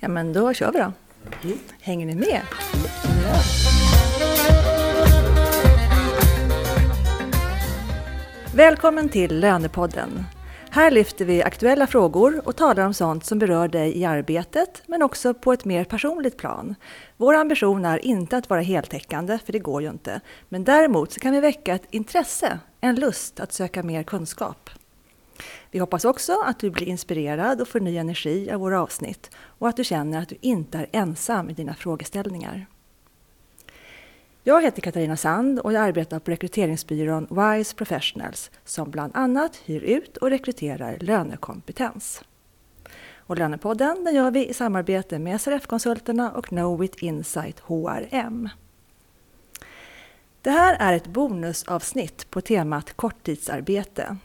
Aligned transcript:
Ja, 0.00 0.08
men 0.08 0.32
då 0.32 0.54
kör 0.54 0.72
vi 0.72 0.78
då. 0.78 0.92
Mm. 1.44 1.58
Hänger 1.80 2.06
ni 2.06 2.14
med? 2.14 2.42
Ja. 3.24 3.40
Välkommen 8.54 9.08
till 9.08 9.40
Lönepodden. 9.40 10.24
Här 10.70 10.90
lyfter 10.90 11.24
vi 11.24 11.42
aktuella 11.42 11.86
frågor 11.86 12.42
och 12.44 12.56
talar 12.56 12.86
om 12.86 12.94
sånt 12.94 13.24
som 13.24 13.38
berör 13.38 13.68
dig 13.68 13.98
i 13.98 14.04
arbetet, 14.04 14.82
men 14.86 15.02
också 15.02 15.34
på 15.34 15.52
ett 15.52 15.64
mer 15.64 15.84
personligt 15.84 16.36
plan. 16.36 16.74
Vår 17.16 17.34
ambition 17.34 17.84
är 17.84 18.04
inte 18.04 18.36
att 18.36 18.50
vara 18.50 18.60
heltäckande, 18.60 19.38
för 19.44 19.52
det 19.52 19.58
går 19.58 19.82
ju 19.82 19.88
inte. 19.88 20.20
Men 20.48 20.64
däremot 20.64 21.12
så 21.12 21.20
kan 21.20 21.32
vi 21.32 21.40
väcka 21.40 21.74
ett 21.74 21.86
intresse, 21.90 22.58
en 22.80 22.94
lust 22.94 23.40
att 23.40 23.52
söka 23.52 23.82
mer 23.82 24.02
kunskap. 24.02 24.70
Vi 25.70 25.78
hoppas 25.78 26.04
också 26.04 26.40
att 26.44 26.58
du 26.58 26.70
blir 26.70 26.88
inspirerad 26.88 27.60
och 27.60 27.68
får 27.68 27.80
ny 27.80 27.96
energi 27.96 28.50
av 28.50 28.60
våra 28.60 28.82
avsnitt 28.82 29.30
och 29.36 29.68
att 29.68 29.76
du 29.76 29.84
känner 29.84 30.22
att 30.22 30.28
du 30.28 30.36
inte 30.40 30.78
är 30.78 30.88
ensam 30.92 31.50
i 31.50 31.52
dina 31.52 31.74
frågeställningar. 31.74 32.66
Jag 34.42 34.62
heter 34.62 34.82
Katarina 34.82 35.16
Sand 35.16 35.60
och 35.60 35.72
jag 35.72 35.82
arbetar 35.82 36.18
på 36.18 36.30
rekryteringsbyrån 36.30 37.26
Wise 37.30 37.74
Professionals 37.74 38.50
som 38.64 38.90
bland 38.90 39.16
annat 39.16 39.56
hyr 39.56 39.80
ut 39.80 40.16
och 40.16 40.30
rekryterar 40.30 40.98
lönekompetens. 41.00 42.22
Och 43.16 43.38
Lönepodden 43.38 44.04
den 44.04 44.14
gör 44.14 44.30
vi 44.30 44.48
i 44.48 44.54
samarbete 44.54 45.18
med 45.18 45.40
SRF-konsulterna 45.40 46.30
och 46.30 46.46
Knowit 46.46 47.02
Insight 47.02 47.60
HRM. 47.60 48.48
Det 50.42 50.50
här 50.50 50.76
är 50.80 50.92
ett 50.92 51.06
bonusavsnitt 51.06 52.30
på 52.30 52.40
temat 52.40 52.92
korttidsarbete 52.92 54.16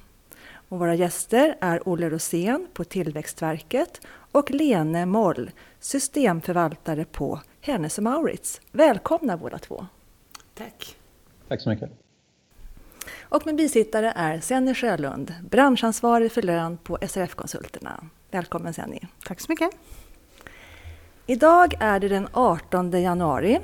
och 0.73 0.80
våra 0.80 0.95
gäster 0.95 1.58
är 1.62 1.90
Olle 1.90 2.09
Rosén 2.09 2.68
på 2.73 2.84
Tillväxtverket 2.84 4.02
och 4.31 4.52
Lene 4.52 5.05
Moll, 5.05 5.52
systemförvaltare 5.80 7.05
på 7.05 7.41
Hennes 7.62 8.00
Maurits. 8.00 8.62
Välkomna 8.72 9.38
båda 9.38 9.58
två! 9.58 9.86
Tack! 10.53 10.97
Tack 11.47 11.62
så 11.62 11.70
mycket! 11.70 11.92
Och 13.22 13.45
min 13.45 13.56
bisittare 13.56 14.14
är 14.16 14.39
Senny 14.39 14.73
Sjölund, 14.73 15.34
branschansvarig 15.50 16.31
för 16.31 16.42
lön 16.42 16.78
på 16.78 16.97
SRF-konsulterna. 17.02 18.03
Välkommen 18.31 18.73
Senny! 18.73 19.00
Tack 19.25 19.40
så 19.40 19.52
mycket! 19.52 19.69
Idag 21.25 21.73
är 21.79 21.99
det 21.99 22.07
den 22.07 22.27
18 22.31 23.02
januari 23.02 23.59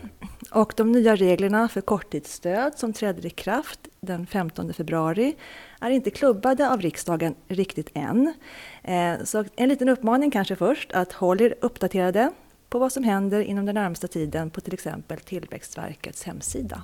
och 0.51 0.73
de 0.77 0.91
nya 0.91 1.15
reglerna 1.15 1.67
för 1.67 1.81
korttidsstöd 1.81 2.77
som 2.77 2.93
träder 2.93 3.25
i 3.25 3.29
kraft 3.29 3.79
den 3.99 4.25
15 4.25 4.73
februari 4.73 5.35
är 5.81 5.89
inte 5.89 6.09
klubbade 6.09 6.69
av 6.69 6.81
riksdagen 6.81 7.35
riktigt 7.47 7.89
än. 7.93 8.33
Eh, 8.83 9.13
så 9.23 9.45
en 9.55 9.69
liten 9.69 9.89
uppmaning 9.89 10.31
kanske 10.31 10.55
först 10.55 10.91
att 10.91 11.13
håll 11.13 11.41
er 11.41 11.55
uppdaterade 11.61 12.31
på 12.69 12.79
vad 12.79 12.91
som 12.91 13.03
händer 13.03 13.41
inom 13.41 13.65
den 13.65 13.75
närmsta 13.75 14.07
tiden 14.07 14.49
på 14.49 14.61
till 14.61 14.73
exempel 14.73 15.19
Tillväxtverkets 15.19 16.23
hemsida. 16.23 16.83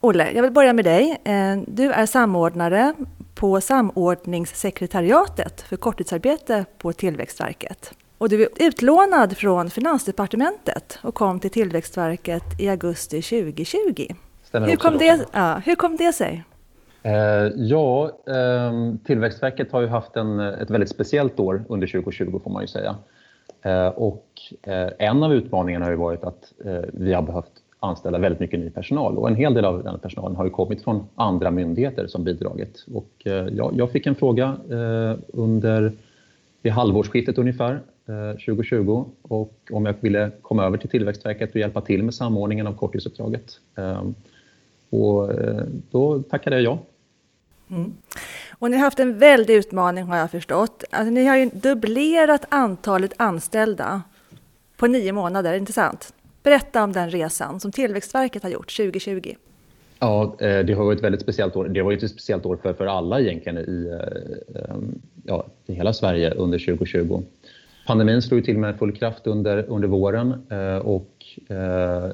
Olle, 0.00 0.32
jag 0.32 0.42
vill 0.42 0.52
börja 0.52 0.72
med 0.72 0.84
dig. 0.84 1.20
Eh, 1.24 1.58
du 1.66 1.92
är 1.92 2.06
samordnare 2.06 2.94
på 3.34 3.60
samordningssekretariatet 3.60 5.60
för 5.60 5.76
korttidsarbete 5.76 6.64
på 6.78 6.92
Tillväxtverket. 6.92 7.94
Och 8.20 8.28
du 8.28 8.42
är 8.42 8.48
utlånad 8.58 9.36
från 9.36 9.70
Finansdepartementet 9.70 10.98
och 11.02 11.14
kom 11.14 11.40
till 11.40 11.50
Tillväxtverket 11.50 12.60
i 12.60 12.68
augusti 12.68 13.22
2020. 13.22 14.06
Stämmer 14.42 14.68
hur, 14.68 14.76
kom 14.76 14.98
det, 14.98 15.26
ja, 15.32 15.62
hur 15.64 15.74
kom 15.74 15.96
det 15.96 16.12
sig? 16.12 16.44
Eh, 17.02 17.12
ja, 17.56 18.10
eh, 18.26 18.94
Tillväxtverket 19.04 19.72
har 19.72 19.80
ju 19.80 19.86
haft 19.86 20.16
en, 20.16 20.40
ett 20.40 20.70
väldigt 20.70 20.90
speciellt 20.90 21.40
år 21.40 21.64
under 21.68 21.86
2020 21.86 22.40
får 22.44 22.50
man 22.50 22.62
ju 22.62 22.66
säga. 22.66 22.96
Eh, 23.62 23.88
och 23.88 24.26
eh, 24.62 24.88
en 24.98 25.22
av 25.22 25.34
utmaningarna 25.34 25.84
har 25.84 25.90
ju 25.90 25.98
varit 25.98 26.24
att 26.24 26.52
eh, 26.64 26.80
vi 26.92 27.12
har 27.12 27.22
behövt 27.22 27.52
anställa 27.78 28.18
väldigt 28.18 28.40
mycket 28.40 28.60
ny 28.60 28.70
personal 28.70 29.18
och 29.18 29.28
en 29.28 29.36
hel 29.36 29.54
del 29.54 29.64
av 29.64 29.84
den 29.84 29.98
personalen 29.98 30.36
har 30.36 30.44
ju 30.44 30.50
kommit 30.50 30.84
från 30.84 31.08
andra 31.14 31.50
myndigheter 31.50 32.06
som 32.06 32.24
bidragit. 32.24 32.84
Och, 32.94 33.26
eh, 33.26 33.46
ja, 33.52 33.70
jag 33.74 33.90
fick 33.90 34.06
en 34.06 34.14
fråga 34.14 34.56
under 35.28 35.92
vid 36.62 36.72
halvårsskiftet 36.72 37.38
ungefär 37.38 37.80
2020 38.32 39.10
och 39.22 39.54
om 39.70 39.86
jag 39.86 39.94
ville 40.00 40.30
komma 40.42 40.64
över 40.64 40.78
till 40.78 40.90
Tillväxtverket 40.90 41.50
och 41.50 41.56
hjälpa 41.56 41.80
till 41.80 42.02
med 42.02 42.14
samordningen 42.14 42.66
av 42.66 42.76
korttidsuppdraget. 42.76 43.60
Och 44.90 45.30
då 45.90 46.22
tackade 46.22 46.56
jag 46.56 46.64
ja. 46.64 46.78
Mm. 47.70 47.92
Och 48.58 48.70
ni 48.70 48.76
har 48.76 48.84
haft 48.84 49.00
en 49.00 49.18
väldig 49.18 49.54
utmaning 49.54 50.04
har 50.04 50.16
jag 50.16 50.30
förstått. 50.30 50.84
Alltså, 50.90 51.10
ni 51.10 51.26
har 51.26 51.36
ju 51.36 51.50
dubblerat 51.52 52.46
antalet 52.48 53.12
anställda 53.16 54.02
på 54.76 54.86
nio 54.86 55.12
månader, 55.12 55.54
inte 55.54 55.72
sant? 55.72 56.14
Berätta 56.42 56.84
om 56.84 56.92
den 56.92 57.10
resan 57.10 57.60
som 57.60 57.72
Tillväxtverket 57.72 58.42
har 58.42 58.50
gjort 58.50 58.76
2020. 58.76 59.34
Ja, 59.98 60.36
eh, 60.40 60.58
det 60.58 60.72
har 60.72 60.84
varit 60.84 60.98
ett 60.98 61.04
väldigt 61.04 61.20
speciellt 61.20 61.56
år. 61.56 61.68
Det 61.68 61.82
var 61.82 61.92
ett 61.92 62.10
speciellt 62.10 62.46
år 62.46 62.56
för, 62.62 62.72
för 62.72 62.86
alla 62.86 63.20
egentligen 63.20 63.58
i, 63.58 63.98
eh, 64.54 64.76
ja, 65.24 65.46
i 65.66 65.74
hela 65.74 65.92
Sverige 65.92 66.30
under 66.30 66.58
2020. 66.58 67.22
Pandemin 67.90 68.22
slog 68.22 68.44
till 68.44 68.58
med 68.58 68.78
full 68.78 68.92
kraft 68.92 69.26
under, 69.26 69.64
under 69.68 69.88
våren 69.88 70.34
eh, 70.50 70.76
och 70.76 71.10
eh, 71.48 72.10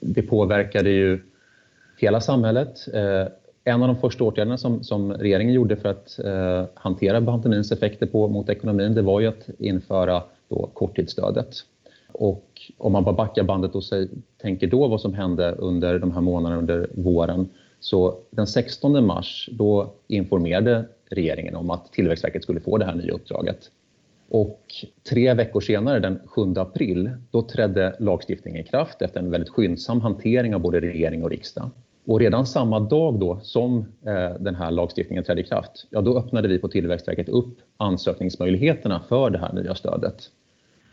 det 0.00 0.22
påverkade 0.22 0.90
ju 0.90 1.20
hela 1.96 2.20
samhället. 2.20 2.88
Eh, 2.94 3.26
en 3.64 3.82
av 3.82 3.88
de 3.88 3.96
första 3.96 4.24
åtgärderna 4.24 4.58
som, 4.58 4.84
som 4.84 5.12
regeringen 5.12 5.54
gjorde 5.54 5.76
för 5.76 5.88
att 5.88 6.18
eh, 6.18 6.64
hantera 6.74 7.22
pandemins 7.22 7.72
effekter 7.72 8.06
på, 8.06 8.28
mot 8.28 8.48
ekonomin, 8.48 8.94
det 8.94 9.02
var 9.02 9.20
ju 9.20 9.26
att 9.26 9.48
införa 9.58 10.22
då 10.48 10.70
korttidsstödet. 10.74 11.54
Och 12.12 12.72
om 12.76 12.92
man 12.92 13.04
bara 13.04 13.14
backar 13.14 13.42
bandet 13.42 13.74
och 13.74 13.84
säger, 13.84 14.08
tänker 14.42 14.66
då 14.66 14.88
vad 14.88 15.00
som 15.00 15.14
hände 15.14 15.52
under 15.52 15.98
de 15.98 16.12
här 16.12 16.20
månaderna 16.20 16.58
under 16.60 16.88
våren. 16.94 17.48
Så 17.80 18.18
den 18.30 18.46
16 18.46 19.06
mars 19.06 19.48
då 19.52 19.92
informerade 20.08 20.84
regeringen 21.10 21.56
om 21.56 21.70
att 21.70 21.92
Tillväxtverket 21.92 22.42
skulle 22.42 22.60
få 22.60 22.78
det 22.78 22.84
här 22.84 22.94
nya 22.94 23.12
uppdraget. 23.12 23.70
Och 24.30 24.60
tre 25.10 25.34
veckor 25.34 25.60
senare, 25.60 26.00
den 26.00 26.20
7 26.26 26.42
april, 26.56 27.10
då 27.30 27.42
trädde 27.42 27.96
lagstiftningen 27.98 28.60
i 28.60 28.64
kraft 28.64 29.02
efter 29.02 29.20
en 29.20 29.30
väldigt 29.30 29.48
skyndsam 29.48 30.00
hantering 30.00 30.54
av 30.54 30.60
både 30.60 30.80
regering 30.80 31.22
och 31.24 31.30
riksdag. 31.30 31.70
Och 32.06 32.20
redan 32.20 32.46
samma 32.46 32.80
dag 32.80 33.18
då 33.18 33.40
som 33.42 33.78
eh, 34.06 34.30
den 34.40 34.54
här 34.54 34.70
lagstiftningen 34.70 35.24
trädde 35.24 35.40
i 35.40 35.44
kraft, 35.44 35.86
ja 35.90 36.00
då 36.00 36.18
öppnade 36.18 36.48
vi 36.48 36.58
på 36.58 36.68
Tillväxtverket 36.68 37.28
upp 37.28 37.58
ansökningsmöjligheterna 37.76 39.00
för 39.08 39.30
det 39.30 39.38
här 39.38 39.52
nya 39.52 39.74
stödet. 39.74 40.30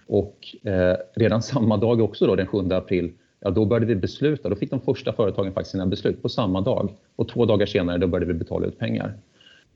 Och 0.07 0.55
eh, 0.63 0.97
redan 1.15 1.41
samma 1.41 1.77
dag 1.77 2.01
också 2.01 2.27
då, 2.27 2.35
den 2.35 2.47
7 2.47 2.57
april, 2.71 3.13
ja 3.39 3.49
då 3.49 3.65
började 3.65 3.85
vi 3.85 3.95
besluta. 3.95 4.49
Då 4.49 4.55
fick 4.55 4.69
de 4.69 4.81
första 4.81 5.13
företagen 5.13 5.53
faktiskt 5.53 5.71
sina 5.71 5.85
beslut 5.85 6.21
på 6.21 6.29
samma 6.29 6.61
dag. 6.61 6.93
Och 7.15 7.27
två 7.27 7.45
dagar 7.45 7.65
senare 7.65 7.97
då 7.97 8.07
började 8.07 8.33
vi 8.33 8.39
betala 8.39 8.67
ut 8.67 8.79
pengar. 8.79 9.13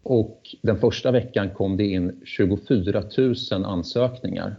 Och 0.04 0.42
den 0.62 0.78
första 0.78 1.12
veckan 1.12 1.50
kom 1.50 1.78
det 1.78 1.86
in 1.86 2.22
24 2.26 3.04
000 3.18 3.66
ansökningar. 3.66 4.56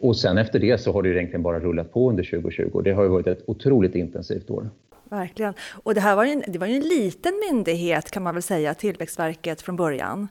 Och 0.00 0.16
sen 0.16 0.38
efter 0.38 0.58
det 0.58 0.78
så 0.78 0.92
har 0.92 1.02
det 1.02 1.08
egentligen 1.08 1.42
bara 1.42 1.60
rullat 1.60 1.92
på 1.92 2.10
under 2.10 2.24
2020. 2.24 2.80
Det 2.84 2.92
har 2.92 3.02
ju 3.02 3.08
varit 3.08 3.26
ett 3.26 3.42
otroligt 3.46 3.94
intensivt 3.94 4.50
år. 4.50 4.70
Verkligen. 5.04 5.54
Och 5.82 5.94
det 5.94 6.00
här 6.00 6.16
var 6.16 6.24
ju 6.24 6.32
en, 6.32 6.42
det 6.46 6.58
var 6.58 6.66
en 6.66 6.80
liten 6.80 7.32
myndighet 7.50 8.10
kan 8.10 8.22
man 8.22 8.34
väl 8.34 8.42
säga, 8.42 8.74
Tillväxtverket 8.74 9.62
från 9.62 9.76
början. 9.76 10.28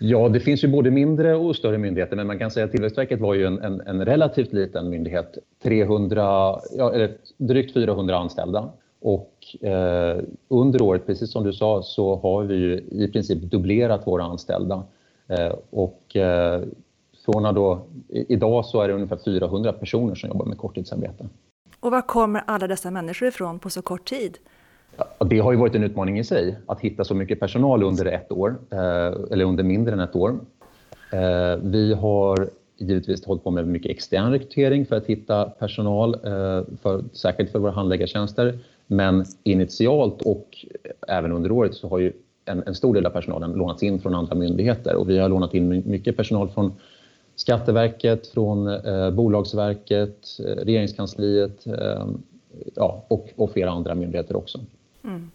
Ja, 0.00 0.28
det 0.28 0.40
finns 0.40 0.64
ju 0.64 0.68
både 0.68 0.90
mindre 0.90 1.34
och 1.34 1.56
större 1.56 1.78
myndigheter, 1.78 2.16
men 2.16 2.26
man 2.26 2.38
kan 2.38 2.50
säga 2.50 2.66
att 2.66 2.72
Tillväxtverket 2.72 3.20
var 3.20 3.34
ju 3.34 3.46
en, 3.46 3.58
en, 3.58 3.80
en 3.80 4.04
relativt 4.04 4.52
liten 4.52 4.90
myndighet. 4.90 5.38
300, 5.62 6.22
ja, 6.76 6.92
eller 6.92 7.16
drygt 7.36 7.74
400 7.74 8.16
anställda. 8.16 8.72
Och 9.00 9.33
eh, 9.60 10.24
under 10.48 10.82
året, 10.82 11.06
precis 11.06 11.32
som 11.32 11.44
du 11.44 11.52
sa, 11.52 11.82
så 11.82 12.16
har 12.16 12.42
vi 12.42 12.84
i 12.90 13.08
princip 13.12 13.38
dubblerat 13.38 14.06
våra 14.06 14.24
anställda. 14.24 14.82
Eh, 15.28 15.52
och 15.70 16.16
eh, 16.16 16.62
från 17.24 17.54
då, 17.54 17.86
idag 18.08 18.64
så 18.64 18.80
är 18.80 18.88
det 18.88 18.94
ungefär 18.94 19.18
400 19.24 19.72
personer 19.72 20.14
som 20.14 20.28
jobbar 20.28 20.46
med 20.46 20.58
korttidsarbete. 20.58 21.28
Och 21.80 21.90
var 21.90 22.02
kommer 22.02 22.42
alla 22.46 22.66
dessa 22.66 22.90
människor 22.90 23.28
ifrån 23.28 23.58
på 23.58 23.70
så 23.70 23.82
kort 23.82 24.04
tid? 24.04 24.38
Ja, 24.96 25.26
det 25.26 25.38
har 25.38 25.52
ju 25.52 25.58
varit 25.58 25.74
en 25.74 25.84
utmaning 25.84 26.18
i 26.18 26.24
sig, 26.24 26.56
att 26.66 26.80
hitta 26.80 27.04
så 27.04 27.14
mycket 27.14 27.40
personal 27.40 27.82
under 27.82 28.06
ett 28.06 28.32
år, 28.32 28.56
eh, 28.70 28.78
eller 29.30 29.44
under 29.44 29.64
mindre 29.64 29.92
än 29.92 30.00
ett 30.00 30.16
år. 30.16 30.38
Eh, 31.12 31.56
vi 31.62 31.94
har 31.94 32.48
givetvis 32.76 33.26
hållit 33.26 33.44
på 33.44 33.50
med 33.50 33.66
mycket 33.68 33.90
extern 33.90 34.32
rekrytering 34.32 34.86
för 34.86 34.96
att 34.96 35.06
hitta 35.06 35.44
personal, 35.44 36.14
eh, 36.14 36.62
för, 36.82 37.04
särskilt 37.12 37.50
för 37.50 37.58
våra 37.58 37.72
handläggartjänster. 37.72 38.58
Men 38.94 39.24
initialt 39.42 40.22
och 40.22 40.66
även 41.08 41.32
under 41.32 41.52
året 41.52 41.74
så 41.74 41.88
har 41.88 41.98
ju 41.98 42.12
en, 42.44 42.62
en 42.66 42.74
stor 42.74 42.94
del 42.94 43.06
av 43.06 43.10
personalen 43.10 43.52
lånats 43.52 43.82
in 43.82 44.00
från 44.00 44.14
andra 44.14 44.34
myndigheter 44.34 44.94
och 44.94 45.08
vi 45.08 45.18
har 45.18 45.28
lånat 45.28 45.54
in 45.54 45.82
mycket 45.86 46.16
personal 46.16 46.48
från 46.48 46.72
Skatteverket, 47.36 48.26
från 48.26 48.68
eh, 48.68 49.10
Bolagsverket, 49.10 50.38
eh, 50.38 50.64
Regeringskansliet 50.64 51.66
eh, 51.66 52.06
ja, 52.74 53.04
och, 53.08 53.28
och 53.36 53.52
flera 53.52 53.70
andra 53.70 53.94
myndigheter 53.94 54.36
också. 54.36 54.60
Mm. 55.04 55.30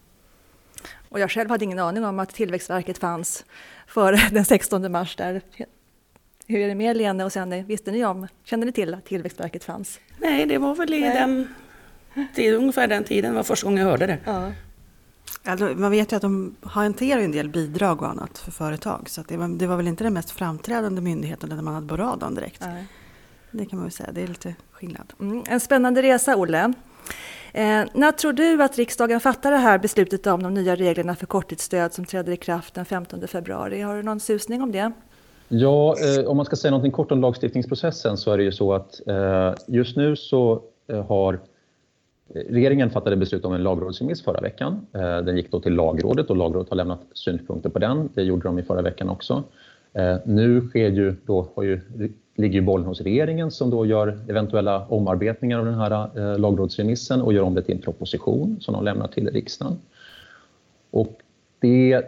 Och 1.10 1.20
jag 1.20 1.32
själv 1.32 1.50
hade 1.50 1.66
ingen 1.66 1.80
aning 1.80 2.06
om 2.06 2.20
att 2.20 2.30
Tillväxtverket 2.30 2.98
fanns 2.98 3.46
före 3.88 4.18
den 4.32 4.46
16 4.46 4.92
mars. 4.92 5.16
Där. 5.16 5.42
Hur 6.48 6.60
är 6.60 6.68
det 6.68 6.76
med 6.76 6.98
Lena 6.98 7.26
och 7.26 7.32
Senny? 7.32 7.64
Visste 7.64 7.92
ni 7.92 8.06
om, 8.06 8.28
kände 8.44 8.66
ni 8.66 8.72
till 8.72 8.94
att 8.94 9.06
Tillväxtverket 9.06 9.64
fanns? 9.64 10.00
Nej, 10.18 10.46
det 10.46 10.58
var 10.58 10.76
väl 10.76 10.94
i 10.94 11.02
den, 11.02 11.48
till 12.36 12.56
ungefär 12.56 12.88
den 12.88 13.04
tiden 13.04 13.36
var 13.36 13.44
första 13.44 13.68
gången 13.68 13.84
jag 13.84 13.92
hörde 13.92 14.08
det. 14.08 14.18
Ja. 14.26 14.52
Alltså, 15.44 15.66
man 15.66 15.92
vet 15.92 16.12
ju 16.12 16.16
att 16.16 16.22
de 16.22 16.56
hanterar 16.62 17.22
en 17.22 17.32
del 17.32 17.50
bidrag 17.50 18.02
och 18.02 18.10
annat 18.10 18.38
för 18.38 18.52
företag. 18.52 19.10
Så 19.10 19.24
det, 19.28 19.38
var, 19.38 19.48
det 19.48 19.68
var 19.68 19.78
väl 19.78 19.88
inte 19.88 20.04
den 20.04 20.14
mest 20.14 20.32
framträdande 20.32 21.02
myndigheten 21.02 21.50
där 21.50 21.62
man 21.62 21.74
hade 21.74 21.88
på 21.88 21.98
radarn 21.98 22.36
direkt. 22.36 22.62
Nej. 22.62 22.86
Det 23.52 23.66
kan 23.66 23.80
man 23.80 23.86
väl 23.86 23.92
säga, 23.92 24.10
det 24.12 24.22
är 24.22 24.28
lite 24.28 24.56
skillnad. 24.72 25.14
Mm, 25.20 25.44
en 25.48 25.60
spännande 25.60 26.02
resa, 26.02 26.36
Olle. 26.36 26.74
Eh, 27.54 27.84
när 27.94 28.12
tror 28.12 28.34
du 28.34 28.64
att 28.64 28.78
riksdagen 28.78 29.20
fattar 29.20 29.52
det 29.52 29.58
här 29.58 29.80
beslutet 29.80 30.28
om 30.28 30.44
de 30.44 30.54
nya 30.54 30.76
reglerna 30.76 31.16
för 31.16 31.26
korttidsstöd 31.26 31.94
som 31.94 32.06
träder 32.06 32.34
i 32.34 32.38
kraft 32.38 32.74
den 32.74 32.86
15 32.86 33.28
februari? 33.28 33.82
Har 33.82 33.96
du 33.96 34.04
någon 34.04 34.20
susning 34.20 34.62
om 34.62 34.72
det? 34.72 34.92
Ja, 35.48 35.96
eh, 36.00 36.26
om 36.26 36.38
man 36.38 36.46
ska 36.46 36.56
säga 36.56 36.72
något 36.72 36.94
kort 36.94 37.12
om 37.12 37.22
lagstiftningsprocessen 37.22 38.18
så 38.18 38.32
är 38.32 38.38
det 38.38 38.44
ju 38.44 38.52
så 38.52 38.74
att 38.74 39.08
eh, 39.08 39.54
just 39.68 39.98
nu 39.98 40.16
så 40.16 40.62
eh, 40.88 41.06
har 41.06 41.40
Regeringen 42.34 42.90
fattade 42.90 43.16
beslut 43.16 43.46
om 43.46 43.54
en 43.54 43.64
lagrådsremiss 43.64 44.24
förra 44.24 44.42
veckan. 44.42 44.88
Eh, 44.94 45.18
den 45.18 45.38
gick 45.38 45.52
då 45.52 45.60
till 45.60 45.74
lagrådet 45.74 46.30
och 46.30 46.38
lagrådet 46.38 46.70
har 46.70 46.76
lämnat 46.76 47.02
synpunkter 47.14 47.70
på 47.70 47.80
den. 47.80 48.10
Det 48.14 48.24
gjorde 48.24 48.44
de 48.44 48.60
i 48.60 48.64
förra 48.64 48.82
veckan 48.82 49.10
också. 49.10 49.44
Eh, 49.94 50.18
nu 50.26 50.62
sker 50.62 50.90
ju, 50.90 51.16
då 51.26 51.48
har 51.56 51.64
ju, 51.64 51.82
ligger 52.36 52.60
ju 52.60 52.62
bollen 52.62 52.88
hos 52.88 53.02
regeringen 53.02 53.52
som 53.52 53.70
då 53.70 53.86
gör 53.86 54.20
eventuella 54.28 54.86
omarbetningar 54.88 55.60
av 55.60 55.66
den 55.66 55.74
här 55.74 56.10
eh, 56.18 56.40
lagrådsremissen 56.40 57.22
och 57.22 57.34
gör 57.34 57.44
om 57.44 57.56
det 57.56 57.62
till 57.62 57.76
en 57.76 57.82
proposition 57.82 58.58
som 58.62 58.74
de 58.74 58.84
lämnar 58.84 59.08
till 59.08 59.30
riksdagen. 59.30 59.78
Och 60.92 61.20
det 61.60 62.04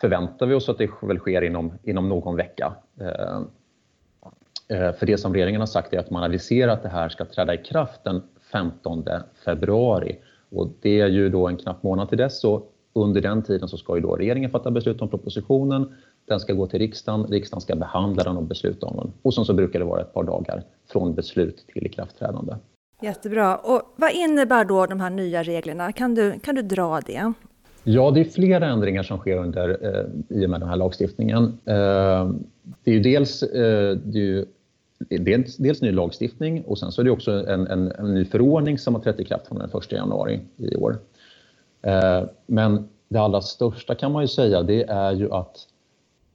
förväntar 0.00 0.46
vi 0.46 0.54
oss 0.54 0.68
att 0.68 0.78
det 0.78 0.90
väl 1.02 1.18
sker 1.18 1.42
inom, 1.42 1.72
inom 1.82 2.08
någon 2.08 2.36
vecka. 2.36 2.72
För 4.68 5.06
det 5.06 5.18
som 5.18 5.34
regeringen 5.34 5.60
har 5.60 5.66
sagt 5.66 5.92
är 5.92 5.98
att 5.98 6.10
man 6.10 6.22
aviserar 6.22 6.72
att 6.72 6.82
det 6.82 6.88
här 6.88 7.08
ska 7.08 7.24
träda 7.24 7.54
i 7.54 7.56
kraft 7.56 8.04
den 8.04 8.22
15 8.52 9.04
februari. 9.44 10.18
Och 10.50 10.68
det 10.80 11.00
är 11.00 11.08
ju 11.08 11.28
då 11.28 11.48
en 11.48 11.56
knapp 11.56 11.82
månad 11.82 12.08
till 12.08 12.18
dess. 12.18 12.40
Så 12.40 12.62
under 12.92 13.20
den 13.20 13.42
tiden 13.42 13.68
så 13.68 13.76
ska 13.76 13.96
ju 13.96 14.02
då 14.02 14.16
regeringen 14.16 14.50
fatta 14.50 14.70
beslut 14.70 15.02
om 15.02 15.08
propositionen. 15.08 15.92
Den 16.24 16.40
ska 16.40 16.52
gå 16.52 16.66
till 16.66 16.78
riksdagen, 16.78 17.26
riksdagen 17.26 17.60
ska 17.60 17.76
behandla 17.76 18.24
den 18.24 18.36
och 18.36 18.42
besluta 18.42 18.86
om 18.86 18.96
den. 18.96 19.12
Och 19.22 19.34
sen 19.34 19.44
så 19.44 19.54
brukar 19.54 19.78
det 19.78 19.84
vara 19.84 20.00
ett 20.00 20.14
par 20.14 20.24
dagar 20.24 20.62
från 20.92 21.14
beslut 21.14 21.64
till 21.66 21.86
ikraftträdande. 21.86 22.54
Jättebra. 23.00 23.56
Och 23.56 23.82
vad 23.96 24.12
innebär 24.12 24.64
då 24.64 24.86
de 24.86 25.00
här 25.00 25.10
nya 25.10 25.42
reglerna? 25.42 25.92
Kan 25.92 26.14
du, 26.14 26.38
kan 26.38 26.54
du 26.54 26.62
dra 26.62 27.00
det? 27.06 27.32
Ja, 27.84 28.10
det 28.10 28.20
är 28.20 28.24
flera 28.24 28.66
ändringar 28.66 29.02
som 29.02 29.18
sker 29.18 29.36
under, 29.36 29.68
eh, 29.68 30.38
i 30.38 30.46
och 30.46 30.50
med 30.50 30.60
den 30.60 30.68
här 30.68 30.76
lagstiftningen. 30.76 31.44
Eh, 31.64 32.30
det 32.84 32.90
är 32.90 32.94
ju 32.94 33.00
dels 33.00 33.42
eh, 33.42 33.96
det 33.96 34.18
är 34.18 34.22
ju 34.22 34.46
dels, 34.98 35.56
dels 35.56 35.82
ny 35.82 35.92
lagstiftning 35.92 36.62
och 36.62 36.78
sen 36.78 36.92
så 36.92 37.00
är 37.00 37.04
det 37.04 37.10
också 37.10 37.30
en, 37.48 37.66
en, 37.66 37.92
en 37.92 38.14
ny 38.14 38.24
förordning 38.24 38.78
som 38.78 38.94
har 38.94 39.02
trätt 39.02 39.20
i 39.20 39.24
kraft 39.24 39.46
från 39.46 39.58
den 39.58 39.70
1 39.70 39.92
januari 39.92 40.40
i 40.56 40.76
år. 40.76 40.98
Eh, 41.82 42.22
men 42.46 42.88
det 43.08 43.18
allra 43.18 43.40
största 43.40 43.94
kan 43.94 44.12
man 44.12 44.22
ju 44.22 44.28
säga 44.28 44.62
det 44.62 44.82
är 44.82 45.12
ju 45.12 45.32
att 45.32 45.56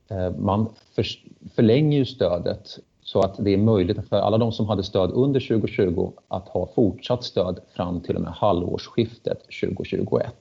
eh, 0.09 0.35
man 0.37 0.69
för, 0.95 1.05
förlänger 1.55 2.05
stödet 2.05 2.79
så 3.01 3.21
att 3.21 3.35
det 3.39 3.53
är 3.53 3.57
möjligt 3.57 4.09
för 4.09 4.17
alla 4.17 4.37
de 4.37 4.51
som 4.51 4.67
hade 4.67 4.83
stöd 4.83 5.11
under 5.11 5.39
2020 5.39 6.11
att 6.27 6.47
ha 6.47 6.69
fortsatt 6.75 7.23
stöd 7.23 7.59
fram 7.75 8.01
till 8.01 8.15
och 8.15 8.21
med 8.21 8.31
halvårsskiftet 8.31 9.39
2021. 9.61 10.33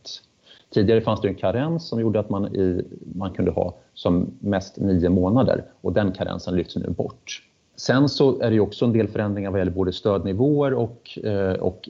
Tidigare 0.74 1.00
fanns 1.00 1.20
det 1.20 1.28
en 1.28 1.34
karens 1.34 1.88
som 1.88 2.00
gjorde 2.00 2.20
att 2.20 2.30
man, 2.30 2.56
i, 2.56 2.84
man 3.14 3.30
kunde 3.30 3.50
ha 3.50 3.74
som 3.94 4.30
mest 4.40 4.76
nio 4.76 5.08
månader 5.08 5.64
och 5.80 5.92
den 5.92 6.12
karensen 6.12 6.56
lyfts 6.56 6.76
nu 6.76 6.90
bort. 6.90 7.42
Sen 7.76 8.08
så 8.08 8.40
är 8.40 8.50
det 8.50 8.60
också 8.60 8.84
en 8.84 8.92
del 8.92 9.08
förändringar 9.08 9.50
vad 9.50 9.60
gäller 9.60 9.72
både 9.72 9.92
stödnivåer 9.92 10.74
och, 10.74 11.18
eh, 11.24 11.52
och 11.52 11.88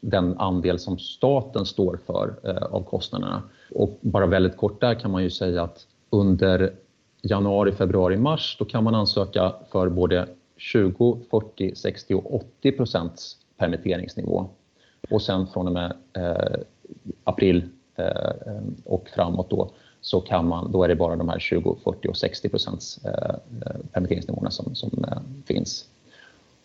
den 0.00 0.38
andel 0.38 0.78
som 0.78 0.98
staten 0.98 1.66
står 1.66 1.98
för 2.06 2.34
eh, 2.42 2.62
av 2.62 2.82
kostnaderna. 2.82 3.42
Och 3.74 3.98
bara 4.00 4.26
väldigt 4.26 4.56
kort 4.56 4.80
där 4.80 4.94
kan 4.94 5.10
man 5.10 5.22
ju 5.22 5.30
säga 5.30 5.62
att 5.62 5.86
under 6.10 6.72
januari, 7.22 7.72
februari, 7.72 8.16
mars 8.16 8.56
då 8.58 8.64
kan 8.64 8.84
man 8.84 8.94
ansöka 8.94 9.52
för 9.72 9.88
både 9.88 10.28
20, 10.56 11.20
40, 11.30 11.74
60 11.74 12.14
och 12.14 12.34
80 12.34 12.72
procents 12.72 13.36
permitteringsnivå. 13.56 14.48
Och 15.10 15.22
sen 15.22 15.46
från 15.46 15.66
och 15.66 15.72
med 15.72 15.96
eh, 16.16 16.60
april 17.24 17.68
eh, 17.96 18.32
och 18.84 19.08
framåt 19.08 19.50
då 19.50 19.70
så 20.00 20.20
kan 20.20 20.48
man, 20.48 20.72
då 20.72 20.84
är 20.84 20.88
det 20.88 20.96
bara 20.96 21.16
de 21.16 21.28
här 21.28 21.38
20, 21.38 21.76
40 21.84 22.08
och 22.08 22.16
60 22.16 22.48
procents 22.48 23.00
eh, 23.04 23.34
eh, 23.66 23.76
permitteringsnivåerna 23.92 24.50
som, 24.50 24.74
som 24.74 25.04
eh, 25.04 25.18
finns. 25.46 25.84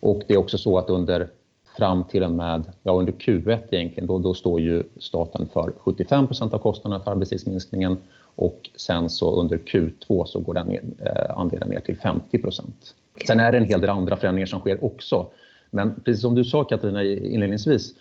Och 0.00 0.22
det 0.26 0.34
är 0.34 0.38
också 0.38 0.58
så 0.58 0.78
att 0.78 0.90
under 0.90 1.28
fram 1.76 2.04
till 2.04 2.22
och 2.22 2.30
med, 2.30 2.64
ja 2.82 2.92
under 2.92 3.12
Q1 3.12 3.58
egentligen, 3.70 4.06
då, 4.06 4.18
då 4.18 4.34
står 4.34 4.60
ju 4.60 4.82
staten 4.96 5.48
för 5.52 5.72
75 5.78 6.26
procent 6.26 6.54
av 6.54 6.58
kostnaderna 6.58 7.04
för 7.04 7.10
arbetstidsminskningen 7.10 7.96
och 8.20 8.70
sen 8.76 9.10
så 9.10 9.40
under 9.40 9.58
Q2 9.58 10.24
så 10.24 10.40
går 10.40 10.54
den 10.54 10.70
eh, 10.70 11.38
andelen 11.38 11.68
ner 11.68 11.80
till 11.80 11.96
50 11.96 12.38
procent. 12.38 12.94
Sen 13.26 13.40
är 13.40 13.52
det 13.52 13.58
en 13.58 13.64
hel 13.64 13.80
del 13.80 13.90
andra 13.90 14.16
förändringar 14.16 14.46
som 14.46 14.60
sker 14.60 14.84
också. 14.84 15.26
Men 15.70 16.00
precis 16.04 16.22
som 16.22 16.34
du 16.34 16.44
sa 16.44 16.64
Katarina 16.64 17.04
inledningsvis 17.04 17.94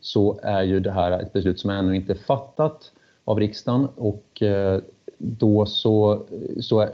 så 0.00 0.40
är 0.42 0.62
ju 0.62 0.80
det 0.80 0.90
här 0.90 1.20
ett 1.20 1.32
beslut 1.32 1.60
som 1.60 1.70
ännu 1.70 1.96
inte 1.96 2.12
är 2.12 2.16
fattat 2.16 2.92
av 3.26 3.40
riksdagen 3.40 3.88
och 3.96 4.42
eh, 4.42 4.80
då 5.18 5.66
så, 5.66 6.22
så 6.60 6.88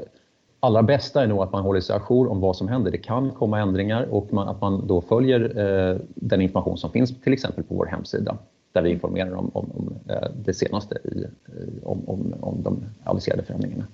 allra 0.60 0.82
bästa 0.82 1.22
är 1.22 1.26
nog 1.26 1.42
att 1.42 1.52
man 1.52 1.62
håller 1.62 1.80
sig 1.80 1.96
ajour 1.96 2.30
om 2.30 2.40
vad 2.40 2.56
som 2.56 2.68
händer. 2.68 2.90
Det 2.90 2.98
kan 2.98 3.30
komma 3.30 3.60
ändringar 3.60 4.06
och 4.10 4.32
man, 4.32 4.48
att 4.48 4.60
man 4.60 4.86
då 4.86 5.00
följer 5.00 5.40
eh, 5.58 5.96
den 6.14 6.40
information 6.40 6.78
som 6.78 6.90
finns 6.90 7.20
till 7.20 7.32
exempel 7.32 7.64
på 7.64 7.74
vår 7.74 7.86
hemsida 7.86 8.38
där 8.72 8.82
vi 8.82 8.90
informerar 8.90 9.34
om, 9.34 9.50
om, 9.54 9.70
om 9.74 9.94
eh, 10.08 10.28
det 10.44 10.54
senaste 10.54 10.98
i, 11.04 11.24
eh, 11.24 11.88
om, 11.88 12.08
om, 12.08 12.34
om 12.40 12.62
de 12.62 12.84
aviserade 13.04 13.42
förändringarna. 13.42 13.84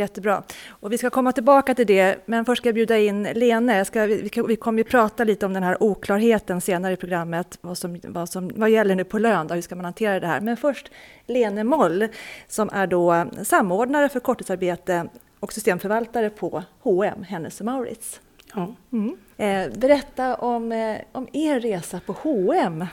Jättebra. 0.00 0.42
Och 0.68 0.92
vi 0.92 0.98
ska 0.98 1.10
komma 1.10 1.32
tillbaka 1.32 1.74
till 1.74 1.86
det, 1.86 2.18
men 2.26 2.44
först 2.44 2.62
ska 2.62 2.68
jag 2.68 2.74
bjuda 2.74 2.98
in 2.98 3.22
Lene. 3.22 3.84
Ska, 3.84 4.06
vi, 4.06 4.30
vi 4.48 4.56
kommer 4.56 4.78
ju 4.78 4.84
prata 4.84 5.24
lite 5.24 5.46
om 5.46 5.52
den 5.52 5.62
här 5.62 5.82
oklarheten 5.82 6.60
senare 6.60 6.92
i 6.92 6.96
programmet, 6.96 7.58
vad, 7.60 7.78
som, 7.78 8.00
vad, 8.04 8.28
som, 8.28 8.50
vad 8.54 8.70
gäller 8.70 8.94
nu 8.94 9.04
på 9.04 9.18
lön, 9.18 9.46
då, 9.46 9.54
hur 9.54 9.62
ska 9.62 9.74
man 9.74 9.84
hantera 9.84 10.20
det 10.20 10.26
här? 10.26 10.40
Men 10.40 10.56
först 10.56 10.90
Lene 11.26 11.64
Moll, 11.64 12.08
som 12.48 12.70
är 12.72 12.86
då 12.86 13.26
samordnare 13.42 14.08
för 14.08 14.20
korttidsarbete 14.20 15.08
och 15.40 15.52
systemförvaltare 15.52 16.30
på 16.30 16.62
H&M, 16.80 17.22
Hennes 17.22 17.60
Mauritz. 17.60 18.20
Ja. 18.54 18.74
Mm. 18.92 19.16
Eh, 19.36 19.78
berätta 19.78 20.34
om, 20.34 20.72
eh, 20.72 20.96
om 21.12 21.28
er 21.32 21.60
resa 21.60 22.00
på 22.06 22.12
H&M 22.12 22.86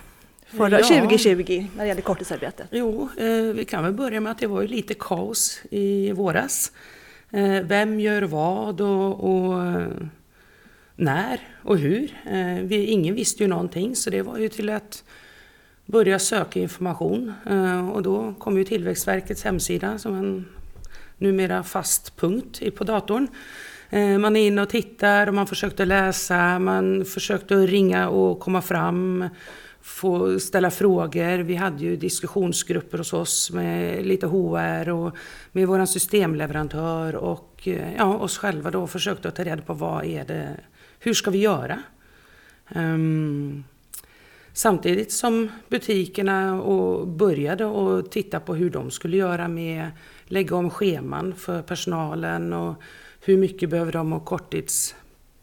förra, 0.48 0.80
ja. 0.80 0.86
2020 0.86 1.66
när 1.76 1.84
det 1.84 1.88
gäller 1.88 2.02
korttidsarbete? 2.02 2.68
Jo, 2.72 3.10
eh, 3.18 3.26
vi 3.56 3.66
kan 3.66 3.84
väl 3.84 3.94
börja 3.94 4.22
med 4.22 4.32
att 4.32 4.40
det 4.40 4.48
var 4.48 4.62
ju 4.62 4.68
lite 4.68 4.94
kaos 4.94 5.62
i 5.72 6.12
våras. 6.12 6.72
Eh, 7.32 7.62
vem 7.64 8.00
gör 8.00 8.22
vad 8.22 8.82
och, 8.82 9.24
och 9.24 9.66
eh, 9.66 9.88
när 10.96 11.40
och 11.64 11.78
hur? 11.78 12.18
Eh, 12.26 12.64
vi, 12.64 12.86
ingen 12.86 13.16
visste 13.16 13.44
ju 13.44 13.50
någonting 13.50 13.96
så 13.96 14.10
det 14.10 14.22
var 14.22 14.38
ju 14.38 14.50
till 14.50 14.70
att 14.70 15.04
börja 15.86 16.20
söka 16.20 16.60
information 16.60 17.34
och 17.94 18.04
då 18.04 18.34
kom 18.40 18.58
ju 18.58 18.64
Tillväxtverkets 18.64 19.44
hemsida 19.44 19.98
som 19.98 20.16
en 20.16 20.46
numera 21.18 21.64
fast 21.64 22.16
punkt 22.18 22.62
på 22.76 22.84
datorn. 22.84 23.28
Man 24.20 24.36
är 24.36 24.48
inne 24.48 24.62
och 24.62 24.70
tittar 24.70 25.28
och 25.28 25.34
man 25.34 25.48
försökte 25.48 25.86
läsa, 25.86 26.60
man 26.60 27.06
försökte 27.06 27.56
ringa 27.56 28.10
och 28.10 28.40
komma 28.40 28.62
fram 28.62 29.30
få 29.88 30.40
ställa 30.40 30.72
frågor. 30.72 31.38
Vi 31.38 31.56
hade 31.56 31.84
ju 31.84 31.96
diskussionsgrupper 31.96 32.98
hos 32.98 33.14
oss 33.14 33.52
med 33.52 34.06
lite 34.06 34.28
HR 34.28 34.90
och 34.90 35.16
med 35.52 35.68
vår 35.68 35.86
systemleverantör 35.86 37.16
och 37.16 37.68
eh, 37.68 37.96
ja, 37.98 38.18
oss 38.18 38.38
själva 38.38 38.72
då 38.72 38.88
försökte 38.88 39.28
att 39.28 39.36
ta 39.36 39.44
reda 39.44 39.62
på 39.62 39.74
vad 39.74 40.06
är 40.06 40.26
det, 40.26 40.56
hur 41.00 41.14
ska 41.14 41.32
vi 41.32 41.38
göra? 41.38 41.80
Um, 42.76 43.64
samtidigt 44.54 45.12
som 45.12 45.50
butikerna 45.68 46.62
och 46.62 47.08
började 47.08 47.66
att 47.66 48.12
titta 48.12 48.40
på 48.40 48.56
hur 48.56 48.70
de 48.70 48.92
skulle 48.92 49.18
göra 49.18 49.48
med 49.48 49.92
lägga 50.26 50.56
om 50.56 50.70
scheman 50.70 51.36
för 51.36 51.62
personalen 51.62 52.54
och 52.54 52.76
hur 53.22 53.38
mycket 53.38 53.70
behöver 53.70 53.92
de 53.92 54.14
och 54.14 54.26
korttids, 54.26 54.96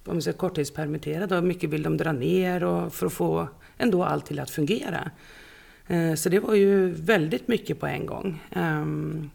om 0.05 0.23
säger, 0.23 0.39
korttidspermitterade 0.39 1.35
och 1.35 1.41
hur 1.41 1.49
mycket 1.49 1.71
vill 1.71 1.83
de 1.83 1.97
dra 1.97 2.13
ner 2.13 2.65
och 2.65 2.95
för 2.95 3.07
att 3.07 3.13
få 3.13 3.49
ändå 3.79 4.05
allt 4.05 4.27
till 4.27 4.41
att 4.41 4.51
fungera. 4.51 5.11
Eh, 5.87 6.15
så 6.15 6.29
det 6.29 6.39
var 6.39 6.55
ju 6.55 6.91
väldigt 6.91 7.49
mycket 7.49 7.81
på 7.81 7.87
en 7.87 8.07
gång. 8.07 8.43
Ehm, 8.51 9.31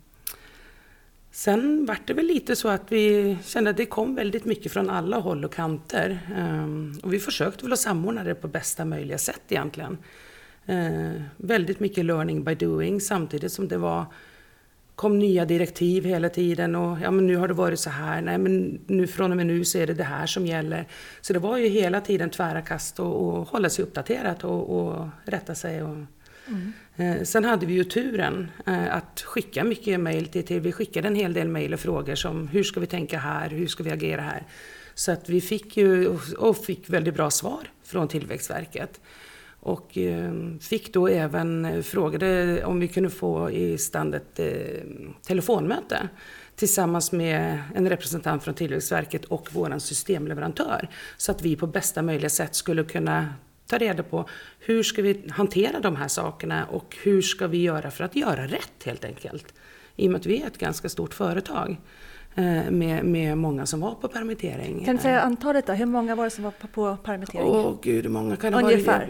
sen 1.31 1.85
var 1.85 1.97
det 2.05 2.13
väl 2.13 2.25
lite 2.25 2.55
så 2.55 2.67
att 2.67 2.91
vi 2.91 3.37
kände 3.43 3.69
att 3.69 3.77
det 3.77 3.85
kom 3.85 4.15
väldigt 4.15 4.45
mycket 4.45 4.71
från 4.71 4.89
alla 4.89 5.17
håll 5.17 5.45
och 5.45 5.53
kanter. 5.53 6.19
Ehm, 6.35 6.99
och 7.03 7.13
vi 7.13 7.19
försökte 7.19 7.63
väl 7.63 7.73
att 7.73 7.79
samordna 7.79 8.23
det 8.23 8.35
på 8.35 8.47
bästa 8.47 8.85
möjliga 8.85 9.17
sätt 9.17 9.41
egentligen. 9.49 9.97
Eh, 10.65 11.21
väldigt 11.37 11.79
mycket 11.79 12.05
learning 12.05 12.43
by 12.43 12.55
doing 12.55 13.01
samtidigt 13.01 13.51
som 13.51 13.67
det 13.67 13.77
var 13.77 14.05
kom 14.99 15.19
nya 15.19 15.45
direktiv 15.45 16.05
hela 16.05 16.29
tiden 16.29 16.75
och 16.75 16.97
ja 17.01 17.11
men 17.11 17.27
nu 17.27 17.35
har 17.35 17.47
det 17.47 17.53
varit 17.53 17.79
så 17.79 17.89
här, 17.89 18.21
nej 18.21 18.37
men 18.37 18.79
nu 18.87 19.07
från 19.07 19.31
och 19.31 19.37
med 19.37 19.45
nu 19.45 19.65
så 19.65 19.77
är 19.77 19.87
det 19.87 19.93
det 19.93 20.03
här 20.03 20.25
som 20.25 20.45
gäller. 20.45 20.87
Så 21.21 21.33
det 21.33 21.39
var 21.39 21.57
ju 21.57 21.67
hela 21.67 22.01
tiden 22.01 22.29
tvära 22.29 22.61
kast 22.61 22.99
och, 22.99 23.27
och 23.27 23.47
hålla 23.47 23.69
sig 23.69 23.83
uppdaterat 23.83 24.43
och, 24.43 24.69
och 24.69 25.07
rätta 25.25 25.55
sig. 25.55 25.83
Och, 25.83 25.95
mm. 26.47 26.73
eh, 26.95 27.23
sen 27.23 27.45
hade 27.45 27.65
vi 27.65 27.73
ju 27.73 27.83
turen 27.83 28.51
eh, 28.65 28.95
att 28.95 29.21
skicka 29.21 29.63
mycket 29.63 29.99
mejl 29.99 30.27
till, 30.27 30.45
till, 30.45 30.61
vi 30.61 30.71
skickade 30.71 31.07
en 31.07 31.15
hel 31.15 31.33
del 31.33 31.47
mejl 31.47 31.73
och 31.73 31.79
frågor 31.79 32.15
som 32.15 32.47
hur 32.47 32.63
ska 32.63 32.79
vi 32.79 32.87
tänka 32.87 33.17
här, 33.17 33.49
hur 33.49 33.67
ska 33.67 33.83
vi 33.83 33.91
agera 33.91 34.21
här? 34.21 34.43
Så 34.93 35.11
att 35.11 35.29
vi 35.29 35.41
fick 35.41 35.77
ju, 35.77 36.17
och 36.37 36.57
fick 36.57 36.89
väldigt 36.89 37.15
bra 37.15 37.29
svar 37.29 37.71
från 37.83 38.07
Tillväxtverket. 38.07 39.01
Och 39.59 39.97
eh, 39.97 40.33
fick 40.61 40.93
då 40.93 41.07
även, 41.07 41.83
frågade 41.83 42.63
om 42.65 42.79
vi 42.79 42.87
kunde 42.87 43.09
få 43.09 43.51
i 43.51 43.77
stand 43.77 44.15
ett 44.15 44.39
eh, 44.39 44.47
telefonmöte 45.27 46.09
tillsammans 46.55 47.11
med 47.11 47.59
en 47.75 47.89
representant 47.89 48.43
från 48.43 48.53
Tillväxtverket 48.53 49.25
och 49.25 49.47
vår 49.51 49.79
systemleverantör. 49.79 50.89
Så 51.17 51.31
att 51.31 51.41
vi 51.41 51.55
på 51.55 51.67
bästa 51.67 52.01
möjliga 52.01 52.29
sätt 52.29 52.55
skulle 52.55 52.83
kunna 52.83 53.33
ta 53.67 53.77
reda 53.77 54.03
på 54.03 54.25
hur 54.59 54.83
ska 54.83 55.01
vi 55.01 55.21
hantera 55.29 55.79
de 55.79 55.95
här 55.95 56.07
sakerna 56.07 56.65
och 56.65 56.97
hur 57.03 57.21
ska 57.21 57.47
vi 57.47 57.61
göra 57.61 57.91
för 57.91 58.03
att 58.03 58.15
göra 58.15 58.47
rätt 58.47 58.83
helt 58.85 59.05
enkelt. 59.05 59.53
I 59.95 60.07
och 60.07 60.11
med 60.11 60.19
att 60.19 60.25
vi 60.25 60.41
är 60.41 60.47
ett 60.47 60.57
ganska 60.57 60.89
stort 60.89 61.13
företag 61.13 61.77
eh, 62.35 62.71
med, 62.71 63.05
med 63.05 63.37
många 63.37 63.65
som 63.65 63.79
var 63.79 63.95
på 63.95 64.07
permittering. 64.07 64.85
Kan 64.85 64.95
du 64.95 65.01
säga 65.01 65.21
antalet 65.21 65.67
då? 65.67 65.73
Hur 65.73 65.85
många 65.85 66.15
var 66.15 66.23
det 66.23 66.29
som 66.29 66.43
var 66.43 66.53
på, 66.73 66.97
permittering? 67.03 67.47
Åh 67.47 67.75
gud, 67.81 68.03
hur 68.03 68.11
många 68.11 68.35
kan 68.35 68.53
det 68.53 68.59
Ungefär. 68.59 69.09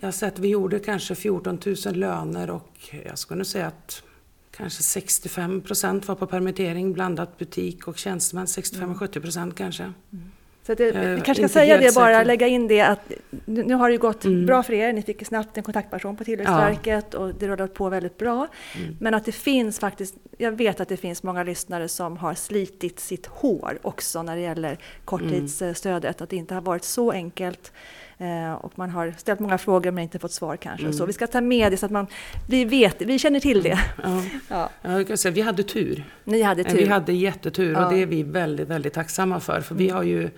Jag 0.00 0.06
har 0.06 0.12
sett, 0.12 0.38
vi 0.38 0.48
gjorde 0.48 0.78
kanske 0.78 1.14
14 1.14 1.58
000 1.86 1.94
löner 1.94 2.50
och 2.50 2.94
jag 3.06 3.18
skulle 3.18 3.44
säga 3.44 3.66
att 3.66 4.02
kanske 4.50 4.82
65 4.82 5.60
procent 5.60 6.08
var 6.08 6.14
på 6.14 6.26
permittering, 6.26 6.92
blandat 6.92 7.38
butik 7.38 7.88
och 7.88 7.98
tjänstemän, 7.98 8.46
65-70 8.46 9.20
procent 9.20 9.54
kanske. 9.54 9.82
Mm. 9.82 10.30
Så 10.66 10.74
det, 10.74 11.14
vi 11.14 11.20
kanske 11.20 11.48
ska 11.48 11.60
säga 11.60 11.78
det 11.78 11.94
bara, 11.94 12.14
säker. 12.14 12.24
lägga 12.24 12.46
in 12.46 12.68
det 12.68 12.80
att 12.80 13.12
nu 13.44 13.74
har 13.74 13.90
det 13.90 13.96
gått 13.96 14.24
mm. 14.24 14.46
bra 14.46 14.62
för 14.62 14.72
er, 14.72 14.92
ni 14.92 15.02
fick 15.02 15.26
snabbt 15.26 15.56
en 15.56 15.62
kontaktperson 15.62 16.16
på 16.16 16.24
Tillväxtverket 16.24 17.06
ja. 17.10 17.18
och 17.18 17.34
det 17.34 17.48
rullar 17.48 17.66
på 17.66 17.88
väldigt 17.88 18.18
bra. 18.18 18.46
Mm. 18.76 18.96
Men 19.00 19.14
att 19.14 19.24
det 19.24 19.32
finns 19.32 19.78
faktiskt, 19.78 20.14
jag 20.38 20.52
vet 20.52 20.80
att 20.80 20.88
det 20.88 20.96
finns 20.96 21.22
många 21.22 21.42
lyssnare 21.42 21.88
som 21.88 22.16
har 22.16 22.34
slitit 22.34 23.00
sitt 23.00 23.26
hår 23.26 23.78
också 23.82 24.22
när 24.22 24.36
det 24.36 24.42
gäller 24.42 24.78
korttidsstödet, 25.04 26.20
att 26.20 26.30
det 26.30 26.36
inte 26.36 26.54
har 26.54 26.62
varit 26.62 26.84
så 26.84 27.12
enkelt. 27.12 27.72
Eh, 28.18 28.52
och 28.52 28.78
man 28.78 28.90
har 28.90 29.14
ställt 29.18 29.40
många 29.40 29.58
frågor 29.58 29.90
men 29.90 30.02
inte 30.02 30.18
fått 30.18 30.32
svar 30.32 30.56
kanske. 30.56 30.86
Mm. 30.86 30.92
Så 30.98 31.06
vi 31.06 31.12
ska 31.12 31.26
ta 31.26 31.40
med 31.40 31.72
det 31.72 31.76
så 31.76 31.86
att 31.86 31.92
man, 31.92 32.06
vi 32.48 32.64
vet, 32.64 33.02
vi 33.02 33.18
känner 33.18 33.40
till 33.40 33.62
det. 33.62 33.78
Ja. 34.02 34.22
ja. 34.48 34.70
ja. 34.82 34.92
jag 34.92 35.06
kan 35.06 35.18
säga, 35.18 35.32
vi 35.32 35.40
hade 35.40 35.62
tur. 35.62 36.04
Ni 36.24 36.42
hade 36.42 36.62
eh, 36.62 36.68
tur. 36.68 36.78
Vi 36.78 36.86
hade 36.86 37.12
jättetur 37.12 37.72
ja. 37.72 37.86
och 37.86 37.92
det 37.92 38.02
är 38.02 38.06
vi 38.06 38.22
väldigt, 38.22 38.68
väldigt 38.68 38.92
tacksamma 38.92 39.40
för. 39.40 39.60
För 39.60 39.74
vi 39.74 39.88
har 39.88 40.02
ju, 40.02 40.30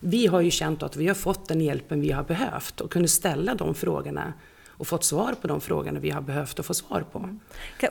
vi 0.00 0.26
har 0.26 0.40
ju 0.40 0.50
känt 0.50 0.82
att 0.82 0.96
vi 0.96 1.08
har 1.08 1.14
fått 1.14 1.48
den 1.48 1.60
hjälpen 1.60 2.00
vi 2.00 2.10
har 2.10 2.22
behövt 2.22 2.80
och 2.80 2.90
kunde 2.90 3.08
ställa 3.08 3.54
de 3.54 3.74
frågorna 3.74 4.32
och 4.78 4.86
fått 4.86 5.04
svar 5.04 5.34
på 5.40 5.46
de 5.48 5.60
frågorna 5.60 6.00
vi 6.00 6.10
har 6.10 6.20
behövt 6.20 6.58
att 6.58 6.66
få 6.66 6.74
svar 6.74 7.04
på. 7.12 7.18
Mm. 7.18 7.40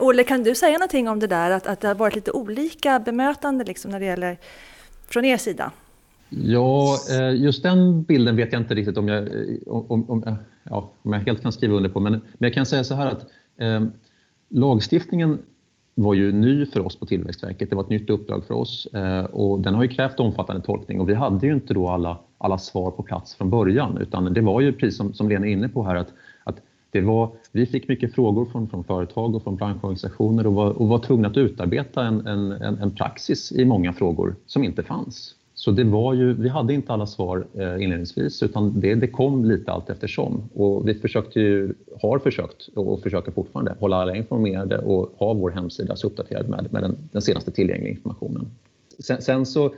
Olle, 0.00 0.24
kan 0.24 0.42
du 0.42 0.54
säga 0.54 0.72
någonting 0.72 1.08
om 1.08 1.20
det 1.20 1.26
där 1.26 1.50
att, 1.50 1.66
att 1.66 1.80
det 1.80 1.88
har 1.88 1.94
varit 1.94 2.14
lite 2.14 2.30
olika 2.30 2.98
bemötande 2.98 3.64
liksom 3.64 3.90
när 3.90 4.00
det 4.00 4.06
gäller 4.06 4.38
från 5.08 5.24
er 5.24 5.36
sida? 5.36 5.72
Ja, 6.30 6.96
eh, 7.10 7.34
just 7.42 7.62
den 7.62 8.02
bilden 8.02 8.36
vet 8.36 8.52
jag 8.52 8.62
inte 8.62 8.74
riktigt 8.74 8.96
om 8.96 9.08
jag, 9.08 9.22
eh, 9.22 9.56
om, 9.66 10.10
om, 10.10 10.36
ja, 10.62 10.90
om 11.02 11.12
jag 11.12 11.20
helt 11.20 11.42
kan 11.42 11.52
skriva 11.52 11.74
under 11.74 11.90
på. 11.90 12.00
Men, 12.00 12.12
men 12.12 12.22
jag 12.38 12.54
kan 12.54 12.66
säga 12.66 12.84
så 12.84 12.94
här 12.94 13.06
att 13.06 13.26
eh, 13.56 13.84
lagstiftningen 14.48 15.38
var 15.94 16.14
ju 16.14 16.32
ny 16.32 16.66
för 16.66 16.80
oss 16.80 16.96
på 16.96 17.06
Tillväxtverket. 17.06 17.70
Det 17.70 17.76
var 17.76 17.82
ett 17.82 17.88
nytt 17.88 18.10
uppdrag 18.10 18.44
för 18.44 18.54
oss 18.54 18.86
eh, 18.86 19.24
och 19.24 19.60
den 19.60 19.74
har 19.74 19.82
ju 19.82 19.88
krävt 19.88 20.20
omfattande 20.20 20.62
tolkning 20.62 21.00
och 21.00 21.08
vi 21.08 21.14
hade 21.14 21.46
ju 21.46 21.52
inte 21.52 21.74
då 21.74 21.88
alla, 21.88 22.18
alla 22.38 22.58
svar 22.58 22.90
på 22.90 23.02
plats 23.02 23.34
från 23.34 23.50
början 23.50 23.98
utan 23.98 24.34
det 24.34 24.40
var 24.40 24.60
ju 24.60 24.72
precis 24.72 24.96
som, 24.96 25.14
som 25.14 25.28
Lena 25.28 25.46
är 25.46 25.50
inne 25.50 25.68
på 25.68 25.82
här 25.82 25.94
att, 25.94 26.12
att 26.44 26.60
det 26.90 27.00
var, 27.00 27.30
vi 27.52 27.66
fick 27.66 27.88
mycket 27.88 28.14
frågor 28.14 28.44
från, 28.44 28.68
från 28.68 28.84
företag 28.84 29.34
och 29.34 29.42
från 29.42 29.56
branschorganisationer 29.56 30.46
och 30.46 30.54
var, 30.54 30.70
och 30.70 30.88
var 30.88 30.98
tvungna 30.98 31.28
att 31.28 31.36
utarbeta 31.36 32.04
en, 32.04 32.26
en, 32.26 32.52
en 32.52 32.90
praxis 32.90 33.52
i 33.52 33.64
många 33.64 33.92
frågor 33.92 34.36
som 34.46 34.64
inte 34.64 34.82
fanns. 34.82 35.34
Så 35.58 35.70
det 35.70 35.84
var 35.84 36.14
ju, 36.14 36.32
vi 36.32 36.48
hade 36.48 36.74
inte 36.74 36.92
alla 36.92 37.06
svar 37.06 37.46
eh, 37.54 37.82
inledningsvis 37.82 38.42
utan 38.42 38.80
det, 38.80 38.94
det 38.94 39.06
kom 39.06 39.44
lite 39.44 39.72
allt 39.72 39.90
eftersom. 39.90 40.48
Och 40.54 40.88
vi 40.88 40.94
försökte 40.94 41.40
ju, 41.40 41.74
har 42.02 42.18
försökt 42.18 42.68
och 42.74 43.02
försöker 43.02 43.32
fortfarande 43.32 43.74
hålla 43.80 43.96
alla 43.96 44.16
informerade 44.16 44.78
och 44.78 45.12
ha 45.16 45.32
vår 45.32 45.50
hemsida 45.50 45.96
så 45.96 46.06
uppdaterad 46.06 46.48
med, 46.48 46.72
med 46.72 46.82
den, 46.82 46.96
den 47.12 47.22
senaste 47.22 47.50
tillgängliga 47.50 47.90
informationen. 47.90 48.46
Sen, 48.98 49.22
sen 49.22 49.46
så 49.46 49.64
eh, 49.64 49.70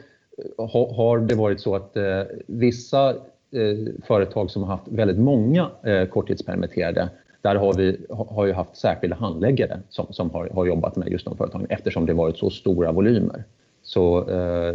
ha, 0.57 0.95
har 0.95 1.19
det 1.19 1.35
varit 1.35 1.61
så 1.61 1.77
att 1.77 1.97
eh, 1.97 2.23
vissa 2.47 3.11
eh, 3.11 3.95
företag 4.07 4.51
som 4.51 4.63
har 4.63 4.71
haft 4.71 4.89
väldigt 4.89 5.19
många 5.19 5.71
eh, 5.83 6.05
korttidspermitterade 6.05 7.09
där 7.43 7.55
har 7.55 7.75
vi 7.75 8.01
har 8.09 8.47
ju 8.47 8.53
haft 8.53 8.77
särskilda 8.77 9.17
handläggare 9.17 9.81
som, 9.89 10.07
som 10.11 10.31
har, 10.31 10.49
har 10.49 10.67
jobbat 10.67 10.97
med 10.97 11.09
just 11.09 11.25
de 11.25 11.37
företagen 11.37 11.67
eftersom 11.71 12.07
det 12.07 12.13
varit 12.13 12.39
så 12.39 12.51
stora 12.51 12.93
volymer. 12.93 13.45
Så 13.83 14.31
eh, 14.31 14.75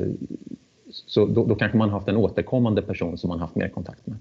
så 1.06 1.26
då, 1.26 1.46
då 1.46 1.56
kanske 1.56 1.78
man 1.78 1.90
haft 1.90 2.08
en 2.08 2.18
återkommande 2.18 2.82
person 2.82 3.18
som 3.18 3.28
man 3.28 3.40
haft 3.40 3.56
mer 3.56 3.70
kontakt 3.70 4.08
med. 4.08 4.18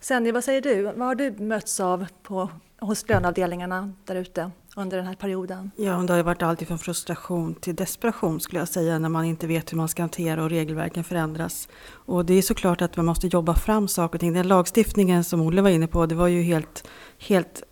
Senni, 0.00 0.32
vad 0.32 0.44
säger 0.44 0.60
du? 0.60 0.82
Vad 0.82 0.98
har 0.98 1.14
du 1.14 1.30
mötts 1.30 1.80
av 1.80 2.06
på, 2.22 2.50
hos 2.80 3.08
löneavdelningarna 3.08 3.92
där 4.04 4.14
ute 4.14 4.50
under 4.76 4.96
den 4.96 5.06
här 5.06 5.14
perioden? 5.14 5.70
Ja, 5.76 5.92
det 5.92 6.12
har 6.12 6.22
varit 6.22 6.42
allt 6.42 6.62
från 6.62 6.78
frustration 6.78 7.54
till 7.54 7.76
desperation 7.76 8.40
skulle 8.40 8.60
jag 8.60 8.68
säga 8.68 8.98
när 8.98 9.08
man 9.08 9.24
inte 9.24 9.46
vet 9.46 9.72
hur 9.72 9.76
man 9.76 9.88
ska 9.88 10.02
hantera 10.02 10.42
och 10.44 10.50
regelverken 10.50 11.04
förändras. 11.04 11.68
Och 11.84 12.24
det 12.24 12.34
är 12.34 12.42
såklart 12.42 12.82
att 12.82 12.96
man 12.96 13.06
måste 13.06 13.26
jobba 13.26 13.54
fram 13.54 13.88
saker 13.88 14.16
och 14.16 14.20
ting. 14.20 14.32
Den 14.32 14.48
lagstiftningen 14.48 15.24
som 15.24 15.40
Olle 15.40 15.62
var 15.62 15.70
inne 15.70 15.86
på, 15.86 16.06
det 16.06 16.14
var 16.14 16.28
ju 16.28 16.42
helt, 16.42 16.88
helt 17.18 17.62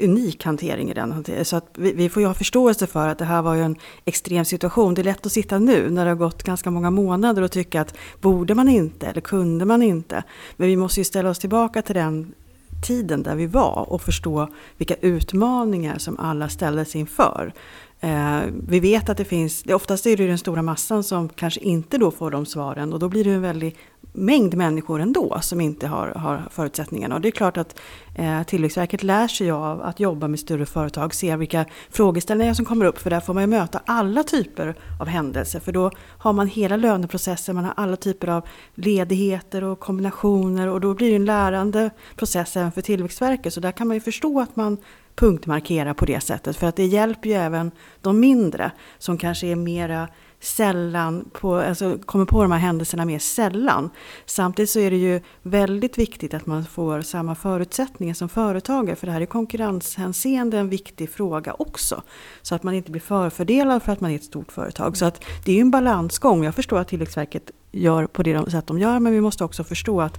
unik 0.00 0.44
hantering 0.44 0.90
i 0.90 0.94
den 0.94 1.12
hanteringen. 1.12 1.44
Så 1.44 1.56
att 1.56 1.66
vi, 1.74 1.92
vi, 1.92 2.08
får 2.08 2.22
ju 2.22 2.26
ha 2.26 2.34
förståelse 2.34 2.86
för 2.86 3.08
att 3.08 3.18
det 3.18 3.24
här 3.24 3.42
var 3.42 3.54
ju 3.54 3.62
en 3.62 3.76
extrem 4.04 4.44
situation. 4.44 4.94
Det 4.94 5.02
är 5.02 5.04
lätt 5.04 5.26
att 5.26 5.32
sitta 5.32 5.58
nu 5.58 5.90
när 5.90 6.04
det 6.04 6.10
har 6.10 6.16
gått 6.16 6.42
ganska 6.42 6.70
många 6.70 6.90
månader 6.90 7.42
och 7.42 7.50
tycka 7.50 7.80
att 7.80 7.94
borde 8.20 8.54
man 8.54 8.68
inte 8.68 9.06
eller 9.06 9.20
kunde 9.20 9.64
man 9.64 9.82
inte? 9.82 10.22
Men 10.56 10.68
vi 10.68 10.76
måste 10.76 11.00
ju 11.00 11.04
ställa 11.04 11.30
oss 11.30 11.38
tillbaka 11.38 11.82
till 11.82 11.94
den 11.94 12.34
tiden 12.82 13.22
där 13.22 13.34
vi 13.34 13.46
var 13.46 13.86
och 13.88 14.02
förstå 14.02 14.48
vilka 14.76 14.94
utmaningar 14.94 15.98
som 15.98 16.18
alla 16.18 16.48
ställdes 16.48 16.96
inför. 16.96 17.52
Eh, 18.00 18.40
vi 18.68 18.80
vet 18.80 19.08
att 19.08 19.16
det 19.16 19.24
finns, 19.24 19.64
oftast 19.66 20.06
är 20.06 20.16
det 20.16 20.26
den 20.26 20.38
stora 20.38 20.62
massan 20.62 21.02
som 21.02 21.28
kanske 21.28 21.60
inte 21.60 21.98
då 21.98 22.10
får 22.10 22.30
de 22.30 22.46
svaren 22.46 22.92
och 22.92 22.98
då 22.98 23.08
blir 23.08 23.24
det 23.24 23.30
en 23.30 23.42
väldig 23.42 23.76
mängd 24.16 24.54
människor 24.54 25.00
ändå 25.00 25.38
som 25.42 25.60
inte 25.60 25.86
har, 25.86 26.08
har 26.08 26.48
förutsättningarna. 26.50 27.14
Och 27.14 27.20
det 27.20 27.28
är 27.28 27.32
klart 27.32 27.56
att 27.56 27.80
eh, 28.14 28.42
Tillväxtverket 28.42 29.02
lär 29.02 29.28
sig 29.28 29.50
av 29.50 29.82
att 29.82 30.00
jobba 30.00 30.28
med 30.28 30.40
större 30.40 30.66
företag, 30.66 31.14
se 31.14 31.36
vilka 31.36 31.64
frågeställningar 31.90 32.54
som 32.54 32.64
kommer 32.64 32.86
upp, 32.86 32.98
för 32.98 33.10
där 33.10 33.20
får 33.20 33.34
man 33.34 33.42
ju 33.42 33.46
möta 33.46 33.80
alla 33.86 34.22
typer 34.22 34.74
av 35.00 35.06
händelser, 35.06 35.60
för 35.60 35.72
då 35.72 35.90
har 36.18 36.32
man 36.32 36.46
hela 36.46 36.76
löneprocessen, 36.76 37.54
man 37.54 37.64
har 37.64 37.74
alla 37.76 37.96
typer 37.96 38.28
av 38.28 38.48
ledigheter 38.74 39.64
och 39.64 39.80
kombinationer 39.80 40.68
och 40.68 40.80
då 40.80 40.94
blir 40.94 41.10
det 41.10 41.16
en 41.16 41.24
lärande 41.24 41.90
process 42.16 42.56
även 42.56 42.72
för 42.72 42.82
Tillväxtverket, 42.82 43.52
så 43.52 43.60
där 43.60 43.72
kan 43.72 43.88
man 43.88 43.96
ju 43.96 44.00
förstå 44.00 44.40
att 44.40 44.56
man 44.56 44.78
punktmarkera 45.16 45.94
på 45.94 46.04
det 46.04 46.20
sättet, 46.20 46.56
för 46.56 46.66
att 46.66 46.76
det 46.76 46.86
hjälper 46.86 47.28
ju 47.28 47.34
även 47.34 47.70
de 48.00 48.20
mindre 48.20 48.70
som 48.98 49.18
kanske 49.18 49.46
är 49.46 49.56
mera 49.56 50.08
sällan 50.40 51.30
på, 51.32 51.54
alltså 51.54 51.98
kommer 51.98 52.24
på 52.24 52.42
de 52.42 52.52
här 52.52 52.58
händelserna 52.58 53.04
mer 53.04 53.18
sällan. 53.18 53.90
Samtidigt 54.26 54.70
så 54.70 54.78
är 54.78 54.90
det 54.90 54.96
ju 54.96 55.20
väldigt 55.42 55.98
viktigt 55.98 56.34
att 56.34 56.46
man 56.46 56.64
får 56.64 57.00
samma 57.00 57.34
förutsättningar 57.34 58.14
som 58.14 58.28
företagare 58.28 58.96
för 58.96 59.06
det 59.06 59.12
här 59.12 59.20
är 59.20 59.26
konkurrenshänseende 59.26 60.58
en 60.58 60.68
viktig 60.68 61.10
fråga 61.10 61.54
också. 61.58 62.02
Så 62.42 62.54
att 62.54 62.62
man 62.62 62.74
inte 62.74 62.90
blir 62.90 63.00
förfördelad 63.00 63.82
för 63.82 63.92
att 63.92 64.00
man 64.00 64.10
är 64.10 64.16
ett 64.16 64.24
stort 64.24 64.52
företag. 64.52 64.96
Så 64.96 65.04
att 65.04 65.24
det 65.44 65.52
är 65.52 65.56
ju 65.56 65.60
en 65.60 65.70
balansgång. 65.70 66.44
Jag 66.44 66.54
förstår 66.54 66.78
att 66.78 66.88
Tillväxtverket 66.88 67.50
gör 67.72 68.06
på 68.06 68.22
det 68.22 68.50
sätt 68.50 68.66
de 68.66 68.78
gör 68.78 68.98
men 68.98 69.12
vi 69.12 69.20
måste 69.20 69.44
också 69.44 69.64
förstå 69.64 70.00
att 70.00 70.18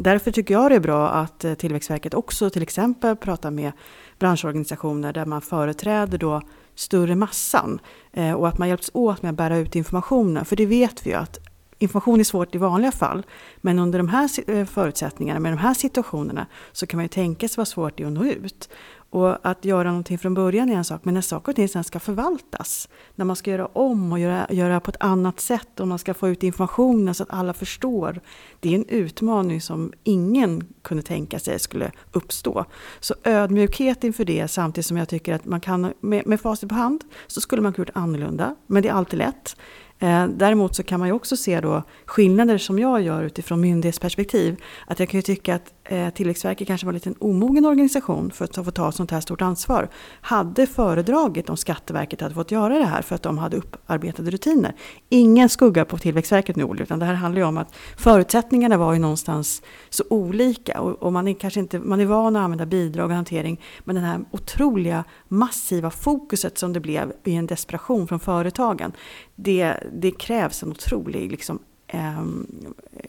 Därför 0.00 0.30
tycker 0.30 0.54
jag 0.54 0.70
det 0.70 0.74
är 0.74 0.80
bra 0.80 1.08
att 1.08 1.44
eh, 1.44 1.54
Tillväxtverket 1.54 2.14
också 2.14 2.50
till 2.50 2.62
exempel 2.62 3.16
pratar 3.16 3.50
med 3.50 3.72
branschorganisationer 4.18 5.12
där 5.12 5.26
man 5.26 5.42
företräder 5.42 6.18
då 6.18 6.42
större 6.74 7.14
massan 7.14 7.80
eh, 8.12 8.32
och 8.32 8.48
att 8.48 8.58
man 8.58 8.68
hjälps 8.68 8.90
åt 8.94 9.22
med 9.22 9.30
att 9.30 9.36
bära 9.36 9.56
ut 9.56 9.76
informationen. 9.76 10.44
För 10.44 10.56
det 10.56 10.66
vet 10.66 11.06
vi 11.06 11.10
ju 11.10 11.16
att 11.16 11.38
information 11.78 12.20
är 12.20 12.24
svårt 12.24 12.54
i 12.54 12.58
vanliga 12.58 12.92
fall, 12.92 13.26
men 13.56 13.78
under 13.78 13.98
de 13.98 14.08
här 14.08 14.50
eh, 14.50 14.64
förutsättningarna, 14.64 15.40
med 15.40 15.52
de 15.52 15.58
här 15.58 15.74
situationerna, 15.74 16.46
så 16.72 16.86
kan 16.86 16.98
man 16.98 17.04
ju 17.04 17.08
tänka 17.08 17.48
sig 17.48 17.56
vad 17.56 17.68
svårt 17.68 17.96
det 17.96 18.02
är 18.02 18.06
att 18.06 18.12
nå 18.12 18.24
ut. 18.24 18.68
Och 19.10 19.46
att 19.46 19.64
göra 19.64 19.88
någonting 19.88 20.18
från 20.18 20.34
början 20.34 20.68
är 20.68 20.74
en 20.74 20.84
sak, 20.84 21.04
men 21.04 21.14
när 21.14 21.20
saker 21.20 21.52
och 21.52 21.56
ting 21.56 21.68
sen 21.68 21.84
ska 21.84 22.00
förvaltas, 22.00 22.88
när 23.14 23.24
man 23.24 23.36
ska 23.36 23.50
göra 23.50 23.66
om 23.66 24.12
och 24.12 24.18
göra, 24.18 24.46
göra 24.50 24.80
på 24.80 24.90
ett 24.90 24.96
annat 25.00 25.40
sätt 25.40 25.80
och 25.80 25.88
man 25.88 25.98
ska 25.98 26.14
få 26.14 26.28
ut 26.28 26.42
informationen 26.42 27.14
så 27.14 27.22
att 27.22 27.30
alla 27.32 27.52
förstår, 27.52 28.20
det 28.60 28.68
är 28.68 28.74
en 28.74 28.88
utmaning 28.88 29.60
som 29.60 29.92
ingen 30.04 30.74
kunde 30.82 31.02
tänka 31.02 31.38
sig 31.38 31.58
skulle 31.58 31.90
uppstå. 32.12 32.64
Så 33.00 33.14
ödmjukhet 33.24 34.04
inför 34.04 34.24
det, 34.24 34.48
samtidigt 34.48 34.86
som 34.86 34.96
jag 34.96 35.08
tycker 35.08 35.34
att 35.34 35.44
man 35.44 35.60
kan, 35.60 35.92
med, 36.00 36.26
med 36.26 36.40
facit 36.40 36.68
på 36.68 36.74
hand, 36.74 37.04
så 37.26 37.40
skulle 37.40 37.62
man 37.62 37.72
kunna 37.72 37.82
gjort 37.82 37.96
annorlunda, 37.96 38.54
men 38.66 38.82
det 38.82 38.88
är 38.88 38.92
alltid 38.92 39.18
lätt. 39.18 39.56
Eh, 39.98 40.26
däremot 40.26 40.74
så 40.74 40.82
kan 40.82 41.00
man 41.00 41.08
ju 41.08 41.14
också 41.14 41.36
se 41.36 41.60
då 41.60 41.82
skillnader 42.06 42.58
som 42.58 42.78
jag 42.78 43.02
gör 43.02 43.22
utifrån 43.22 43.60
myndighetsperspektiv. 43.60 44.56
Att 44.86 45.00
jag 45.00 45.08
kan 45.08 45.18
ju 45.18 45.22
tycka 45.22 45.54
att 45.54 45.72
eh, 45.88 46.10
Tillväxtverket 46.10 46.66
kanske 46.66 46.86
var 46.86 46.92
en 46.92 46.94
liten 46.94 47.14
omogen 47.18 47.64
organisation 47.64 48.30
för 48.30 48.44
att 48.44 48.54
få 48.54 48.70
ta 48.70 48.88
ett 48.88 48.94
sånt 48.94 49.10
här 49.10 49.20
stort 49.20 49.42
ansvar. 49.42 49.88
Hade 50.20 50.66
föredragit 50.66 51.50
om 51.50 51.56
Skatteverket 51.56 52.20
hade 52.20 52.34
fått 52.34 52.50
göra 52.50 52.78
det 52.78 52.84
här 52.84 53.02
för 53.02 53.14
att 53.14 53.22
de 53.22 53.38
hade 53.38 53.56
upparbetade 53.56 54.30
rutiner. 54.30 54.74
Ingen 55.08 55.48
skugga 55.48 55.84
på 55.84 55.98
Tillväxtverket 55.98 56.56
nu, 56.56 56.68
utan 56.78 56.98
det 56.98 57.04
här 57.04 57.14
handlar 57.14 57.40
ju 57.40 57.46
om 57.46 57.58
att 57.58 57.74
förutsättningarna 57.96 58.76
var 58.76 58.92
ju 58.92 58.98
någonstans 58.98 59.62
så 59.90 60.04
olika 60.10 60.80
och, 60.80 61.02
och 61.02 61.12
man 61.12 61.28
är 61.28 61.34
kanske 61.34 61.60
inte, 61.60 61.78
man 61.78 62.00
är 62.00 62.06
van 62.06 62.36
att 62.36 62.42
använda 62.42 62.66
bidrag 62.66 63.10
och 63.10 63.16
hantering, 63.16 63.60
men 63.84 63.94
den 63.94 64.04
här 64.04 64.20
otroliga 64.30 65.04
massiva 65.28 65.90
fokuset 65.90 66.58
som 66.58 66.72
det 66.72 66.80
blev 66.80 67.12
i 67.24 67.34
en 67.34 67.46
desperation 67.46 68.08
från 68.08 68.20
företagen, 68.20 68.92
det, 69.36 69.74
det 69.92 70.10
krävs 70.10 70.62
en 70.62 70.70
otrolig 70.70 71.30
liksom, 71.30 71.58
eh, 71.86 72.22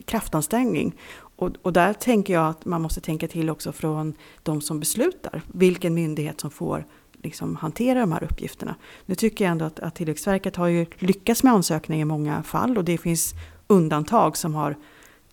kraftansträngning. 0.05 0.95
Och, 1.39 1.51
och, 1.61 1.73
där 1.73 1.93
tänker 1.93 2.33
jag 2.33 2.49
att 2.49 2.65
man 2.65 2.81
måste 2.81 3.01
tänka 3.01 3.27
till 3.27 3.49
också 3.49 3.71
från 3.71 4.13
de 4.43 4.61
som 4.61 4.79
beslutar, 4.79 5.41
vilken 5.47 5.93
myndighet 5.93 6.41
som 6.41 6.51
får 6.51 6.85
liksom, 7.23 7.55
hantera 7.55 7.99
de 7.99 8.11
här 8.11 8.23
uppgifterna. 8.23 8.75
Nu 9.05 9.15
tycker 9.15 9.45
jag 9.45 9.51
ändå 9.51 9.65
att, 9.65 9.79
att 9.79 9.95
Tillväxtverket 9.95 10.55
har 10.55 10.67
ju 10.67 10.85
lyckats 10.97 11.43
med 11.43 11.53
ansökningar 11.53 12.01
i 12.01 12.05
många 12.05 12.43
fall 12.43 12.77
och 12.77 12.83
det 12.83 12.97
finns 12.97 13.33
undantag 13.67 14.37
som 14.37 14.55
har 14.55 14.75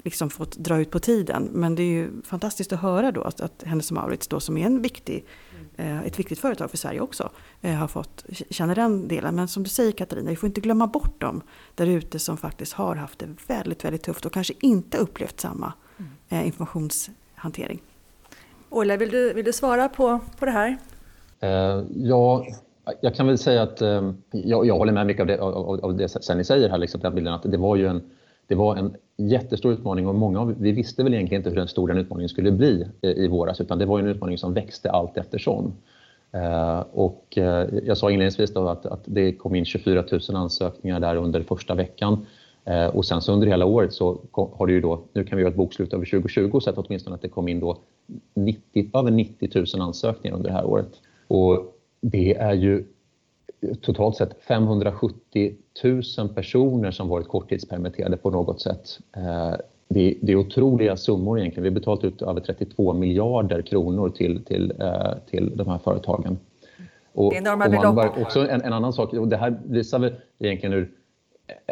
liksom 0.04 0.30
fått 0.30 0.56
dra 0.56 0.78
ut 0.78 0.90
på 0.90 0.98
tiden. 0.98 1.48
Men 1.52 1.75
det 1.75 1.82
är 1.82 1.90
ju 1.90 2.22
fantastiskt 2.22 2.72
att 2.72 2.80
höra 2.80 3.12
då 3.12 3.22
att, 3.22 3.40
att 3.40 3.62
Hennes 3.62 3.92
Mauritz 3.92 4.28
då 4.28 4.40
som 4.40 4.56
är 4.56 4.66
en 4.66 4.82
viktig 4.82 5.25
Eh, 5.78 6.02
ett 6.02 6.18
viktigt 6.18 6.38
företag 6.38 6.70
för 6.70 6.76
Sverige 6.76 7.00
också, 7.00 7.30
eh, 7.60 7.75
har 7.75 7.88
fått 7.88 8.25
känna 8.50 8.75
den 8.75 9.08
delen. 9.08 9.34
Men 9.34 9.48
som 9.48 9.62
du 9.62 9.68
säger 9.68 9.92
Katarina, 9.92 10.30
vi 10.30 10.36
får 10.36 10.46
inte 10.46 10.60
glömma 10.60 10.86
bort 10.86 11.20
dem 11.20 11.42
där 11.75 11.86
ute 11.86 12.18
som 12.18 12.36
faktiskt 12.36 12.72
har 12.72 12.96
haft 12.96 13.18
det 13.18 13.28
väldigt, 13.46 13.84
väldigt 13.84 14.02
tufft 14.02 14.26
och 14.26 14.32
kanske 14.32 14.54
inte 14.60 14.98
upplevt 14.98 15.40
samma. 15.40 15.72
Eh, 16.29 16.47
informationshantering. 16.47 17.83
Ola, 18.71 18.97
vill 18.97 19.11
du, 19.11 19.33
vill 19.33 19.45
du 19.45 19.53
svara 19.53 19.88
på, 19.88 20.21
på 20.38 20.45
det 20.45 20.50
här? 20.50 20.76
Uh, 21.43 21.85
ja, 21.95 22.47
jag 23.00 23.15
kan 23.15 23.26
väl 23.26 23.38
säga 23.38 23.62
att 23.62 23.83
uh, 23.83 24.12
jag, 24.31 24.67
jag 24.67 24.79
håller 24.79 24.93
med 24.93 25.07
mycket 25.07 25.21
av 25.21 25.26
det, 25.26 25.38
av, 25.38 25.85
av 25.85 25.97
det 25.97 26.09
sen 26.09 26.38
ni 26.38 26.45
säger 26.45 26.69
här, 26.69 26.79
liksom, 26.79 27.00
den 27.00 27.15
bilden, 27.15 27.35
att 27.35 27.43
det 27.43 27.57
var 27.57 27.76
ju 27.76 27.87
en 27.87 28.03
det 28.47 28.55
var 28.55 28.76
en 28.76 28.97
jättestor 29.17 29.73
utmaning 29.73 30.07
och 30.07 30.15
många 30.15 30.41
av, 30.41 30.55
vi 30.59 30.73
visste 30.73 31.03
väl 31.03 31.15
egentligen 31.15 31.41
inte 31.41 31.61
hur 31.61 31.67
stor 31.67 31.88
den 31.88 31.99
utmaningen 31.99 32.29
skulle 32.29 32.50
bli 32.50 32.87
i, 33.00 33.09
i 33.09 33.29
våras 33.29 33.61
utan 33.61 33.79
det 33.79 33.87
var 33.87 33.99
en 33.99 34.07
utmaning 34.07 34.38
som 34.38 34.55
växte 34.55 34.91
allt 34.91 35.17
eftersom. 35.17 35.73
Eh, 36.33 36.85
och 36.93 37.38
eh, 37.38 37.69
jag 37.85 37.99
sa 37.99 38.11
inledningsvis 38.11 38.57
att, 38.57 38.87
att, 38.87 39.03
det 39.05 39.33
kom 39.33 39.55
in 39.55 39.65
24 39.65 40.05
000 40.29 40.37
ansökningar 40.37 41.00
där 41.00 41.17
under 41.17 41.43
första 41.43 41.75
veckan 41.75 42.12
eh, 42.12 42.19
och 42.92 43.04
sen 43.04 43.20
så 43.20 43.32
under 43.32 43.46
hela 43.46 43.64
året 43.64 43.92
så 43.92 44.20
har 44.32 44.66
det 44.66 44.73
ju 44.73 44.80
då, 44.80 45.00
nu 45.12 45.25
kan 45.25 45.37
vi 45.37 45.42
göra 45.42 45.50
ett 45.50 45.56
bokslut 45.56 45.92
över 45.92 46.04
2020 46.04 46.50
och 46.52 46.62
sett 46.62 46.78
åtminstone 46.78 47.14
att 47.16 47.23
det 47.23 47.28
kom 47.28 47.49
in 47.49 47.61
då 47.61 47.78
90, 48.35 48.90
över 48.94 49.11
90 49.11 49.50
000 49.54 49.66
ansökningar 49.80 50.37
under 50.37 50.50
det 50.50 50.56
här 50.56 50.64
året. 50.64 50.90
Och 51.28 51.76
det 52.00 52.37
är 52.37 52.54
ju 52.54 52.85
totalt 53.80 54.16
sett 54.16 54.42
570 54.42 55.54
000 55.85 56.28
personer 56.35 56.90
som 56.90 57.08
varit 57.08 57.28
korttidspermitterade 57.28 58.16
på 58.16 58.30
något 58.30 58.61
sätt. 58.61 58.99
Eh, 59.16 59.54
det, 59.88 60.18
det 60.23 60.32
är 60.32 60.37
otroliga 60.37 60.96
summor 60.96 61.38
egentligen. 61.38 61.62
Vi 61.62 61.68
har 61.68 61.75
betalat 61.75 62.04
ut 62.04 62.23
över 62.23 62.40
32 62.40 62.92
miljarder 62.92 63.62
kronor 63.62 64.08
till, 64.08 64.44
till, 64.44 64.73
eh, 64.80 65.12
till 65.30 65.56
de 65.56 65.68
här 65.68 65.78
företagen. 65.78 66.38
Och, 67.12 67.30
det 67.30 67.37
är 67.37 67.40
enorma 67.40 67.68
belopp. 67.68 68.18
Också 68.18 68.49
en, 68.49 68.62
en, 68.62 68.73
annan 68.73 68.92
sak, 68.92 69.12
och 69.12 69.28
det 69.28 69.37
här 69.37 69.58
visar 69.64 69.99
väl 69.99 70.14
egentligen 70.38 70.73
hur 70.73 70.90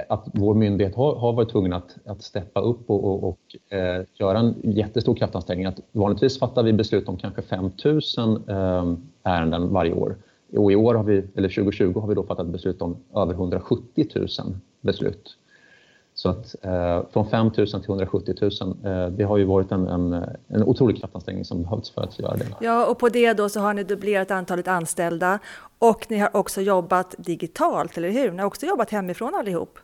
att 0.09 0.29
vår 0.33 0.55
myndighet 0.55 0.95
har, 0.95 1.15
har 1.15 1.33
varit 1.33 1.51
tvungen 1.51 1.73
att, 1.73 1.97
att 2.07 2.23
steppa 2.23 2.61
upp 2.61 2.91
och, 2.91 3.05
och, 3.05 3.29
och 3.29 3.75
eh, 3.77 4.05
göra 4.15 4.39
en 4.39 4.55
jättestor 4.63 5.15
kraftansträngning. 5.15 5.67
Att 5.67 5.81
vanligtvis 5.93 6.39
fattar 6.39 6.63
vi 6.63 6.73
beslut 6.73 7.09
om 7.09 7.17
kanske 7.17 7.43
5 7.43 7.71
000 7.85 8.01
eh, 8.49 8.95
ärenden 9.23 9.73
varje 9.73 9.93
år. 9.93 10.17
Och 10.57 10.73
i 10.73 10.77
år 10.77 10.95
har 10.95 11.05
vi, 11.05 11.25
eller 11.35 11.49
2020 11.49 12.01
har 12.01 12.09
vi 12.09 12.15
då 12.15 12.23
fattat 12.23 12.47
beslut 12.47 12.83
om 12.83 12.97
över 13.15 13.35
170 13.35 14.07
000 14.15 14.29
beslut. 14.81 15.37
Så 16.25 16.31
att 16.31 16.55
eh, 16.63 17.03
från 17.13 17.31
5 17.31 17.47
000 17.47 17.67
till 17.67 17.81
170 17.89 18.35
000, 18.41 18.51
eh, 18.85 19.07
det 19.11 19.25
har 19.25 19.37
ju 19.37 19.45
varit 19.45 19.73
en, 19.73 19.89
en, 19.89 20.13
en 20.49 20.63
otrolig 20.63 21.01
kraftansträngning 21.01 21.45
som 21.45 21.63
behövts 21.63 21.91
för 21.91 22.03
att 22.03 22.19
göra 22.19 22.37
det. 22.37 22.47
Ja, 22.61 22.87
och 22.87 22.99
på 22.99 23.09
det 23.09 23.33
då 23.33 23.49
så 23.49 23.61
har 23.61 23.75
ni 23.75 23.85
dubblerat 23.85 24.31
antalet 24.31 24.69
anställda 24.69 25.39
och 25.79 26.07
ni 26.09 26.19
har 26.19 26.37
också 26.37 26.61
jobbat 26.61 27.15
digitalt, 27.19 27.97
eller 27.97 28.11
hur? 28.11 28.33
Ni 28.33 28.39
har 28.39 28.47
också 28.47 28.67
jobbat 28.67 28.91
hemifrån 28.91 29.35
allihop? 29.35 29.79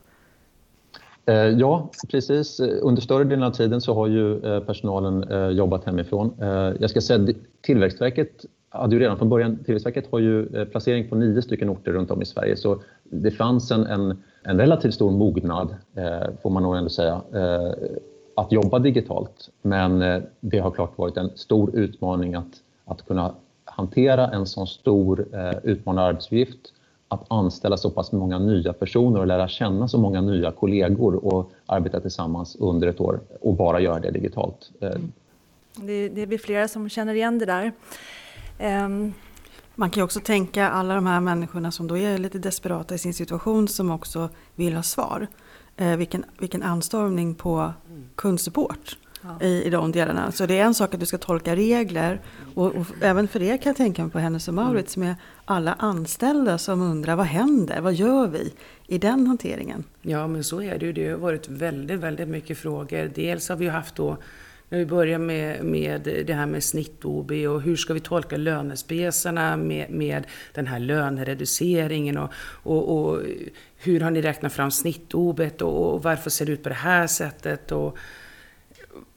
Eh, 1.25 1.35
ja, 1.35 1.89
precis. 2.11 2.59
Under 2.59 3.01
större 3.01 3.23
delen 3.23 3.43
av 3.43 3.51
tiden 3.51 3.81
så 3.81 3.93
har 3.93 4.07
ju 4.07 4.39
personalen 4.61 5.55
jobbat 5.55 5.85
hemifrån. 5.85 6.33
Jag 6.79 6.89
ska 6.89 7.01
säga 7.01 7.23
att 7.23 7.35
Tillväxtverket 7.61 8.45
hade 8.71 8.95
ju 8.95 9.01
redan 9.01 9.17
från 9.17 9.29
början, 9.29 9.57
Tillväxtverket 9.65 10.11
har 10.11 10.19
ju 10.19 10.55
eh, 10.55 10.65
placering 10.65 11.09
på 11.09 11.15
nio 11.15 11.41
stycken 11.41 11.69
orter 11.69 11.91
runt 11.91 12.11
om 12.11 12.21
i 12.21 12.25
Sverige 12.25 12.57
så 12.57 12.81
det 13.03 13.31
fanns 13.31 13.71
en, 13.71 13.85
en, 13.85 14.23
en 14.43 14.57
relativt 14.57 14.93
stor 14.93 15.11
mognad, 15.11 15.75
eh, 15.95 16.29
får 16.41 16.49
man 16.49 16.63
nog 16.63 16.77
ändå 16.77 16.89
säga, 16.89 17.21
eh, 17.33 17.71
att 18.35 18.51
jobba 18.51 18.79
digitalt. 18.79 19.49
Men 19.61 20.01
eh, 20.01 20.21
det 20.39 20.59
har 20.59 20.71
klart 20.71 20.97
varit 20.97 21.17
en 21.17 21.29
stor 21.35 21.75
utmaning 21.75 22.35
att, 22.35 22.61
att 22.85 23.05
kunna 23.05 23.33
hantera 23.65 24.27
en 24.27 24.45
sån 24.45 24.67
stor 24.67 25.25
eh, 25.33 25.57
utmanande 25.63 26.09
arbetsuppgift 26.09 26.73
att 27.07 27.25
anställa 27.27 27.77
så 27.77 27.89
pass 27.89 28.11
många 28.11 28.39
nya 28.39 28.73
personer 28.73 29.19
och 29.19 29.27
lära 29.27 29.47
känna 29.47 29.87
så 29.87 29.97
många 29.97 30.21
nya 30.21 30.51
kollegor 30.51 31.25
och 31.25 31.51
arbeta 31.65 31.99
tillsammans 31.99 32.55
under 32.55 32.87
ett 32.87 33.01
år 33.01 33.19
och 33.41 33.53
bara 33.53 33.79
göra 33.79 33.99
det 33.99 34.11
digitalt. 34.11 34.71
Eh, 34.79 34.87
mm. 34.87 35.11
det, 35.75 36.09
det 36.09 36.27
blir 36.27 36.37
flera 36.37 36.67
som 36.67 36.89
känner 36.89 37.13
igen 37.13 37.39
det 37.39 37.45
där. 37.45 37.71
Um, 38.61 39.13
man 39.75 39.89
kan 39.89 40.01
ju 40.01 40.05
också 40.05 40.19
tänka 40.19 40.69
alla 40.69 40.95
de 40.95 41.05
här 41.05 41.19
människorna 41.19 41.71
som 41.71 41.87
då 41.87 41.97
är 41.97 42.17
lite 42.17 42.39
desperata 42.39 42.95
i 42.95 42.97
sin 42.97 43.13
situation 43.13 43.67
som 43.67 43.91
också 43.91 44.29
vill 44.55 44.75
ha 44.75 44.83
svar. 44.83 45.27
Eh, 45.77 45.95
vilken, 45.95 46.25
vilken 46.39 46.63
anstormning 46.63 47.35
på 47.35 47.73
kundsupport 48.15 48.97
ja. 49.21 49.45
i, 49.45 49.63
i 49.63 49.69
de 49.69 49.91
delarna. 49.91 50.31
Så 50.31 50.45
det 50.45 50.59
är 50.59 50.65
en 50.65 50.73
sak 50.73 50.93
att 50.93 50.99
du 50.99 51.05
ska 51.05 51.17
tolka 51.17 51.55
regler 51.55 52.21
och, 52.55 52.75
och 52.75 52.85
även 53.01 53.27
för 53.27 53.39
det 53.39 53.57
kan 53.57 53.69
jag 53.69 53.77
tänka 53.77 54.01
mig 54.01 54.11
på 54.11 54.19
Hennes 54.19 54.47
och 54.47 54.53
Mauritz 54.53 54.97
med 54.97 55.15
alla 55.45 55.73
anställda 55.73 56.57
som 56.57 56.81
undrar 56.81 57.15
vad 57.15 57.25
händer, 57.25 57.81
vad 57.81 57.93
gör 57.93 58.27
vi 58.27 58.53
i 58.87 58.97
den 58.97 59.27
hanteringen? 59.27 59.83
Ja 60.01 60.27
men 60.27 60.43
så 60.43 60.61
är 60.61 60.79
det 60.79 60.85
ju, 60.85 60.93
det 60.93 61.09
har 61.09 61.17
varit 61.17 61.49
väldigt, 61.49 61.99
väldigt 61.99 62.27
mycket 62.27 62.57
frågor. 62.57 63.11
Dels 63.15 63.49
har 63.49 63.55
vi 63.55 63.67
haft 63.67 63.95
då 63.95 64.17
när 64.71 64.79
vi 64.79 64.85
börjar 64.85 65.17
med, 65.19 65.63
med 65.63 66.01
det 66.01 66.33
här 66.33 66.45
med 66.45 66.63
snitt-OB 66.63 67.31
och 67.31 67.61
hur 67.61 67.75
ska 67.75 67.93
vi 67.93 67.99
tolka 67.99 68.37
lönespesarna 68.37 69.57
med, 69.57 69.89
med 69.89 70.27
den 70.53 70.67
här 70.67 70.79
lönereduceringen 70.79 72.17
och, 72.17 72.31
och, 72.63 72.97
och 72.97 73.21
hur 73.77 73.99
har 73.99 74.11
ni 74.11 74.21
räknat 74.21 74.53
fram 74.53 74.71
snitt-OB 74.71 75.39
och, 75.61 75.93
och, 75.93 76.03
varför 76.03 76.29
ser 76.29 76.45
det 76.45 76.51
ut 76.51 76.63
på 76.63 76.69
det 76.69 76.75
här 76.75 77.07
sättet? 77.07 77.71
Och, 77.71 77.97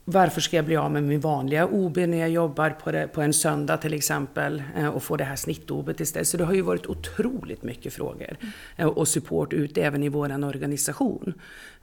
varför 0.04 0.40
ska 0.40 0.56
jag 0.56 0.64
bli 0.64 0.76
av 0.76 0.92
med 0.92 1.02
min 1.02 1.20
vanliga 1.20 1.66
OB 1.66 1.96
när 1.96 2.18
jag 2.18 2.30
jobbar 2.30 2.70
på, 2.70 2.92
det, 2.92 3.08
på 3.08 3.22
en 3.22 3.32
söndag 3.32 3.76
till 3.76 3.94
exempel 3.94 4.62
eh, 4.76 4.88
och 4.88 5.02
få 5.02 5.16
det 5.16 5.24
här 5.24 5.36
snitt-OB 5.36 6.00
istället? 6.00 6.28
Så 6.28 6.36
det 6.36 6.44
har 6.44 6.54
ju 6.54 6.62
varit 6.62 6.86
otroligt 6.86 7.62
mycket 7.62 7.92
frågor 7.92 8.36
eh, 8.76 8.86
och 8.86 9.08
support 9.08 9.52
ut 9.52 9.78
även 9.78 10.02
i 10.02 10.08
vår 10.08 10.44
organisation. 10.44 11.34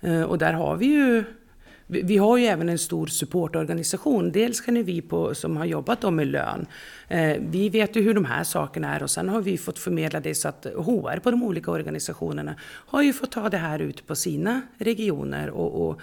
Eh, 0.01 0.21
och 0.21 0.37
där 0.37 0.53
har 0.53 0.77
vi 0.77 0.85
ju 0.85 1.23
vi 1.91 2.17
har 2.17 2.37
ju 2.37 2.45
även 2.45 2.69
en 2.69 2.79
stor 2.79 3.07
supportorganisation. 3.07 4.31
Dels 4.31 4.61
kan 4.61 4.83
vi 4.83 5.01
på, 5.01 5.35
som 5.35 5.57
har 5.57 5.65
jobbat 5.65 6.13
med 6.13 6.27
lön. 6.27 6.65
Eh, 7.07 7.37
vi 7.39 7.69
vet 7.69 7.95
ju 7.95 8.01
hur 8.01 8.13
de 8.13 8.25
här 8.25 8.43
sakerna 8.43 8.95
är 8.95 9.03
och 9.03 9.11
sen 9.11 9.29
har 9.29 9.41
vi 9.41 9.57
fått 9.57 9.79
förmedla 9.79 10.19
det 10.19 10.35
så 10.35 10.47
att 10.47 10.65
HR 10.65 11.19
på 11.19 11.31
de 11.31 11.43
olika 11.43 11.71
organisationerna 11.71 12.55
har 12.63 13.01
ju 13.01 13.13
fått 13.13 13.31
ta 13.31 13.49
det 13.49 13.57
här 13.57 13.79
ut 13.79 14.07
på 14.07 14.15
sina 14.15 14.61
regioner. 14.77 15.49
Och, 15.49 15.89
och 15.89 16.01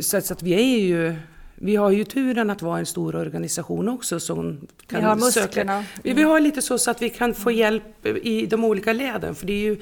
så, 0.00 0.16
att 0.16 0.42
vi 0.42 0.52
är 0.52 0.78
ju 0.78 1.14
vi 1.54 1.76
har 1.76 1.90
ju 1.90 2.04
turen 2.04 2.50
att 2.50 2.62
vara 2.62 2.78
en 2.78 2.86
stor 2.86 3.16
organisation 3.16 3.88
också 3.88 4.20
som 4.20 4.66
kan 4.86 5.00
vi 5.00 5.06
har 5.06 5.16
musklerna. 5.16 5.82
Söka. 5.82 6.00
Vi, 6.02 6.12
vi 6.12 6.22
har 6.22 6.40
lite 6.40 6.62
så, 6.62 6.78
så 6.78 6.90
att 6.90 7.02
vi 7.02 7.10
kan 7.10 7.34
få 7.34 7.50
hjälp 7.50 8.06
i 8.06 8.46
de 8.46 8.64
olika 8.64 8.92
leden. 8.92 9.34
För 9.34 9.46
det 9.46 9.52
är 9.52 9.62
ju 9.62 9.80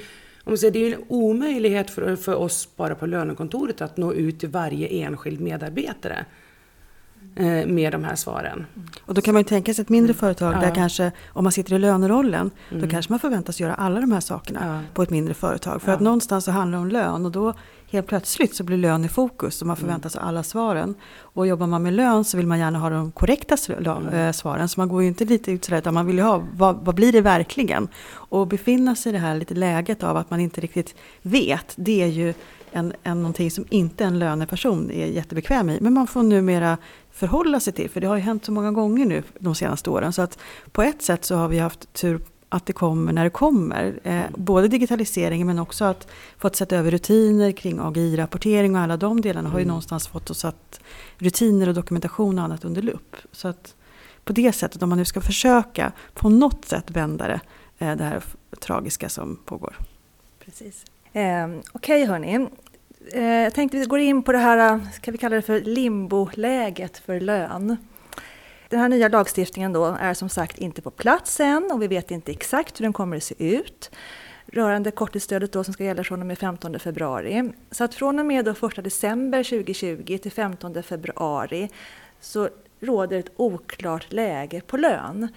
om 0.51 0.57
säger, 0.59 0.73
det 0.73 0.79
är 0.93 0.97
en 0.97 1.05
omöjlighet 1.09 1.91
för, 1.91 2.17
för 2.17 2.35
oss 2.35 2.69
bara 2.77 2.95
på 2.95 3.07
lönekontoret 3.07 3.81
att 3.81 3.97
nå 3.97 4.13
ut 4.13 4.41
till 4.41 4.49
varje 4.49 4.89
enskild 4.89 5.41
medarbetare. 5.41 6.25
eh, 7.37 7.67
med 7.67 7.93
de 7.93 8.05
här 8.05 8.15
svaren. 8.15 8.67
Och 9.05 9.15
då 9.15 9.21
kan 9.21 9.35
man 9.35 9.41
ju 9.41 9.49
tänka 9.49 9.75
sig 9.75 9.83
ett 9.83 9.89
mindre 9.89 10.11
Mm. 10.13 10.19
företag 10.21 10.55
Ja. 10.55 10.61
där 10.61 10.75
kanske 10.75 11.13
om 11.29 11.45
man 11.45 11.53
sitter 11.53 11.75
i 11.75 11.79
lönerollen 11.79 12.51
Mm. 12.71 12.83
då 12.83 12.89
kanske 12.91 13.13
man 13.13 13.19
förväntas 13.21 13.61
göra 13.61 13.75
alla 13.75 14.01
de 14.01 14.13
här 14.13 14.21
sakerna 14.21 14.61
Ja. 14.67 14.95
på 14.95 15.03
ett 15.03 15.11
mindre 15.11 15.35
företag. 15.35 15.83
För 15.83 15.91
Ja. 15.91 15.95
att 15.97 16.01
någonstans 16.01 16.45
så 16.45 16.51
handlar 16.51 16.79
det 16.79 16.83
om 16.83 16.89
lön 16.89 17.25
och 17.25 17.33
då 17.33 17.55
helt 17.91 18.07
plötsligt 18.07 18.55
så 18.55 18.65
blir 18.65 18.77
lön 18.77 19.05
i 19.05 19.09
fokus 19.09 19.61
och 19.61 19.67
man 19.67 19.77
Mm. 19.77 19.81
förväntas 19.87 20.15
ha 20.15 20.23
alla 20.23 20.43
svaren. 20.43 20.95
Och 21.21 21.47
jobbar 21.47 21.67
man 21.67 21.83
med 21.83 21.93
lön 21.93 22.25
så 22.25 22.37
vill 22.37 22.47
man 22.47 22.59
gärna 22.59 22.79
ha 22.79 22.91
de 22.91 23.13
korrekta 23.13 23.57
Mm. 23.69 24.15
eh, 24.15 24.33
svaren. 24.33 24.69
Så 24.69 24.81
man 24.81 24.89
går 24.89 25.03
ju 25.03 25.09
inte 25.09 25.25
lite 25.25 25.53
ut 25.53 25.65
sådär 25.65 25.79
utan 25.79 25.95
man 25.95 26.07
vill 26.07 26.17
ju 26.17 26.23
ha 26.23 26.43
vad, 26.57 26.77
vad 26.85 26.95
blir 26.95 27.13
det 27.13 27.21
verkligen? 27.21 27.89
Och 28.13 28.47
befinna 28.47 28.97
sig 28.97 29.11
i 29.11 29.13
det 29.13 29.19
här 29.19 29.35
lite 29.37 29.55
läget 29.55 30.03
av 30.03 30.17
att 30.17 30.31
man 30.31 30.41
inte 30.41 30.61
riktigt 30.61 30.95
vet. 31.23 31.73
Det 31.77 32.03
är 32.03 32.07
ju 32.07 32.35
en, 32.73 32.93
en, 33.03 33.19
någonting 33.23 33.51
som 33.51 33.65
inte 33.71 34.05
en 34.05 34.19
löneperson 34.19 34.91
är 34.91 35.07
jättebekväm 35.07 35.71
i. 35.71 35.79
Men 35.81 35.93
man 35.95 36.07
får 36.07 36.23
numera 36.23 36.79
förhålla 37.13 37.61
sig 37.61 37.73
till. 37.73 37.91
För 37.91 38.01
det 38.01 38.07
har 38.07 38.17
ju 38.17 38.23
hänt 38.23 38.45
så 38.45 38.53
många 38.53 38.73
gånger 38.73 39.07
nu 39.07 39.23
de 39.39 39.55
senaste 39.55 39.91
åren. 39.91 40.13
Så 40.13 40.23
att 40.23 40.39
på 40.73 40.83
ett 40.83 41.03
sätt 41.03 41.25
så 41.25 41.35
har 41.37 41.49
vi 41.49 41.59
haft 41.59 41.93
tur 41.93 42.21
att 42.53 42.67
det 42.67 42.73
kommer 42.73 43.13
när 43.13 43.25
det 43.25 43.31
kommer. 43.31 44.01
Eh, 44.05 44.23
både 44.37 44.69
digitaliseringen 44.69 45.47
men 45.47 45.59
också 45.59 45.85
att 45.85 46.09
fått 46.39 46.57
sätta 46.57 46.77
över 46.77 46.91
rutiner 46.91 47.53
kring 47.53 47.79
AGI-rapportering 47.81 48.75
och 48.75 48.81
alla 48.81 48.97
de 48.97 49.21
delarna 49.21 49.49
har 49.49 49.59
ju 49.59 49.63
Mm. 49.63 49.69
någonstans 49.69 50.09
fått 50.09 50.31
oss 50.31 50.45
att 50.45 50.81
rutiner 51.19 51.69
och 51.69 51.75
dokumentation 51.75 52.39
och 52.39 52.45
annat 52.45 52.65
under 52.65 52.83
lupp. 52.83 53.17
Så 53.33 53.49
att 53.49 53.75
på 54.25 54.33
det 54.33 54.53
sättet, 54.53 54.83
om 54.83 54.89
man 54.89 54.99
nu 54.99 55.05
ska 55.05 55.21
försöka 55.21 55.93
på 56.15 56.29
något 56.29 56.65
sätt 56.65 56.91
vända 56.91 57.27
det, 57.29 57.41
eh, 57.79 57.97
det 57.97 58.05
här 58.05 58.23
tragiska 58.61 59.09
som 59.09 59.37
pågår. 59.45 59.77
Precis. 60.45 60.85
Eh, 61.13 61.49
Okej 61.73 62.05
hörni. 62.05 62.47
Eh, 63.13 63.23
jag 63.25 63.55
tänkte 63.55 63.79
vi 63.79 63.85
går 63.85 63.99
in 63.99 64.23
på 64.23 64.33
det 64.33 64.39
här, 64.39 64.81
ska 64.93 65.11
vi 65.11 65.19
kalla 65.19 65.37
det 65.37 65.43
för 65.43 65.61
limboläget 65.61 66.99
för 66.99 67.21
lön. 67.21 67.77
Den 68.71 68.81
här 68.81 68.89
nya 68.89 69.09
lagstiftningen 69.09 69.73
då 69.73 69.85
är 70.01 70.15
som 70.15 70.29
sagt 70.29 70.59
inte 70.59 70.83
på 70.83 70.91
plats 70.91 71.41
än 71.41 71.71
och 71.73 71.83
vi 71.83 71.87
vet 71.87 72.11
inte 72.11 72.33
exakt 72.33 72.81
hur 72.81 72.83
den 72.83 72.93
kommer 72.93 73.17
att 73.17 73.23
se 73.23 73.35
ut 73.39 73.91
rörande 74.47 74.91
korttidsstödet 74.91 75.53
då 75.53 75.65
som 75.65 75.75
ska 75.75 75.85
gälla 75.85 76.05
från 76.05 76.21
och 76.21 76.27
med 76.27 76.39
15 76.39 76.79
februari. 76.79 77.53
Så 77.71 77.85
att 77.85 77.95
från 77.95 78.19
och 78.19 78.27
med 78.27 78.45
då 78.45 78.51
1 78.51 78.85
december 78.85 79.43
2020 79.45 80.19
till 80.19 80.33
15 80.33 80.83
februari 80.83 81.69
så 82.21 82.49
råder 82.81 83.19
ett 83.19 83.33
oklart 83.37 84.13
läge 84.13 84.61
på 84.61 84.77
lön. 84.77 85.29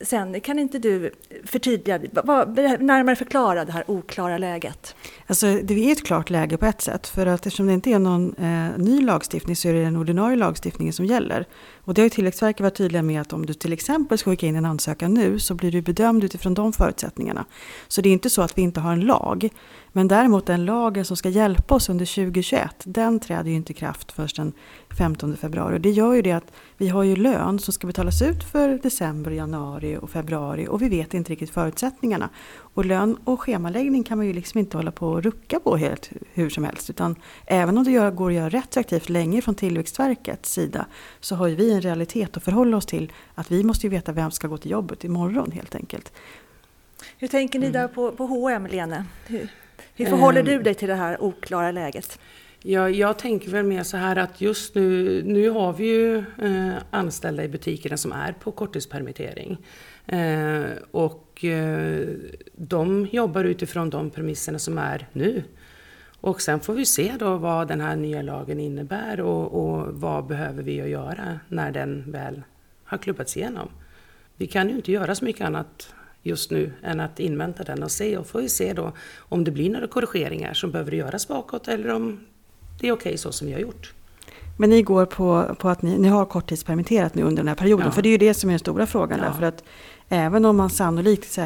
Sen 0.00 0.40
kan 0.40 0.58
inte 0.58 0.78
du 0.78 1.10
förtydliga, 1.44 1.98
närmare 1.98 3.16
förklara 3.16 3.64
det 3.64 3.72
här 3.72 3.84
oklara 3.86 4.38
läget? 4.38 4.94
Alltså 5.26 5.46
det 5.46 5.74
är 5.74 5.92
ett 5.92 6.04
klart 6.06 6.30
läge 6.30 6.56
på 6.56 6.66
ett 6.66 6.80
sätt. 6.80 7.06
För 7.06 7.26
att 7.26 7.46
eftersom 7.46 7.66
det 7.66 7.72
inte 7.72 7.90
är 7.90 7.98
någon 7.98 8.34
eh, 8.34 8.78
ny 8.78 9.00
lagstiftning 9.00 9.56
så 9.56 9.68
är 9.68 9.72
det 9.72 9.82
den 9.82 9.96
ordinarie 9.96 10.36
lagstiftningen 10.36 10.92
som 10.92 11.04
gäller. 11.04 11.46
Och 11.84 11.94
det 11.94 12.00
har 12.00 12.04
ju 12.04 12.10
Tillväxtverket 12.10 12.60
varit 12.60 12.74
tydliga 12.74 13.02
med 13.02 13.20
att 13.20 13.32
om 13.32 13.46
du 13.46 13.54
till 13.54 13.72
exempel 13.72 14.18
ska 14.18 14.30
skicka 14.30 14.46
in 14.46 14.56
en 14.56 14.64
ansökan 14.64 15.14
nu 15.14 15.38
så 15.38 15.54
blir 15.54 15.72
du 15.72 15.82
bedömd 15.82 16.24
utifrån 16.24 16.54
de 16.54 16.72
förutsättningarna. 16.72 17.44
Så 17.88 18.00
det 18.00 18.08
är 18.08 18.12
inte 18.12 18.30
så 18.30 18.42
att 18.42 18.58
vi 18.58 18.62
inte 18.62 18.80
har 18.80 18.92
en 18.92 19.00
lag. 19.00 19.48
Men 19.92 20.08
däremot 20.08 20.46
den 20.46 20.64
lagen 20.64 21.04
som 21.04 21.16
ska 21.16 21.28
hjälpa 21.28 21.74
oss 21.74 21.88
under 21.88 22.06
2021, 22.06 22.82
den 22.84 23.20
träder 23.20 23.50
ju 23.50 23.56
inte 23.56 23.72
i 23.72 23.74
kraft 23.74 24.12
först 24.12 24.36
den 24.36 24.52
15 24.98 25.36
februari. 25.36 25.78
Det 25.78 25.90
gör 25.90 26.14
ju 26.14 26.22
det 26.22 26.32
att 26.32 26.52
vi 26.76 26.88
har 26.88 27.02
ju 27.02 27.16
lön 27.16 27.58
som 27.58 27.72
ska 27.72 27.86
betalas 27.86 28.22
ut 28.22 28.44
för 28.44 28.68
december, 28.68 29.30
januari 29.30 29.96
och 29.96 30.10
februari 30.10 30.66
och 30.68 30.82
vi 30.82 30.88
vet 30.88 31.14
inte 31.14 31.32
riktigt 31.32 31.50
förutsättningarna. 31.50 32.28
Och 32.74 32.84
lön 32.84 33.16
och 33.24 33.40
schemaläggning 33.40 34.02
kan 34.04 34.18
man 34.18 34.26
ju 34.26 34.32
liksom 34.32 34.58
inte 34.60 34.76
hålla 34.76 34.90
på 34.92 35.08
och 35.08 35.22
rucka 35.22 35.60
på 35.60 35.76
helt 35.76 36.10
hur 36.32 36.50
som 36.50 36.64
helst. 36.64 36.90
Utan 36.90 37.16
även 37.46 37.78
om 37.78 37.84
det 37.84 37.90
gör, 37.90 38.10
går 38.10 38.30
att 38.30 38.36
göra 38.36 38.48
retroaktivt 38.48 39.08
länge 39.08 39.42
från 39.42 39.54
Tillväxtverkets 39.54 40.52
sida 40.52 40.86
så 41.20 41.34
har 41.34 41.46
ju 41.46 41.54
vi 41.54 41.72
en 41.72 41.80
realitet 41.80 42.36
att 42.36 42.42
förhålla 42.44 42.76
oss 42.76 42.86
till 42.86 43.12
att 43.34 43.50
vi 43.50 43.64
måste 43.64 43.86
ju 43.86 43.90
veta 43.90 44.12
vem 44.12 44.30
ska 44.30 44.48
gå 44.48 44.56
till 44.58 44.70
jobbet 44.70 45.04
imorgon 45.04 45.50
helt 45.52 45.74
enkelt. 45.74 46.12
Hur 47.18 47.28
tänker 47.28 47.58
ni 47.58 47.66
Mm. 47.66 47.80
där 47.80 47.88
på, 47.88 48.12
på 48.12 48.26
H&M 48.26 48.66
Lene? 48.70 49.04
Hur, 49.26 49.48
hur 49.94 50.06
förhåller 50.06 50.40
Ehm. 50.40 50.46
du 50.46 50.62
dig 50.62 50.74
till 50.74 50.88
det 50.88 50.94
här 50.94 51.22
oklara 51.22 51.70
läget? 51.72 52.18
Ja, 52.62 52.90
jag 52.90 53.18
tänker 53.18 53.50
väl 53.50 53.64
mer 53.64 53.82
så 53.82 53.96
här 53.96 54.16
att 54.16 54.40
just 54.40 54.74
nu, 54.74 55.22
nu 55.22 55.50
har 55.50 55.72
vi 55.72 55.86
ju 55.86 56.18
eh, 56.18 56.74
anställda 56.90 57.44
i 57.44 57.48
butikerna 57.48 57.96
som 57.96 58.12
är 58.12 58.32
på 58.32 58.52
korttidspermittering. 58.52 59.58
Eh, 60.06 60.64
och 60.90 61.44
eh, 61.44 62.08
de 62.52 63.08
jobbar 63.12 63.44
utifrån 63.44 63.90
de 63.90 64.10
premisserna 64.10 64.58
som 64.58 64.78
är 64.78 65.06
nu. 65.12 65.42
Och 66.20 66.40
sen 66.40 66.60
får 66.60 66.74
vi 66.74 66.84
se 66.84 67.12
då 67.18 67.36
vad 67.36 67.68
den 67.68 67.80
här 67.80 67.96
nya 67.96 68.22
lagen 68.22 68.60
innebär 68.60 69.20
och, 69.20 69.64
och 69.64 69.94
vad 69.94 70.26
behöver 70.26 70.62
vi 70.62 70.80
att 70.80 70.88
göra 70.88 71.40
när 71.48 71.70
den 71.70 72.12
väl 72.12 72.42
har 72.84 72.98
klubbats 72.98 73.36
igenom. 73.36 73.68
Vi 74.36 74.46
kan 74.46 74.68
ju 74.68 74.76
inte 74.76 74.92
göra 74.92 75.14
så 75.14 75.24
mycket 75.24 75.46
annat 75.46 75.94
just 76.22 76.50
nu 76.50 76.72
än 76.82 77.00
att 77.00 77.20
invänta 77.20 77.64
den 77.64 77.82
och 77.82 77.90
se 77.90 78.16
och 78.16 78.26
får 78.26 78.40
vi 78.40 78.48
se 78.48 78.72
då 78.72 78.92
om 79.18 79.44
det 79.44 79.50
blir 79.50 79.70
några 79.70 79.86
korrigeringar 79.86 80.54
som 80.54 80.70
behöver 80.70 80.92
göras 80.92 81.28
bakåt 81.28 81.68
eller 81.68 81.88
om 81.88 82.20
det 82.80 82.88
är 82.88 82.92
okej 82.92 83.18
så 83.18 83.32
som 83.32 83.46
vi 83.46 83.52
har 83.52 83.60
gjort. 83.60 83.92
Men 84.60 84.70
ni 84.70 84.82
går 84.82 85.06
på, 85.06 85.56
på 85.58 85.68
att 85.68 85.82
ni, 85.82 85.98
ni 85.98 86.08
har 86.08 86.24
korttidspermitterat 86.24 87.14
nu 87.14 87.22
under 87.22 87.36
den 87.42 87.48
här 87.48 87.54
perioden. 87.54 87.86
Ja. 87.86 87.92
För 87.92 88.02
det 88.02 88.08
är 88.08 88.10
ju 88.10 88.18
det 88.18 88.34
som 88.34 88.50
är 88.50 88.52
den 88.52 88.58
stora 88.58 88.86
frågan. 88.86 89.18
Ja. 89.18 89.24
Därför 89.24 89.42
att 89.42 89.64
även 90.08 90.44
om 90.44 90.56
man 90.56 90.70
sannolikt 90.70 91.38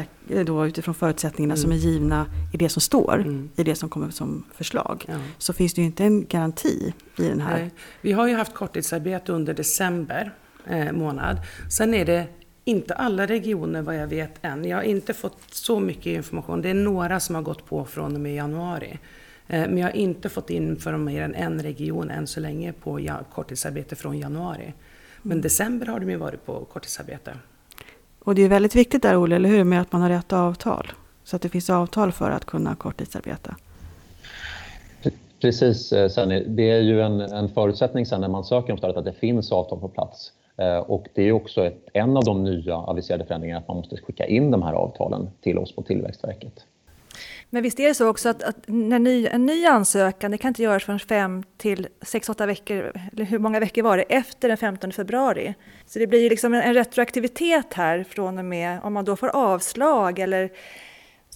då, 0.45 0.65
utifrån 0.67 0.95
förutsättningarna 0.95 1.55
som 1.55 1.71
är 1.71 1.75
Mm. 1.75 1.87
givna 1.89 2.25
i 2.53 2.57
det 2.57 2.69
som 2.69 2.81
står, 2.81 3.15
Mm. 3.19 3.49
i 3.55 3.63
det 3.63 3.75
som 3.75 3.89
kommer 3.89 4.09
som 4.09 4.43
förslag, 4.55 5.05
Ja. 5.07 5.13
så 5.37 5.53
finns 5.53 5.73
det 5.73 5.81
ju 5.81 5.85
inte 5.85 6.03
en 6.03 6.25
garanti 6.27 6.93
i 7.17 7.23
den 7.27 7.41
här. 7.41 7.57
Nej. 7.59 7.71
Vi 8.01 8.11
har 8.11 8.27
ju 8.27 8.35
haft 8.35 8.53
korttidsarbete 8.53 9.31
under 9.31 9.53
december 9.53 10.33
eh, 10.69 10.91
månad. 10.91 11.37
Sen 11.69 11.93
är 11.93 12.05
det 12.05 12.25
inte 12.65 12.93
alla 12.93 13.25
regioner 13.27 13.81
vad 13.81 13.95
jag 13.95 14.07
vet 14.07 14.31
än. 14.41 14.65
Jag 14.65 14.77
har 14.77 14.83
inte 14.83 15.13
fått 15.13 15.37
så 15.51 15.79
mycket 15.79 16.05
information. 16.05 16.61
Det 16.61 16.69
är 16.69 16.73
några 16.73 17.19
som 17.19 17.35
har 17.35 17.41
gått 17.41 17.65
på 17.65 17.85
från 17.85 18.15
och 18.15 18.21
med 18.21 18.35
januari. 18.35 18.99
Eh, 19.47 19.59
men 19.59 19.77
jag 19.77 19.87
har 19.87 19.95
inte 19.95 20.29
fått 20.29 20.49
in 20.49 20.75
för 20.75 20.97
mer 20.97 21.21
än 21.21 21.35
en 21.35 21.61
region 21.61 22.09
än 22.09 22.27
så 22.27 22.39
länge 22.39 22.73
på 22.73 22.99
korttidsarbete 23.33 23.95
från 23.95 24.17
januari. 24.19 24.73
Men 25.21 25.41
december 25.41 25.85
har 25.85 25.99
de 25.99 26.09
ju 26.09 26.17
varit 26.17 26.45
på 26.45 26.65
korttidsarbete. 26.65 27.33
Och 28.19 28.35
det 28.35 28.41
är 28.41 28.49
väldigt 28.49 28.75
viktigt 28.75 29.01
där 29.01 29.17
Olle, 29.17 29.35
eller 29.35 29.49
hur, 29.49 29.63
med 29.63 29.81
att 29.81 29.91
man 29.91 30.01
har 30.01 30.09
rätt 30.09 30.33
avtal. 30.33 30.91
Så 31.23 31.35
att 31.35 31.41
det 31.41 31.49
finns 31.49 31.69
avtal 31.69 32.11
för 32.11 32.31
att 32.31 32.45
kunna 32.45 32.75
korttidsarbeta. 32.75 33.55
Precis, 35.41 35.93
eh, 35.93 36.09
Sanni. 36.09 36.45
Det 36.47 36.69
är 36.69 36.79
ju 36.79 37.01
en, 37.01 37.21
en 37.21 37.49
förutsättning 37.49 38.05
sen 38.05 38.21
när 38.21 38.27
man 38.27 38.43
söker 38.43 38.71
om 38.73 38.77
stödet 38.77 38.97
att 38.97 39.05
det 39.05 39.13
finns 39.13 39.51
avtal 39.51 39.79
på 39.79 39.87
plats. 39.89 40.31
Eh, 40.57 40.77
Och 40.77 41.07
det 41.13 41.21
är 41.21 41.31
också 41.31 41.65
ett, 41.65 41.87
en 41.93 42.17
av 42.17 42.23
de 42.23 42.43
nya 42.43 42.75
aviserade 42.75 43.25
förändringarna 43.25 43.59
att 43.59 43.67
man 43.67 43.77
måste 43.77 43.97
skicka 43.97 44.25
in 44.25 44.51
de 44.51 44.63
här 44.63 44.73
avtalen 44.73 45.29
till 45.41 45.57
oss 45.57 45.75
på 45.75 45.81
Tillväxtverket. 45.81 46.65
Men 47.53 47.63
visst 47.63 47.79
är 47.79 47.87
det 47.87 47.93
så 47.93 48.07
också 48.07 48.29
att, 48.29 48.43
att 48.43 48.57
när 48.65 48.99
ny, 48.99 49.27
en 49.27 49.45
ny 49.45 49.65
ansökan, 49.65 50.31
det 50.31 50.37
kan 50.37 50.47
inte 50.47 50.63
göras 50.63 50.83
förrän 50.83 50.99
fem 50.99 51.43
till 51.57 51.87
sex, 52.01 52.29
åtta 52.29 52.45
veckor, 52.45 52.91
eller 53.11 53.25
hur 53.25 53.39
många 53.39 53.59
veckor 53.59 53.83
var 53.83 53.97
det, 53.97 54.03
efter 54.03 54.47
den 54.47 54.57
15 54.57 54.91
februari. 54.91 55.53
Så 55.85 55.99
det 55.99 56.07
blir 56.07 56.19
ju 56.19 56.29
liksom 56.29 56.53
en, 56.53 56.61
en 56.61 56.73
retroaktivitet 56.73 57.73
här 57.73 58.03
från 58.03 58.37
och 58.37 58.45
med 58.45 58.79
om 58.83 58.93
man 58.93 59.05
då 59.05 59.15
får 59.15 59.27
avslag 59.27 60.19
eller 60.19 60.51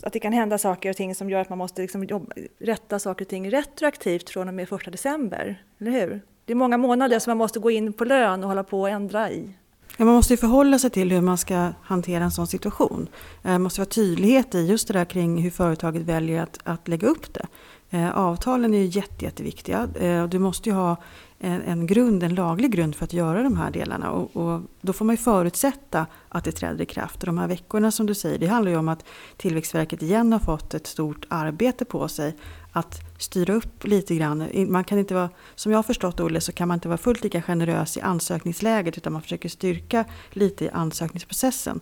att 0.04 0.14
det 0.14 0.20
kan 0.20 0.34
hända 0.34 0.58
saker 0.58 0.90
och 0.90 0.96
ting 0.96 1.16
som 1.16 1.30
gör 1.30 1.40
att 1.40 1.50
man 1.50 1.58
måste 1.58 1.82
liksom 1.82 2.04
jobba, 2.04 2.36
rätta 2.60 3.00
saker 3.00 3.26
och 3.26 3.30
ting 3.30 3.52
retroaktivt 3.52 4.30
från 4.30 4.48
och 4.48 4.54
med 4.54 4.74
1 4.74 4.92
december, 4.92 5.64
eller 5.80 5.92
hur? 5.92 6.22
Det 6.46 6.54
är 6.54 6.56
många 6.56 6.78
månader 6.78 7.20
som 7.20 7.32
man 7.32 7.38
måste 7.38 7.60
gå 7.60 7.72
in 7.72 7.94
på 7.94 8.06
lön 8.06 8.44
och 8.44 8.50
hålla 8.50 8.64
på 8.64 8.82
och 8.82 8.90
ändra 8.90 9.32
i. 9.32 9.54
Ja, 10.00 10.06
man 10.06 10.16
måste 10.16 10.34
ju 10.34 10.38
förhålla 10.38 10.80
sig 10.80 10.90
till 10.90 11.12
hur 11.12 11.22
man 11.22 11.38
ska 11.38 11.72
hantera 11.82 12.24
en 12.24 12.32
sån 12.32 12.48
situation. 12.48 13.08
Eh, 13.44 13.52
det 13.52 13.60
måste 13.60 13.82
vara 13.82 13.90
tydlighet 13.90 14.56
i 14.56 14.66
just 14.66 14.88
det 14.88 14.94
där 14.94 15.06
kring 15.06 15.42
hur 15.42 15.52
företaget 15.52 16.02
väljer 16.02 16.44
att, 16.44 16.60
att 16.64 16.88
lägga 16.88 17.08
upp 17.08 17.34
det. 17.34 17.48
Eh, 17.90 18.18
avtalen 18.18 18.74
är 18.74 18.78
ju 18.78 18.86
jätte, 18.86 19.26
jätteviktiga. 19.26 19.88
Eh, 20.00 20.24
och 20.24 20.30
du 20.30 20.40
måste 20.40 20.70
ju 20.70 20.76
ha 20.76 20.98
en, 21.40 21.62
en 21.62 21.88
grund, 21.88 22.24
en 22.24 22.36
laglig 22.36 22.72
grund 22.72 22.96
för 22.96 23.04
att 23.04 23.14
göra 23.14 23.44
de 23.44 23.58
här 23.58 23.72
delarna. 23.72 24.12
Och, 24.12 24.36
och 24.36 24.62
då 24.82 24.94
får 24.94 25.06
man 25.06 25.14
ju 25.14 25.18
förutsätta 25.18 26.06
att 26.30 26.44
det 26.44 26.52
träder 26.52 26.82
i 26.82 26.86
kraft. 26.86 27.20
Och 27.20 27.26
de 27.26 27.38
här 27.38 27.48
veckorna 27.48 27.92
som 27.92 28.06
du 28.06 28.16
säger, 28.16 28.38
det 28.40 28.48
handlar 28.48 28.72
ju 28.72 28.78
om 28.78 28.90
att 28.90 29.06
Tillväxtverket 29.38 30.02
igen 30.02 30.34
har 30.34 30.40
fått 30.40 30.74
ett 30.74 30.88
stort 30.88 31.26
arbete 31.30 31.86
på 31.86 32.08
sig 32.08 32.36
att 32.72 33.07
styra 33.18 33.54
upp 33.54 33.84
lite 33.84 34.16
grann. 34.16 34.50
Man 34.68 34.84
kan 34.84 35.00
inte 35.00 35.14
vara, 35.14 35.30
som 35.56 35.72
jag 35.72 35.78
har 35.78 35.84
förstått 35.84 36.20
Olle, 36.20 36.42
så 36.42 36.52
kan 36.52 36.68
man 36.68 36.76
inte 36.76 36.88
vara 36.88 36.98
fullt 36.98 37.24
lika 37.24 37.42
generös 37.42 37.98
i 37.98 38.02
ansökningsläget 38.02 38.98
utan 38.98 39.14
man 39.14 39.22
försöker 39.22 39.50
styrka 39.50 40.06
lite 40.32 40.66
i 40.66 40.70
ansökningsprocessen. 40.70 41.80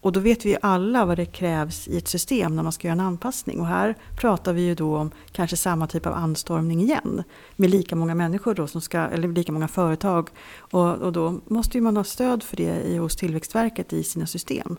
Och 0.00 0.12
då 0.12 0.20
vet 0.20 0.44
vi 0.44 0.50
ju 0.50 0.56
alla 0.62 1.04
vad 1.04 1.16
det 1.16 1.26
krävs 1.26 1.88
i 1.88 1.98
ett 1.98 2.08
system 2.08 2.56
när 2.56 2.62
man 2.62 2.72
ska 2.72 2.88
göra 2.88 3.00
en 3.00 3.06
anpassning. 3.06 3.60
Och 3.60 3.66
här 3.66 3.94
pratar 4.16 4.52
vi 4.52 4.62
ju 4.62 4.74
då 4.74 4.96
om 4.96 5.10
kanske 5.32 5.56
samma 5.56 5.86
typ 5.86 6.06
av 6.06 6.14
anstormning 6.14 6.80
igen. 6.80 7.22
Med 7.56 7.70
lika 7.70 7.96
många 7.96 8.14
människor 8.14 8.54
då 8.54 8.66
som 8.66 8.80
ska, 8.80 8.98
eller 8.98 9.28
lika 9.28 9.52
många 9.52 9.68
företag. 9.68 10.30
Och, 10.58 10.96
och 10.96 11.12
då 11.12 11.40
måste 11.46 11.78
ju 11.78 11.82
man 11.82 11.96
ha 11.96 12.04
stöd 12.04 12.42
för 12.42 12.56
det 12.56 12.82
i, 12.82 12.96
hos 12.96 13.16
Tillväxtverket 13.16 13.92
i 13.92 14.02
sina 14.02 14.26
system. 14.26 14.76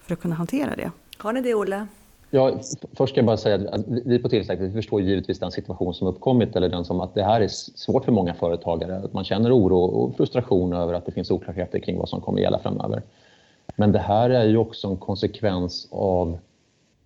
För 0.00 0.14
att 0.14 0.20
kunna 0.20 0.34
hantera 0.34 0.76
det. 0.76 0.90
Har 1.18 1.32
ni 1.32 1.40
det 1.40 1.54
Olle? 1.54 1.86
Ja, 2.34 2.60
först 2.92 3.12
ska 3.12 3.18
jag 3.18 3.26
bara 3.26 3.36
säga 3.36 3.68
att 3.70 3.80
vi 3.86 4.18
på 4.18 4.28
Tillväxtverket 4.28 4.72
förstår 4.72 5.00
givetvis 5.00 5.38
den 5.38 5.50
situation 5.50 5.94
som 5.94 6.08
uppkommit 6.08 6.56
eller 6.56 6.68
den 6.68 6.84
som 6.84 7.00
att 7.00 7.14
det 7.14 7.22
här 7.22 7.40
är 7.40 7.48
svårt 7.48 8.04
för 8.04 8.12
många 8.12 8.34
företagare. 8.34 8.96
Att 8.96 9.12
man 9.12 9.24
känner 9.24 9.56
oro 9.56 9.78
och 9.78 10.16
frustration 10.16 10.72
över 10.72 10.94
att 10.94 11.06
det 11.06 11.12
finns 11.12 11.30
oklarheter 11.30 11.78
kring 11.78 11.98
vad 11.98 12.08
som 12.08 12.20
kommer 12.20 12.40
gälla 12.40 12.58
framöver. 12.58 13.02
Men 13.76 13.92
det 13.92 13.98
här 13.98 14.30
är 14.30 14.44
ju 14.44 14.56
också 14.56 14.88
en 14.88 14.96
konsekvens 14.96 15.88
av, 15.90 16.38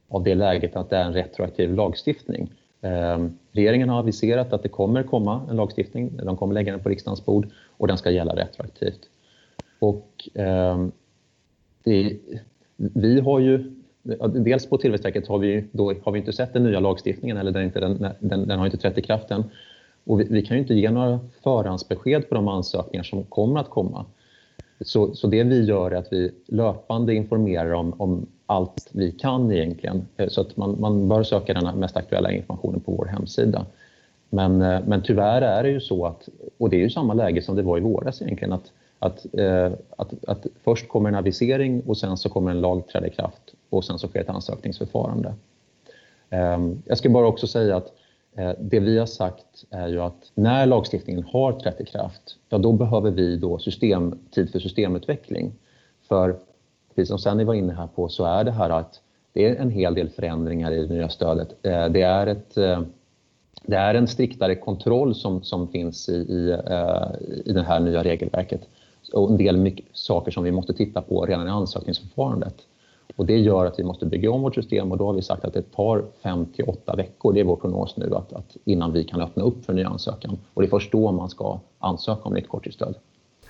av 0.08 0.22
det 0.22 0.34
läget 0.34 0.76
att 0.76 0.90
det 0.90 0.96
är 0.96 1.04
en 1.04 1.12
retroaktiv 1.12 1.74
lagstiftning. 1.74 2.52
Eh, 2.80 3.26
regeringen 3.52 3.88
har 3.88 3.98
aviserat 3.98 4.52
att 4.52 4.62
det 4.62 4.68
kommer 4.68 5.02
komma 5.02 5.46
en 5.50 5.56
lagstiftning. 5.56 6.16
De 6.16 6.36
kommer 6.36 6.54
lägga 6.54 6.72
den 6.72 6.82
på 6.82 6.88
riksdagens 6.88 7.24
bord 7.24 7.48
och 7.76 7.86
den 7.86 7.98
ska 7.98 8.10
gälla 8.10 8.36
retroaktivt. 8.36 9.00
Och 9.78 10.28
eh, 10.34 10.86
det, 11.84 12.18
vi 12.76 13.20
har 13.20 13.38
ju 13.40 13.75
dels 14.28 14.66
på 14.66 14.78
Tillväxtverket 14.78 15.28
har 15.28 15.38
vi, 15.38 15.64
då, 15.72 15.92
har 16.04 16.12
vi 16.12 16.18
inte 16.18 16.32
sett 16.32 16.52
den 16.52 16.64
nya 16.64 16.80
lagstiftningen 16.80 17.36
eller 17.36 17.52
den, 17.52 17.62
inte, 17.62 17.80
den, 17.80 18.06
den, 18.18 18.48
den 18.48 18.58
har 18.58 18.66
inte 18.66 18.78
trätt 18.78 18.98
i 18.98 19.02
kraft 19.02 19.30
än. 19.30 19.44
Och 20.04 20.20
vi, 20.20 20.26
vi, 20.30 20.42
kan 20.42 20.56
ju 20.56 20.60
inte 20.60 20.74
ge 20.74 20.90
några 20.90 21.20
förhandsbesked 21.42 22.28
på 22.28 22.34
de 22.34 22.48
ansökningar 22.48 23.02
som 23.02 23.24
kommer 23.24 23.60
att 23.60 23.70
komma. 23.70 24.04
Så, 24.80 25.14
så 25.14 25.26
det 25.26 25.42
vi 25.42 25.64
gör 25.64 25.90
är 25.90 25.96
att 25.96 26.12
vi 26.12 26.30
löpande 26.46 27.14
informerar 27.14 27.72
om, 27.72 27.94
om 28.00 28.26
allt 28.46 28.88
vi 28.92 29.12
kan 29.12 29.52
egentligen. 29.52 30.06
Eh, 30.16 30.28
så 30.28 30.40
att 30.40 30.56
man, 30.56 30.80
man 30.80 31.08
bör 31.08 31.22
söka 31.22 31.54
den 31.54 31.78
mest 31.78 31.96
aktuella 31.96 32.32
informationen 32.32 32.80
på 32.80 32.92
vår 32.92 33.06
hemsida. 33.06 33.66
Men, 34.30 34.62
eh, 34.62 34.80
men 34.86 35.02
tyvärr 35.02 35.42
är 35.42 35.62
det 35.62 35.70
ju 35.70 35.80
så 35.80 36.06
att, 36.06 36.28
och 36.58 36.70
det 36.70 36.76
är 36.76 36.80
ju 36.80 36.90
samma 36.90 37.14
läge 37.14 37.42
som 37.42 37.56
det 37.56 37.62
var 37.62 37.78
i 37.78 37.80
våras 37.80 38.22
egentligen, 38.22 38.52
att, 38.52 38.72
att, 38.98 39.26
eh, 39.34 39.72
att, 39.96 40.24
att 40.26 40.46
först 40.64 40.88
kommer 40.88 41.08
en 41.08 41.14
avisering 41.14 41.82
och 41.86 41.96
sen 41.96 42.16
så 42.16 42.28
kommer 42.28 42.50
en 42.50 42.60
lag 42.60 42.88
träda 42.88 43.06
i 43.06 43.10
kraft 43.10 43.55
och 43.70 43.84
sen 43.84 43.98
så 43.98 44.08
sker 44.08 44.20
ett 44.20 44.28
ansökningsförfarande. 44.28 45.34
Ehm, 46.30 46.82
jag 46.86 46.98
ska 46.98 47.08
bara 47.08 47.26
också 47.26 47.46
säga 47.46 47.76
att 47.76 47.92
eh, 48.36 48.52
det 48.60 48.80
vi 48.80 48.98
har 48.98 49.06
sagt 49.06 49.64
är 49.70 49.88
ju 49.88 50.00
att 50.00 50.30
när 50.34 50.66
lagstiftningen 50.66 51.22
har 51.22 51.52
trätt 51.52 51.80
i 51.80 51.84
kraft, 51.84 52.36
ja 52.48 52.58
då 52.58 52.72
behöver 52.72 53.10
vi 53.10 53.36
då 53.36 53.58
system, 53.58 54.18
tid 54.30 54.52
för 54.52 54.58
systemutveckling. 54.58 55.52
För 56.08 56.36
precis 56.94 57.08
som 57.08 57.18
Senni 57.18 57.44
var 57.44 57.54
inne 57.54 57.72
här 57.72 57.86
på 57.86 58.08
så 58.08 58.24
är 58.24 58.44
det 58.44 58.52
här 58.52 58.70
att 58.70 59.00
det 59.32 59.48
är 59.48 59.56
en 59.56 59.70
hel 59.70 59.94
del 59.94 60.08
förändringar 60.08 60.72
i 60.72 60.86
det 60.86 60.94
nya 60.94 61.08
stödet. 61.08 61.48
Eh, 61.62 61.88
det 61.88 62.02
är, 62.02 62.26
ett, 62.26 62.56
eh, 62.56 62.80
det 63.62 63.76
är 63.76 63.94
en 63.94 64.08
striktare 64.08 64.54
kontroll 64.54 65.14
som, 65.14 65.42
som 65.42 65.68
finns 65.68 66.08
i, 66.08 66.12
i, 66.12 66.58
i 67.44 67.52
det 67.52 67.62
här 67.62 67.80
nya 67.80 68.04
regelverket 68.04 68.60
och 69.12 69.30
en 69.30 69.36
del 69.36 69.56
mycket, 69.56 69.86
saker 69.92 70.30
som 70.30 70.44
vi 70.44 70.52
måste 70.52 70.74
titta 70.74 71.02
på 71.02 71.26
redan 71.26 71.46
i 71.46 71.50
ansökningsförfarandet. 71.50 72.54
Och 73.16 73.26
det 73.26 73.38
gör 73.38 73.66
att 73.66 73.78
vi 73.78 73.84
måste 73.84 74.06
bygga 74.06 74.30
om 74.30 74.42
vårt 74.42 74.54
system 74.54 74.92
och 74.92 74.98
då 74.98 75.06
har 75.06 75.12
vi 75.12 75.22
sagt 75.22 75.44
att 75.44 75.54
det 75.54 75.62
tar 75.62 76.04
5 76.22 76.46
till 76.46 76.64
8 76.64 76.96
veckor, 76.96 77.32
det 77.32 77.40
är 77.40 77.44
vår 77.44 77.56
prognos 77.56 77.96
nu, 77.96 78.14
att, 78.14 78.32
att 78.32 78.56
innan 78.64 78.92
vi 78.92 79.04
kan 79.04 79.20
öppna 79.20 79.42
upp 79.42 79.64
för 79.64 79.72
ny 79.72 79.84
ansökan. 79.84 80.38
Och 80.54 80.62
det 80.62 80.68
är 80.68 80.70
först 80.70 80.92
då 80.92 81.12
man 81.12 81.30
ska 81.30 81.60
ansöka 81.78 82.22
om 82.22 82.34
nytt 82.34 82.48
korttidsstöd. 82.48 82.94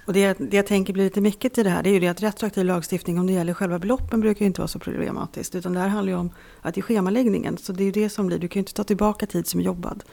Och 0.07 0.13
det, 0.13 0.39
det 0.39 0.57
jag 0.57 0.67
tänker 0.67 0.93
blir 0.93 1.05
lite 1.05 1.21
mycket 1.21 1.59
i 1.59 1.63
det 1.63 1.71
här, 1.71 1.83
det 1.83 1.91
är 1.91 1.93
ju 1.93 2.01
det 2.01 2.09
att 2.09 2.23
retroaktiv 2.23 2.65
lagstiftning 2.65 3.19
om 3.19 3.27
det 3.27 3.33
gäller 3.33 3.55
själva 3.55 3.79
beloppen 3.79 4.21
brukar 4.21 4.41
ju 4.41 4.47
inte 4.47 4.61
vara 4.61 4.69
så 4.69 4.79
problematiskt. 4.79 5.55
Utan 5.55 5.73
det 5.73 5.81
här 5.81 5.89
handlar 5.89 6.13
ju 6.13 6.19
om 6.19 6.31
att 6.63 6.75
det 6.75 6.81
är 6.81 6.83
schemaläggningen, 6.83 7.59
så 7.59 7.73
det 7.73 7.83
är 7.83 7.85
ju 7.85 7.93
det 7.93 8.09
som 8.09 8.27
blir, 8.27 8.39
du 8.39 8.49
kan 8.49 8.61
ju 8.61 8.63
inte 8.63 8.75
ta 8.75 8.85
tillbaka 8.85 9.27
tid 9.27 9.47
som 9.47 9.61
är 9.61 9.65
jobbad. 9.65 10.05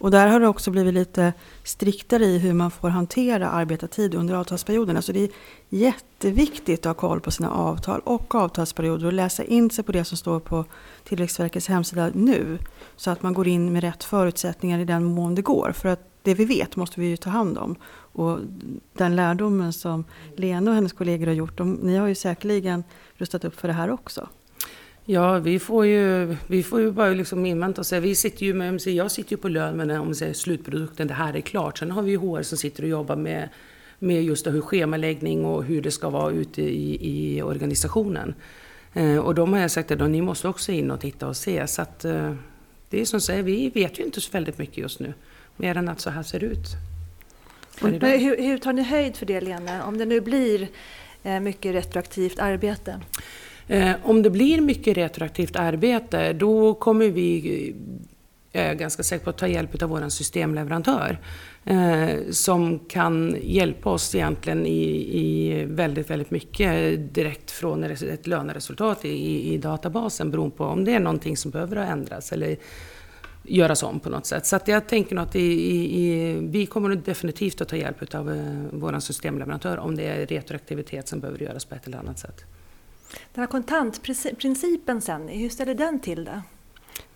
Och 0.00 0.10
där 0.10 0.26
har 0.26 0.40
det 0.40 0.48
också 0.48 0.70
blivit 0.70 0.94
lite 0.94 1.32
striktare 1.64 2.24
i 2.24 2.38
hur 2.38 2.52
man 2.52 2.70
får 2.70 2.88
hantera 2.88 3.48
arbetartid 3.50 4.14
under 4.14 4.34
avtalsperioden. 4.34 4.96
Alltså 4.96 5.12
det 5.12 5.20
är 5.20 5.30
jätteviktigt 5.68 6.80
att 6.80 6.84
ha 6.84 7.08
koll 7.08 7.20
på 7.20 7.30
sina 7.30 7.50
avtal 7.50 8.00
och 8.04 8.34
avtalsperioder 8.34 9.06
och 9.06 9.12
läsa 9.12 9.44
in 9.44 9.70
sig 9.70 9.84
på 9.84 9.92
det 9.92 10.04
som 10.04 10.16
står 10.16 10.40
på 10.40 10.64
Tillväxtverkets 11.04 11.68
hemsida 11.68 12.10
nu. 12.14 12.58
Så 12.96 13.10
att 13.10 13.22
man 13.22 13.34
går 13.34 13.48
in 13.48 13.72
med 13.72 13.82
rätt 13.82 14.04
förutsättningar 14.04 14.78
i 14.78 14.84
den 14.84 15.04
mån 15.04 15.34
det 15.34 15.42
går. 15.42 15.72
För 15.72 15.88
att 15.88 16.10
det 16.22 16.34
vi 16.34 16.44
vet 16.44 16.76
måste 16.76 17.00
vi 17.00 17.06
ju 17.06 17.16
ta 17.16 17.30
hand 17.30 17.58
om. 17.58 17.76
Och 18.12 18.38
den 18.92 19.16
lärdomen 19.16 19.72
som 19.72 20.04
Lena 20.36 20.70
och 20.70 20.74
hennes 20.74 20.92
kollegor 20.92 21.26
har 21.26 21.34
gjort, 21.34 21.58
de, 21.58 21.72
ni 21.72 21.96
har 21.96 22.06
ju 22.06 22.14
säkerligen 22.14 22.84
rustat 23.16 23.44
upp 23.44 23.60
för 23.60 23.68
det 23.68 23.74
här 23.74 23.90
också. 23.90 24.28
Ja, 25.12 25.38
vi 25.38 25.58
får 25.58 25.86
ju, 25.86 26.36
vi 26.46 26.62
får 26.62 26.80
ju 26.80 26.90
bara 26.90 27.10
liksom 27.10 27.46
invänta 27.46 27.80
och 27.80 27.86
säga, 27.86 28.00
vi 28.00 28.14
sitter 28.14 28.46
ju 28.46 28.54
med, 28.54 28.80
jag 28.80 29.10
sitter 29.10 29.30
ju 29.30 29.36
på 29.36 29.48
lön 29.48 29.76
med 29.76 30.00
om 30.00 30.14
säger, 30.14 30.32
slutprodukten, 30.32 31.06
det 31.08 31.14
här 31.14 31.36
är 31.36 31.40
klart. 31.40 31.78
Sen 31.78 31.90
har 31.90 32.02
vi 32.02 32.10
ju 32.10 32.16
HR 32.16 32.42
som 32.42 32.58
sitter 32.58 32.82
och 32.82 32.88
jobbar 32.88 33.16
med, 33.16 33.48
med 33.98 34.24
just 34.24 34.46
hur 34.46 34.60
schemaläggning 34.60 35.44
och 35.44 35.64
hur 35.64 35.82
det 35.82 35.90
ska 35.90 36.10
vara 36.10 36.32
ute 36.32 36.62
i, 36.62 36.98
i 37.00 37.42
organisationen. 37.42 38.34
Eh, 38.94 39.18
och 39.18 39.34
de 39.34 39.52
har 39.52 39.60
jag 39.60 39.70
sagt 39.70 39.90
att 39.90 40.10
ni 40.10 40.22
måste 40.22 40.48
också 40.48 40.72
in 40.72 40.90
och 40.90 41.00
titta 41.00 41.28
och 41.28 41.36
se. 41.36 41.66
Så 41.66 41.82
att, 41.82 42.04
eh, 42.04 42.34
det 42.90 43.00
är 43.00 43.04
som 43.04 43.20
säger, 43.20 43.42
vi 43.42 43.70
vet 43.70 43.98
ju 43.98 44.04
inte 44.04 44.20
så 44.20 44.30
väldigt 44.32 44.58
mycket 44.58 44.78
just 44.78 45.00
nu. 45.00 45.14
Mer 45.56 45.76
än 45.76 45.88
att 45.88 46.00
så 46.00 46.10
här 46.10 46.22
ser 46.22 46.40
det 46.40 46.46
ut. 46.46 46.66
Hur, 47.80 48.42
hur 48.42 48.58
tar 48.58 48.72
ni 48.72 48.82
höjd 48.82 49.16
för 49.16 49.26
det 49.26 49.40
Lena, 49.40 49.84
om 49.84 49.98
det 49.98 50.04
nu 50.04 50.20
blir 50.20 50.68
eh, 51.22 51.40
mycket 51.40 51.74
retroaktivt 51.74 52.38
arbete? 52.38 53.00
Eh, 53.70 53.92
om 54.02 54.22
det 54.22 54.30
blir 54.30 54.60
mycket 54.60 54.96
retroaktivt 54.96 55.56
arbete, 55.56 56.32
då 56.32 56.74
kommer 56.74 57.08
vi, 57.08 57.74
jag 58.52 58.64
är 58.64 58.74
ganska 58.74 59.02
säker 59.02 59.24
på, 59.24 59.30
att 59.30 59.38
ta 59.38 59.46
hjälp 59.46 59.82
av 59.82 59.88
vår 59.88 60.08
systemleverantör. 60.08 61.18
Eh, 61.64 62.10
som 62.30 62.78
kan 62.78 63.36
hjälpa 63.42 63.90
oss 63.90 64.14
egentligen 64.14 64.66
i, 64.66 64.82
i 65.18 65.64
väldigt, 65.64 66.10
väldigt 66.10 66.30
mycket 66.30 67.14
direkt 67.14 67.50
från 67.50 67.84
ett 67.84 68.26
löneresultat 68.26 69.04
i, 69.04 69.54
i 69.54 69.58
databasen 69.58 70.30
beroende 70.30 70.56
på 70.56 70.64
om 70.64 70.84
det 70.84 70.94
är 70.94 71.00
någonting 71.00 71.36
som 71.36 71.50
behöver 71.50 71.76
ändras 71.76 72.32
eller 72.32 72.56
göras 73.42 73.82
om 73.82 74.00
på 74.00 74.10
något 74.10 74.26
sätt. 74.26 74.46
Så 74.46 74.56
att 74.56 74.68
jag 74.68 74.88
tänker 74.88 75.14
nog 75.14 75.24
att 75.24 75.36
i, 75.36 75.40
i, 76.00 76.34
vi 76.40 76.66
kommer 76.66 76.94
definitivt 76.94 77.60
att 77.60 77.68
ta 77.68 77.76
hjälp 77.76 78.14
av 78.14 78.30
eh, 78.30 78.62
vår 78.72 79.00
systemleverantör 79.00 79.78
om 79.78 79.96
det 79.96 80.06
är 80.06 80.26
retroaktivitet 80.26 81.08
som 81.08 81.20
behöver 81.20 81.42
göras 81.42 81.64
på 81.64 81.74
ett 81.74 81.86
eller 81.86 81.98
annat 81.98 82.18
sätt. 82.18 82.44
Den 83.34 83.42
här 83.42 83.46
kontantprincipen 83.46 85.00
sen, 85.00 85.28
hur 85.28 85.48
ställer 85.48 85.74
den 85.74 86.00
till 86.00 86.24
det? 86.24 86.42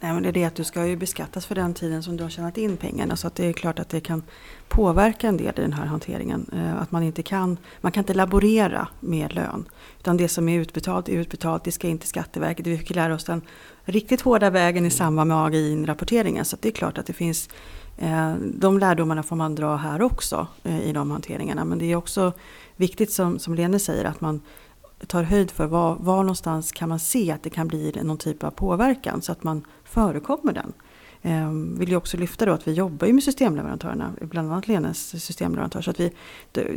Nej, 0.01 0.13
men 0.13 0.23
det 0.23 0.29
är 0.29 0.33
det 0.33 0.45
att 0.45 0.55
du 0.55 0.65
ska 0.65 0.87
ju 0.87 0.97
beskattas 0.97 1.47
för 1.47 1.55
den 1.55 1.75
tiden 1.75 2.03
som 2.03 2.17
du 2.17 2.23
har 2.23 2.31
tjänat 2.31 2.59
in 2.59 2.77
pengarna. 2.77 3.17
Så 3.17 3.27
att 3.27 3.35
det 3.35 3.47
är 3.47 3.53
klart 3.53 3.79
att 3.79 3.89
det 3.89 4.01
kan 4.01 4.23
påverka 4.69 5.29
en 5.29 5.37
del 5.37 5.59
i 5.59 5.61
den 5.61 5.73
här 5.73 5.87
hanteringen. 5.87 6.51
Eh, 6.53 6.83
att 6.83 6.93
man 6.93 7.03
inte 7.03 7.23
kan, 7.23 7.57
man 7.81 7.93
kan 7.93 8.01
inte 8.01 8.15
laborera 8.15 8.89
med 9.01 9.35
lön. 9.35 9.65
Utan 9.99 10.17
det 10.17 10.29
som 10.29 10.49
är 10.49 10.59
utbetalt 10.59 11.09
är 11.09 11.13
utbetalt, 11.13 11.65
det 11.65 11.73
ska 11.73 11.89
in 11.89 11.99
till 11.99 12.09
Skatteverket. 12.09 12.67
Vi 12.67 12.79
fick 12.79 12.91
lära 12.91 13.15
oss 13.15 13.25
den 13.25 13.43
riktigt 13.85 14.21
hårda 14.21 14.51
vägen 14.51 14.87
i 14.87 14.91
samband 14.91 15.29
med 15.29 15.37
AGI-rapporteringen. 15.37 16.45
Så 16.45 16.57
det 16.61 16.69
är 16.69 16.73
klart 16.73 16.99
att 16.99 17.07
det 17.07 17.13
finns, 17.13 17.49
eh, 17.99 18.35
de 18.41 18.79
lärdomarna 18.79 19.23
får 19.23 19.37
man 19.37 19.55
dra 19.55 19.77
här 19.77 20.03
också 20.03 20.47
eh, 20.63 20.81
i 20.81 20.93
de 20.93 21.11
hanteringarna. 21.11 21.65
Men 21.65 21.79
det 21.79 21.93
är 21.93 21.97
också 21.97 22.33
viktigt 22.77 23.13
som, 23.13 23.39
som 23.39 23.55
Lene 23.55 23.79
säger 23.79 24.05
att 24.05 24.21
man 24.21 24.41
tar 25.05 25.23
höjd 25.23 25.51
för 25.51 25.67
var, 25.67 25.97
var 26.01 26.17
någonstans 26.17 26.73
kan 26.73 26.89
man 26.89 26.99
se 26.99 27.31
att 27.31 27.43
det 27.43 27.51
kan 27.51 27.69
bli 27.69 27.93
någon 28.03 28.19
typ 28.19 28.45
av 28.45 28.51
påverkan 28.51 29.23
så 29.23 29.33
att 29.33 29.45
man 29.45 29.67
förekommer 29.85 30.53
den. 30.53 30.73
Eh, 31.27 31.51
vill 31.79 31.91
jag 31.91 31.99
också 31.99 32.17
lyfta 32.17 32.47
då 32.47 32.53
att 32.53 32.69
vi 32.69 32.73
jobbar 32.73 33.07
ju 33.07 33.13
med 33.13 33.23
systemleverantörerna, 33.23 34.13
bland 34.21 34.53
annat 34.53 34.69
Lenes 34.69 35.25
systemleverantör. 35.25 35.81
Så 35.81 35.91
att 35.91 36.01
vi, 36.01 36.13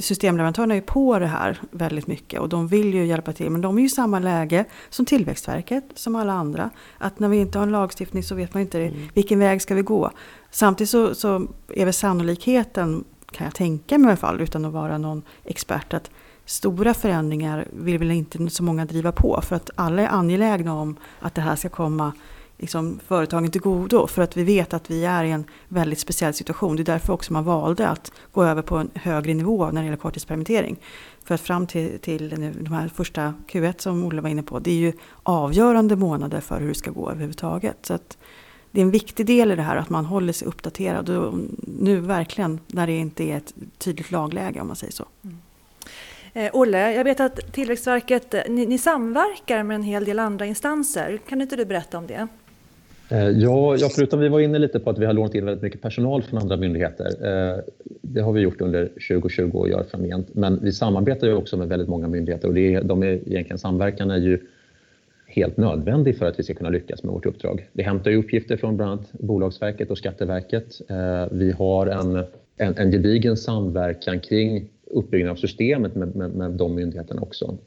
systemleverantörerna 0.02 0.76
är 0.76 0.82
på 0.82 1.20
det 1.20 1.28
här 1.28 1.62
väldigt 1.72 2.08
mycket 2.08 2.40
och 2.40 2.50
de 2.50 2.68
vill 2.68 2.94
ju 2.94 3.06
hjälpa 3.06 3.34
till. 3.34 3.50
Men 3.50 3.62
de 3.62 3.78
är 3.78 3.82
ju 3.82 3.86
i 3.86 3.90
samma 3.90 4.20
läge 4.20 4.66
som 4.90 5.06
Tillväxtverket, 5.06 5.84
som 5.96 6.16
alla 6.16 6.34
andra. 6.34 6.70
Att 6.98 7.20
när 7.20 7.28
vi 7.28 7.38
inte 7.38 7.58
har 7.58 7.64
en 7.64 7.72
lagstiftning 7.72 8.24
så 8.24 8.36
vet 8.36 8.54
man 8.54 8.62
inte 8.62 8.82
mm. 8.82 9.08
vilken 9.14 9.40
väg 9.40 9.62
ska 9.62 9.76
vi 9.76 9.82
gå. 9.82 10.12
Samtidigt 10.52 10.90
så, 10.90 11.16
så 11.16 11.48
är 11.68 11.86
väl 11.86 11.94
sannolikheten, 11.94 13.04
kan 13.32 13.46
jag 13.46 13.56
tänka 13.56 13.98
mig 13.98 14.06
i 14.06 14.10
alla 14.10 14.18
fall, 14.18 14.42
utan 14.42 14.66
att 14.66 14.74
vara 14.74 14.98
någon 14.98 15.22
expert, 15.44 15.94
att 15.94 16.12
stora 16.48 16.94
förändringar 16.94 17.68
vill 17.74 17.98
väl 17.98 18.12
inte 18.12 18.50
så 18.50 18.64
många 18.64 18.86
driva 18.86 19.12
på 19.12 19.42
för 19.42 19.56
att 19.56 19.70
alla 19.76 20.02
är 20.02 20.08
angelägna 20.08 20.74
om 20.74 20.98
att 21.20 21.36
det 21.36 21.42
här 21.42 21.56
ska 21.56 21.70
komma 21.70 22.14
liksom, 22.58 23.00
företagen 23.08 23.52
till 23.52 23.62
godo 23.62 24.08
för 24.08 24.22
att 24.22 24.38
vi 24.38 24.44
vet 24.44 24.74
att 24.74 24.92
vi 24.92 25.06
är 25.06 25.24
i 25.24 25.32
en 25.32 25.46
väldigt 25.68 26.00
speciell 26.00 26.34
situation. 26.34 26.76
Det 26.76 26.82
är 26.82 26.86
därför 26.86 27.14
också 27.14 27.34
man 27.34 27.44
valde 27.44 27.88
att 27.88 28.12
gå 28.32 28.44
över 28.44 28.62
på 28.62 28.78
en 28.78 28.90
högre 28.94 29.34
nivå 29.34 29.66
när 29.72 29.82
det 29.82 29.86
gäller 29.86 29.98
korttidspermittering. 29.98 30.78
För 31.24 31.36
att 31.36 31.42
fram 31.42 31.68
till, 31.68 32.00
till 32.00 32.30
de 32.64 32.74
här 32.74 32.88
första 32.88 33.34
Q1 33.48 33.74
som 33.78 34.04
Olle 34.04 34.22
var 34.22 34.30
inne 34.30 34.44
på, 34.44 34.60
det 34.60 34.72
är 34.72 34.76
ju 34.76 34.94
avgörande 35.24 35.96
månader 35.96 36.42
för 36.42 36.60
hur 36.60 36.68
det 36.68 36.76
ska 36.76 36.92
gå 36.92 37.10
överhuvudtaget. 37.12 37.78
Så 37.86 37.94
att 37.94 38.18
det 38.72 38.82
är 38.82 38.86
en 38.86 38.92
viktig 38.92 39.26
del 39.26 39.52
i 39.52 39.56
det 39.56 39.62
här 39.62 39.76
att 39.76 39.90
man 39.90 40.06
håller 40.06 40.34
sig 40.34 40.48
uppdaterad. 40.48 41.10
Och 41.10 41.34
nu 41.80 42.00
verkligen 42.00 42.60
när 42.68 42.88
det 42.88 42.98
inte 42.98 43.24
är 43.24 43.38
ett 43.38 43.54
tydligt 43.78 44.12
lagläge 44.12 44.62
om 44.62 44.68
man 44.68 44.76
säger 44.76 44.94
så. 44.94 45.06
Mm. 45.24 45.38
Eh, 46.34 46.50
Olle, 46.54 46.94
jag 46.94 47.04
vet 47.04 47.20
att 47.20 47.54
Tillväxtverket, 47.54 48.34
eh, 48.34 48.42
ni, 48.50 48.66
ni, 48.66 48.78
samverkar 48.78 49.64
med 49.64 49.76
en 49.76 49.84
hel 49.84 50.06
del 50.06 50.20
andra 50.20 50.46
instanser. 50.46 51.20
Kan 51.30 51.42
inte 51.42 51.56
du 51.56 51.66
berätta 51.66 51.98
om 51.98 52.08
det? 52.08 52.28
Eh, 53.10 53.30
ja, 53.30 53.76
ja, 53.76 53.90
förutom 53.96 54.20
vi 54.20 54.30
var 54.30 54.40
inne 54.40 54.60
lite 54.60 54.80
på 54.80 54.90
att 54.90 54.98
vi 54.98 55.06
har 55.06 55.14
lånat 55.14 55.36
in 55.36 55.46
väldigt 55.46 55.64
mycket 55.64 55.82
personal 55.82 56.24
från 56.24 56.40
andra 56.40 56.58
myndigheter. 56.58 57.06
Eh, 57.06 57.60
det 58.02 58.22
har 58.22 58.32
vi 58.34 58.42
gjort 58.42 58.62
under 58.62 58.86
2020 58.86 59.52
och 59.54 59.70
gör 59.70 59.84
framgent. 59.84 60.36
Men 60.36 60.60
vi 60.64 60.72
samarbetar 60.72 61.28
ju 61.28 61.34
också 61.34 61.58
med 61.58 61.68
väldigt 61.68 61.90
många 61.90 62.08
myndigheter 62.08 62.48
och 62.48 62.54
det 62.54 62.74
är, 62.74 62.84
de 62.84 63.04
är 63.04 63.08
egentligen 63.08 63.58
samverkan 63.58 64.12
är 64.12 64.18
ju 64.18 64.40
helt 65.28 65.58
nödvändig 65.58 66.18
för 66.18 66.26
att 66.26 66.40
vi 66.40 66.44
ska 66.44 66.54
kunna 66.54 66.70
lyckas 66.70 67.04
med 67.04 67.14
vårt 67.14 67.26
uppdrag. 67.26 67.68
Vi 67.74 67.84
hämtar 67.84 68.12
uppgifter 68.12 68.58
från 68.58 68.78
bland 68.78 68.92
annat 68.92 69.12
Bolagsverket 69.12 69.92
och 69.92 69.98
Skatteverket. 69.98 70.82
Eh, 70.90 71.26
vi 71.32 71.52
har 71.52 71.88
en, 71.88 72.16
en, 72.58 72.78
en 72.78 72.92
gedigen 72.92 73.38
samverkan 73.38 74.20
kring 74.20 74.70
uppbyggnaden 74.92 75.32
av 75.32 75.36
systemet 75.36 75.96
med, 75.96 76.16
med, 76.16 76.32
med 76.32 76.52
de 76.52 76.76
myndigheterna 76.76 77.22
också. 77.22 77.58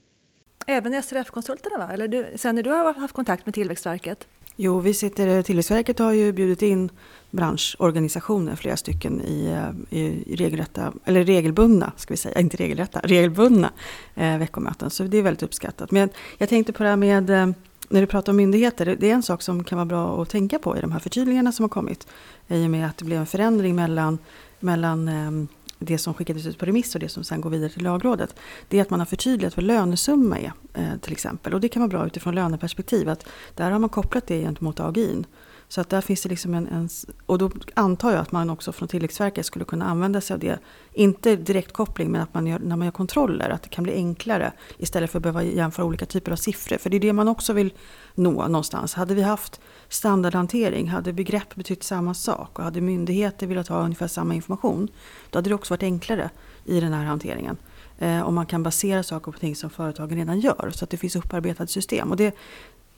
Även 0.66 1.02
SRF-konsulterna 1.02 1.78
va? 1.78 1.92
Eller 1.92 2.08
du, 2.08 2.26
sen 2.36 2.54
när 2.54 2.62
du 2.62 2.70
har 2.70 2.94
haft 2.94 3.14
kontakt 3.14 3.46
med 3.46 3.54
Tillväxtverket? 3.54 4.26
Jo, 4.56 4.80
vi 4.80 4.94
sitter, 4.94 5.42
Tillväxtverket 5.42 5.98
har 5.98 6.12
ju 6.12 6.32
bjudit 6.32 6.62
in 6.62 6.90
branschorganisationer, 7.30 8.56
flera 8.56 8.76
stycken 8.76 9.20
i, 9.20 9.46
eh, 9.46 9.98
i 9.98 10.36
regelrätta, 10.36 10.92
eller 11.04 11.24
regelbundna, 11.24 11.92
ska 11.96 12.14
vi 12.14 12.18
säga, 12.18 12.40
inte 12.40 12.56
regelrätta, 12.56 13.00
regelbundna 13.04 13.72
eh, 14.14 14.38
veckomöten. 14.38 14.90
Så 14.90 15.02
det 15.02 15.18
är 15.18 15.22
väldigt 15.22 15.42
uppskattat. 15.42 15.90
Men 15.90 16.08
jag 16.38 16.48
tänkte 16.48 16.72
på 16.72 16.82
det 16.82 16.88
här 16.88 16.96
med, 16.96 17.30
eh, 17.30 17.46
när 17.88 18.00
du 18.00 18.06
pratar 18.06 18.32
om 18.32 18.36
myndigheter, 18.36 18.96
det 19.00 19.10
är 19.10 19.14
en 19.14 19.22
sak 19.22 19.42
som 19.42 19.64
kan 19.64 19.78
vara 19.78 19.86
bra 19.86 20.22
att 20.22 20.30
tänka 20.30 20.58
på 20.58 20.76
i 20.76 20.80
de 20.80 20.92
här 20.92 20.98
förtydligandena 20.98 21.52
som 21.52 21.62
har 21.62 21.68
kommit. 21.68 22.06
I 22.48 22.66
och 22.66 22.70
med 22.70 22.86
att 22.86 22.96
det 22.96 23.04
blev 23.04 23.20
en 23.20 23.26
förändring 23.26 23.76
mellan, 23.76 24.18
mellan 24.60 25.08
eh, 25.08 25.46
det 25.82 25.98
som 25.98 26.14
skickades 26.14 26.46
ut 26.46 26.58
på 26.58 26.66
remiss 26.66 26.94
och 26.94 27.00
det 27.00 27.08
som 27.08 27.24
sen 27.24 27.40
går 27.40 27.50
vidare 27.50 27.70
till 27.70 27.82
lagrådet, 27.82 28.34
det 28.68 28.78
är 28.78 28.82
att 28.82 28.90
man 28.90 29.00
har 29.00 29.06
förtydligat 29.06 29.56
vad 29.56 29.64
lönesumma 29.64 30.38
är 30.38 30.52
eh, 30.74 30.96
till 31.00 31.12
exempel. 31.12 31.54
Och 31.54 31.60
det 31.60 31.68
kan 31.68 31.80
vara 31.80 31.88
bra 31.88 32.06
utifrån 32.06 32.34
löneperspektiv, 32.34 33.08
att 33.08 33.26
där 33.54 33.70
har 33.70 33.78
man 33.78 33.90
kopplat 33.90 34.26
det 34.26 34.40
gentemot 34.40 34.80
AGIn. 34.80 35.26
Så 35.70 35.80
att 35.80 35.88
där 35.88 36.00
finns 36.00 36.22
det 36.22 36.28
liksom 36.28 36.54
en, 36.54 36.66
en, 36.66 36.88
och 37.26 37.38
då 37.38 37.50
antar 37.74 38.10
jag 38.10 38.20
att 38.20 38.32
man 38.32 38.50
också 38.50 38.72
från 38.72 38.88
Tillväxtverket 38.88 39.46
skulle 39.46 39.64
kunna 39.64 39.84
använda 39.84 40.20
sig 40.20 40.34
av 40.34 40.40
det. 40.40 40.58
Inte 40.92 41.36
direktkoppling, 41.36 42.10
men 42.10 42.20
att 42.20 42.34
man 42.34 42.46
gör, 42.46 42.58
när 42.58 42.76
man 42.76 42.86
gör 42.86 42.92
kontroller, 42.92 43.50
att 43.50 43.62
det 43.62 43.68
kan 43.68 43.84
bli 43.84 43.94
enklare 43.94 44.52
istället 44.78 45.10
för 45.10 45.18
att 45.18 45.22
behöva 45.22 45.42
jämföra 45.42 45.86
olika 45.86 46.06
typer 46.06 46.32
av 46.32 46.36
siffror. 46.36 46.78
För 46.78 46.90
det 46.90 46.96
är 46.96 47.00
det 47.00 47.12
man 47.12 47.28
också 47.28 47.52
vill 47.52 47.72
nå 48.14 48.48
någonstans. 48.48 48.94
Hade 48.94 49.14
vi 49.14 49.22
haft 49.22 49.60
standardhantering, 49.88 50.88
hade 50.88 51.12
begrepp 51.12 51.54
betytt 51.54 51.82
samma 51.82 52.14
sak 52.14 52.58
och 52.58 52.64
hade 52.64 52.80
myndigheter 52.80 53.46
velat 53.46 53.68
ha 53.68 53.82
ungefär 53.82 54.08
samma 54.08 54.34
information, 54.34 54.88
då 55.30 55.38
hade 55.38 55.50
det 55.50 55.54
också 55.54 55.74
varit 55.74 55.82
enklare 55.82 56.30
i 56.64 56.80
den 56.80 56.92
här 56.92 57.04
hanteringen. 57.04 57.56
Eh, 57.98 58.28
Om 58.28 58.34
man 58.34 58.46
kan 58.46 58.62
basera 58.62 59.02
saker 59.02 59.32
på 59.32 59.38
ting 59.38 59.56
som 59.56 59.70
företagen 59.70 60.16
redan 60.16 60.40
gör, 60.40 60.70
så 60.74 60.84
att 60.84 60.90
det 60.90 60.96
finns 60.96 61.16
upparbetade 61.16 61.68
system. 61.68 62.10
Och 62.10 62.16
det, 62.16 62.34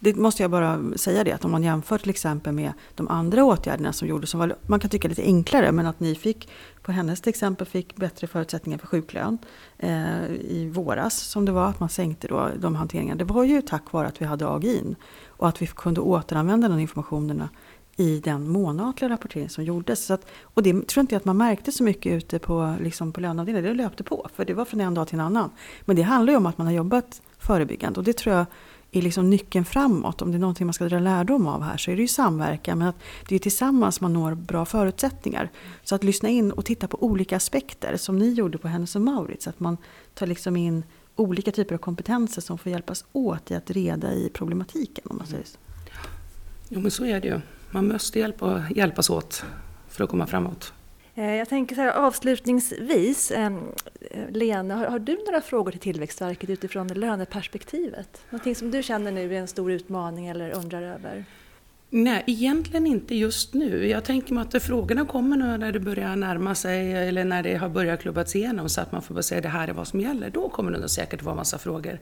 det 0.05 0.17
måste 0.17 0.43
jag 0.43 0.51
bara 0.51 0.81
säga 0.97 1.25
det, 1.25 1.33
att 1.33 1.45
om 1.45 1.51
man 1.51 1.63
jämför 1.63 1.99
till 1.99 2.11
exempel 2.11 2.53
med 2.53 2.73
de 2.95 3.09
andra 3.09 3.45
åtgärderna 3.45 3.93
som 3.93 4.09
gjordes, 4.09 4.31
som 4.31 4.41
var, 4.41 4.57
man 4.67 4.81
kan 4.81 4.91
tycka 4.91 5.09
lite 5.09 5.23
enklare, 5.23 5.73
men 5.73 5.87
att 5.87 6.01
ni 6.01 6.15
fick, 6.15 6.49
på 6.83 6.93
hennes 6.93 7.21
till 7.21 7.31
exempel, 7.31 7.67
fick 7.67 7.97
bättre 7.97 8.27
förutsättningar 8.27 8.79
för 8.79 8.87
sjuklön 8.87 9.39
eh, 9.79 10.25
i 10.31 10.71
våras, 10.75 11.21
som 11.21 11.45
det 11.45 11.53
var, 11.53 11.67
att 11.67 11.81
man 11.81 11.89
sänkte 11.89 12.29
då 12.29 12.49
de 12.59 12.75
hanteringarna. 12.75 13.19
Det 13.19 13.25
var 13.25 13.45
ju 13.45 13.63
tack 13.63 13.93
vare 13.93 14.09
att 14.09 14.21
vi 14.21 14.25
hade 14.25 14.49
AGIN 14.49 14.97
och 15.27 15.49
att 15.49 15.63
vi 15.63 15.67
kunde 15.67 16.01
återanvända 16.01 16.69
den 16.69 16.81
informationen 16.81 17.49
i 17.97 18.21
den 18.21 18.49
månatliga 18.49 19.11
rapportering 19.11 19.49
som 19.49 19.65
gjordes. 19.65 20.07
Så 20.07 20.15
att, 20.15 20.27
och 20.43 20.63
det 20.63 20.73
tror 20.73 20.87
jag 20.95 21.03
inte 21.03 21.17
att 21.17 21.25
man 21.25 21.37
märkte 21.37 21.73
så 21.73 21.85
mycket 21.85 22.13
ute 22.13 22.39
på, 22.39 22.75
liksom 22.81 23.13
på 23.13 23.21
löneavdelningen, 23.21 23.77
det 23.77 23.83
löpte 23.83 24.05
på, 24.05 24.29
för 24.35 24.45
det 24.45 24.55
var 24.55 24.65
från 24.65 24.81
en 24.81 24.95
dag 24.95 25.09
till 25.09 25.19
en 25.19 25.25
annan. 25.25 25.51
Men 25.85 25.97
det 25.97 26.03
handlar 26.03 26.33
ju 26.33 26.37
om 26.37 26.47
att 26.47 26.59
man 26.59 26.67
har 26.67 26.75
jobbat 26.75 27.23
förebyggande 27.39 28.01
och 28.01 28.05
det 28.05 28.17
tror 28.17 28.37
jag 28.37 28.47
är 28.93 29.03
liksom 29.03 29.31
nyckeln 29.31 29.65
framåt. 29.65 30.23
Om 30.23 30.33
det 30.33 30.37
är 30.37 30.41
någonting 30.41 30.67
man 30.67 30.75
ska 30.75 30.85
dra 30.85 30.99
lärdom 30.99 31.47
av 31.47 31.63
här 31.63 31.77
så 31.77 31.91
är 31.91 31.97
det 31.97 32.03
ju 32.03 32.09
samverkan. 32.09 32.79
Men 32.79 32.89
att 32.89 32.97
det 33.29 33.35
är 33.35 33.39
tillsammans 33.39 34.01
man 34.01 34.13
når 34.13 34.35
bra 34.35 34.65
förutsättningar. 34.65 35.51
Så 35.83 35.95
att 35.95 36.05
lyssna 36.05 36.29
in 36.29 36.53
och 36.53 36.65
titta 36.65 36.89
på 36.89 37.03
olika 37.03 37.37
aspekter 37.37 37.97
som 37.97 38.19
ni 38.19 38.33
gjorde 38.33 38.59
på 38.59 38.69
Hennes 38.69 38.97
och 38.97 39.03
Maurits. 39.03 39.47
Att 39.47 39.61
man 39.61 39.77
tar 40.15 40.27
liksom 40.27 40.57
in 40.57 40.85
olika 41.17 41.53
typer 41.53 41.75
av 41.75 41.79
kompetenser 41.79 42.43
som 42.43 42.59
får 42.59 42.73
hjälpas 42.73 43.05
åt 43.13 43.51
i 43.51 43.55
att 43.55 43.71
reda 43.71 44.13
i 44.13 44.31
problematiken. 44.35 45.05
Om 45.11 45.17
man 45.17 45.27
säger 45.27 45.45
så. 45.45 45.59
Jo 46.69 46.81
men 46.81 46.91
så 46.91 47.05
är 47.05 47.21
det 47.21 47.29
ju. 47.29 47.41
Man 47.71 47.89
måste 47.89 48.19
hjälpa, 48.19 48.65
hjälpas 48.71 49.11
åt 49.11 49.45
för 49.89 50.05
att 50.05 50.11
komma 50.11 50.27
framåt. 50.27 50.73
Eh, 51.15 51.35
jag 51.35 51.49
tänker 51.49 51.75
så 51.75 51.81
här, 51.81 51.93
avslutningsvis, 51.93 53.31
ehm, 53.31 53.61
Lena, 54.29 54.77
har, 54.77 54.87
har, 54.87 54.99
du 54.99 55.19
några 55.27 55.41
frågor 55.41 55.71
till 55.71 55.81
Tillväxtverket 55.81 56.51
utifrån 56.51 56.89
löneperspektivet? 56.89 58.25
Någonting 58.31 58.55
som 58.55 58.71
du 58.71 58.83
känner 58.83 59.13
nu 59.13 59.35
är 59.35 59.41
en 59.41 59.49
stor 59.49 59.73
utmaning 59.73 60.27
eller 60.27 60.51
undrar 60.51 60.83
över? 60.83 61.25
Nej, 61.91 62.25
egentligen 62.27 62.87
inte 62.87 63.15
just 63.15 63.55
nu. 63.55 63.89
Jag 63.89 64.05
tänker 64.05 64.35
mig 64.35 64.47
att 64.53 64.63
frågorna 64.63 65.07
kommer 65.07 65.37
nu 65.37 65.57
när 65.57 65.73
det 65.73 65.81
börjar 65.81 66.17
närma 66.17 66.55
sig 66.55 66.93
eller 66.93 67.25
när 67.25 67.43
det 67.43 67.55
har 67.55 67.69
börjat 67.69 68.01
klubbats 68.01 68.37
igenom 68.37 68.69
så 68.69 68.81
att 68.81 68.93
man 68.93 69.03
får 69.03 69.15
bara 69.15 69.23
säga 69.23 69.41
det 69.41 69.49
här 69.49 69.69
är 69.69 69.73
vad 69.73 69.89
som 69.89 70.01
gäller. 70.01 70.31
Då 70.31 70.49
kommer 70.49 70.73
det 70.73 70.89
säkert 70.89 71.23
vara 71.23 71.35
massa 71.35 71.59
frågor. 71.59 71.99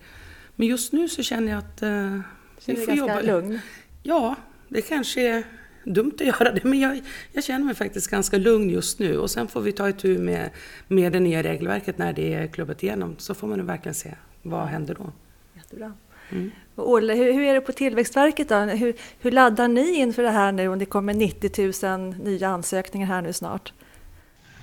Men 0.56 0.66
just 0.66 0.92
nu 0.92 1.08
så 1.08 1.22
känner 1.22 1.52
jag 1.52 1.58
att 1.58 1.82
uh, 1.82 2.20
vi 2.66 2.76
får 2.76 2.94
jobba. 2.94 3.20
lugn? 3.20 3.58
Ja, 4.02 4.34
det 4.68 4.82
kanske 4.82 5.28
är 5.28 5.44
dumt 5.84 6.12
att 6.14 6.26
göra 6.26 6.52
det, 6.52 6.64
men 6.64 6.80
jag, 6.80 7.00
jag, 7.32 7.44
känner 7.44 7.64
mig 7.64 7.74
faktiskt 7.74 8.10
ganska 8.10 8.36
lugn 8.36 8.70
just 8.70 8.98
nu. 8.98 9.18
Och 9.18 9.30
sen 9.30 9.48
får 9.48 9.60
vi 9.60 9.72
ta 9.72 9.88
itu 9.88 10.18
med, 10.18 10.50
med 10.88 11.12
det 11.12 11.20
nya 11.20 11.42
regelverket 11.42 11.98
när 11.98 12.12
det 12.12 12.34
är 12.34 12.46
klubbat 12.46 12.82
igenom. 12.82 13.14
Så 13.18 13.34
får 13.34 13.46
man 13.46 13.58
nu 13.58 13.64
verkligen 13.64 13.94
se 13.94 14.10
vad 14.42 14.66
händer 14.66 14.94
då. 14.94 15.12
Jättebra. 15.56 15.92
Mm. 16.30 16.50
Och 16.74 16.90
Olle, 16.90 17.14
hur, 17.14 17.32
hur, 17.32 17.42
är 17.42 17.54
det 17.54 17.60
på 17.60 17.72
Tillväxtverket 17.72 18.48
då? 18.48 18.54
Hur, 18.54 18.94
hur 19.20 19.30
laddar 19.30 19.68
ni 19.68 19.94
inför 19.94 20.22
det 20.22 20.30
här 20.30 20.52
nu 20.52 20.68
om 20.68 20.78
det 20.78 20.86
kommer 20.86 21.14
90 21.14 21.86
000 21.86 22.14
nya 22.24 22.48
ansökningar 22.48 23.06
här 23.06 23.22
nu 23.22 23.32
snart? 23.32 23.72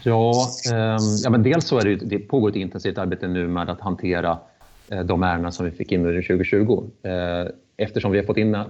Ja, 0.04 0.50
eh, 0.72 0.98
ja 1.24 1.30
men 1.30 1.44
dels 1.44 1.66
så 1.66 1.80
är 1.80 1.86
det, 1.86 1.96
det 1.96 2.20
pågår 2.20 2.50
ett 2.50 2.56
intensivt 2.56 2.98
arbete 2.98 3.28
nu 3.28 3.48
med 3.48 3.70
att 3.70 3.82
hantera 3.82 4.40
eh, 4.88 5.00
de 5.00 5.24
ärenden 5.24 5.52
som 5.52 5.66
vi 5.66 5.72
fick 5.72 5.92
in 5.92 6.06
under 6.06 6.22
2020. 6.22 6.90
Eh, 7.04 7.12
eftersom 7.78 8.12
vi 8.12 8.18
har 8.18 8.26
fått 8.26 8.38
in 8.38 8.56
eh, 8.56 8.66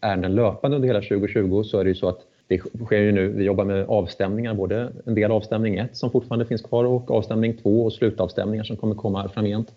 ärenden 0.00 0.34
löpande 0.34 0.76
under 0.76 0.88
hela 0.88 1.00
2020 1.00 1.62
så 1.62 1.78
är 1.78 1.84
det 1.84 1.90
ju 1.90 1.94
så 1.94 2.08
att 2.08 2.20
det 2.48 2.58
sker 2.84 3.00
ju 3.00 3.12
nu, 3.12 3.28
vi 3.28 3.44
jobbar 3.44 3.64
med 3.64 3.84
avstämningar, 3.88 4.54
både 4.54 4.92
en 5.06 5.14
del 5.14 5.30
avstämning 5.30 5.76
1 5.76 5.96
som 5.96 6.10
fortfarande 6.10 6.46
finns 6.46 6.62
kvar 6.62 6.84
och 6.84 7.10
avstämning 7.10 7.56
2 7.56 7.84
och 7.84 7.92
slutavstämningar 7.92 8.64
som 8.64 8.76
kommer 8.76 8.94
komma 8.94 9.28
framgent. 9.28 9.72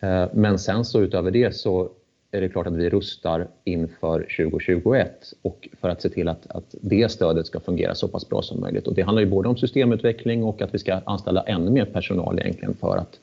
Eh, 0.00 0.24
men 0.32 0.58
sen 0.58 0.84
så 0.84 1.00
utöver 1.00 1.30
det 1.30 1.56
så 1.56 1.90
är 2.30 2.40
det 2.40 2.48
klart 2.48 2.66
att 2.66 2.76
vi 2.76 2.90
rustar 2.90 3.48
inför 3.64 4.20
2021 4.20 5.32
och 5.42 5.68
för 5.80 5.88
att 5.88 6.02
se 6.02 6.08
till 6.08 6.28
att, 6.28 6.46
att 6.50 6.74
det 6.80 7.10
stödet 7.10 7.46
ska 7.46 7.60
fungera 7.60 7.94
så 7.94 8.08
pass 8.08 8.28
bra 8.28 8.42
som 8.42 8.60
möjligt. 8.60 8.86
Och 8.86 8.94
det 8.94 9.02
handlar 9.02 9.22
ju 9.22 9.28
både 9.28 9.48
om 9.48 9.56
systemutveckling 9.56 10.44
och 10.44 10.62
att 10.62 10.74
vi 10.74 10.78
ska 10.78 11.00
anställa 11.04 11.42
ännu 11.42 11.70
mer 11.70 11.84
personal 11.84 12.38
egentligen 12.38 12.74
för 12.74 12.96
att, 12.96 13.20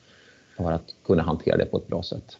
för 0.56 0.72
att 0.72 0.94
kunna 1.04 1.22
hantera 1.22 1.56
det 1.56 1.64
på 1.64 1.76
ett 1.76 1.86
bra 1.86 2.02
sätt. 2.02 2.38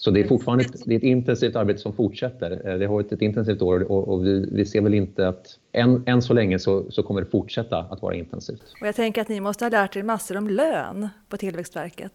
Så 0.00 0.10
det 0.10 0.20
är 0.20 0.24
fortfarande 0.24 0.64
ett, 0.64 0.82
det 0.84 0.94
är 0.94 0.96
ett 0.96 1.02
intensivt 1.02 1.56
arbete 1.56 1.80
som 1.80 1.92
fortsätter. 1.92 2.50
Eh, 2.64 2.78
det 2.78 2.86
har 2.86 2.94
varit 2.94 3.12
ett 3.12 3.22
intensivt 3.22 3.62
år 3.62 3.92
och, 3.92 4.08
och 4.08 4.26
vi, 4.26 4.48
vi, 4.52 4.64
ser 4.64 4.80
väl 4.80 4.94
inte 4.94 5.28
att 5.28 5.58
än, 5.72 6.02
än 6.06 6.22
så 6.22 6.34
länge 6.34 6.58
så, 6.58 6.84
så, 6.90 7.02
kommer 7.02 7.20
det 7.20 7.26
fortsätta 7.26 7.78
att 7.78 8.02
vara 8.02 8.14
intensivt. 8.14 8.62
Och 8.80 8.86
jag 8.86 8.94
tänker 8.94 9.20
att 9.20 9.28
ni 9.28 9.40
måste 9.40 9.64
ha 9.64 9.70
lärt 9.70 9.96
er 9.96 10.02
massor 10.02 10.36
om 10.36 10.48
lön 10.48 11.08
på 11.28 11.36
Tillväxtverket. 11.36 12.12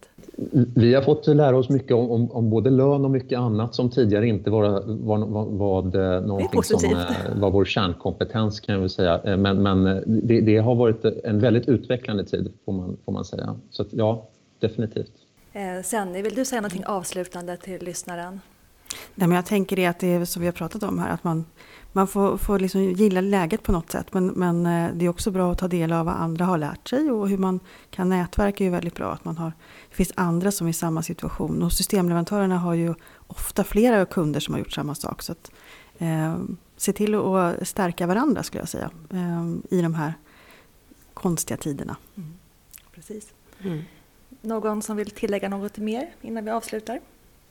Vi 0.74 0.94
har 0.94 1.02
fått 1.02 1.26
lära 1.26 1.56
oss 1.56 1.68
mycket 1.68 1.92
om, 1.92 2.10
om, 2.10 2.30
om 2.30 2.50
både 2.50 2.70
lön 2.70 3.04
och 3.04 3.10
mycket 3.10 3.38
annat 3.38 3.74
som 3.74 3.90
tidigare 3.90 4.26
inte 4.26 4.50
var, 4.50 4.82
var, 4.86 5.18
var, 5.18 5.46
var 5.46 6.20
någonting 6.20 6.62
som 6.62 6.92
eh, 6.92 7.40
var 7.40 7.50
vår 7.50 7.64
kärnkompetens 7.64 8.60
kan 8.60 8.72
jag 8.72 8.80
väl 8.80 8.90
säga. 8.90 9.20
Eh, 9.24 9.36
men, 9.36 9.62
men 9.62 10.02
det, 10.06 10.40
det, 10.40 10.56
har 10.58 10.74
varit 10.74 11.04
en 11.04 11.40
väldigt 11.40 11.68
utvecklande 11.68 12.24
tid 12.24 12.52
får 12.64 12.72
man, 12.72 12.96
får 13.04 13.12
man 13.12 13.24
säga. 13.24 13.56
Så 13.70 13.82
att, 13.82 13.88
ja, 13.92 14.28
definitivt. 14.60 15.23
Eh, 15.54 15.82
Senni, 15.82 16.22
vill 16.22 16.34
du 16.34 16.44
säga 16.44 16.60
något 16.60 16.84
avslutande 16.84 17.56
till 17.56 17.84
lyssnaren? 17.84 18.40
Nej, 19.14 19.28
men 19.28 19.36
jag 19.36 19.46
tänker 19.46 19.76
det 19.76 19.86
att 19.86 19.98
det 19.98 20.06
är 20.06 20.24
som 20.24 20.40
vi 20.40 20.48
har 20.48 20.52
pratat 20.52 20.82
om 20.82 20.98
här, 20.98 21.10
att 21.10 21.24
man, 21.24 21.44
man 21.92 22.06
får, 22.06 22.36
får 22.36 22.58
liksom 22.58 22.82
gilla 22.82 23.20
läget 23.20 23.62
på 23.62 23.72
något 23.72 23.90
sätt. 23.90 24.14
Men, 24.14 24.26
men 24.26 24.66
eh, 24.66 24.94
det 24.94 25.04
är 25.04 25.08
också 25.08 25.30
bra 25.30 25.52
att 25.52 25.58
ta 25.58 25.68
del 25.68 25.92
av 25.92 26.06
vad 26.06 26.14
andra 26.14 26.44
har 26.44 26.58
lärt 26.58 26.88
sig 26.88 27.10
och 27.10 27.28
hur 27.28 27.38
man 27.38 27.60
kan 27.90 28.08
nätverka 28.08 28.64
är 28.64 28.66
ju 28.66 28.70
väldigt 28.70 28.94
bra. 28.94 29.12
Att 29.12 29.24
man 29.24 29.36
har, 29.36 29.52
det 29.90 29.96
finns 29.96 30.12
andra 30.14 30.52
som 30.52 30.66
är 30.66 30.70
i 30.70 30.74
samma 30.74 31.02
situation 31.02 31.62
och 31.62 31.72
systemleverantörerna 31.72 32.58
har 32.58 32.74
ju 32.74 32.94
ofta 33.26 33.64
flera 33.64 34.06
kunder 34.06 34.40
som 34.40 34.54
har 34.54 34.58
gjort 34.58 34.72
samma 34.72 34.94
sak. 34.94 35.22
Så 35.22 35.32
att, 35.32 35.50
eh, 35.98 36.36
se 36.76 36.92
till 36.92 37.14
att 37.14 37.68
stärka 37.68 38.06
varandra 38.06 38.42
skulle 38.42 38.60
jag 38.60 38.68
säga 38.68 38.90
eh, 39.10 39.76
i 39.78 39.82
de 39.82 39.94
här 39.94 40.14
konstiga 41.14 41.56
tiderna. 41.56 41.96
Mm. 42.16 42.34
Precis. 42.94 43.32
Mm. 43.60 43.82
Någon 44.44 44.82
som 44.82 44.96
vill 44.96 45.10
tillägga 45.10 45.48
något 45.48 45.78
mer 45.78 46.06
innan 46.22 46.44
vi 46.44 46.50
avslutar? 46.50 47.00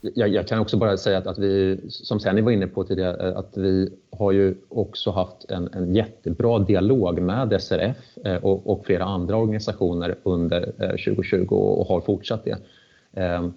Jag, 0.00 0.28
jag 0.28 0.48
kan 0.48 0.58
också 0.58 0.76
bara 0.76 0.96
säga 0.96 1.18
att, 1.18 1.26
att 1.26 1.38
vi, 1.38 1.80
som 1.88 2.20
Senni 2.20 2.40
var 2.40 2.50
inne 2.50 2.66
på 2.66 2.84
tidigare, 2.84 3.28
eh, 3.28 3.38
att 3.38 3.56
vi 3.56 3.92
har 4.10 4.32
ju 4.32 4.54
också 4.68 5.10
haft 5.10 5.50
en, 5.50 5.68
en 5.72 5.94
jättebra 5.94 6.58
dialog 6.58 7.20
med 7.20 7.62
SRF 7.62 7.96
eh, 8.24 8.36
och, 8.36 8.70
och, 8.70 8.86
flera 8.86 9.04
andra 9.04 9.36
organisationer 9.36 10.14
under 10.22 10.72
eh, 10.78 10.88
2020 10.88 11.54
och 11.54 11.86
har 11.86 12.00
fortsatt 12.00 12.44
det. 12.44 12.58
Ehm, 13.12 13.52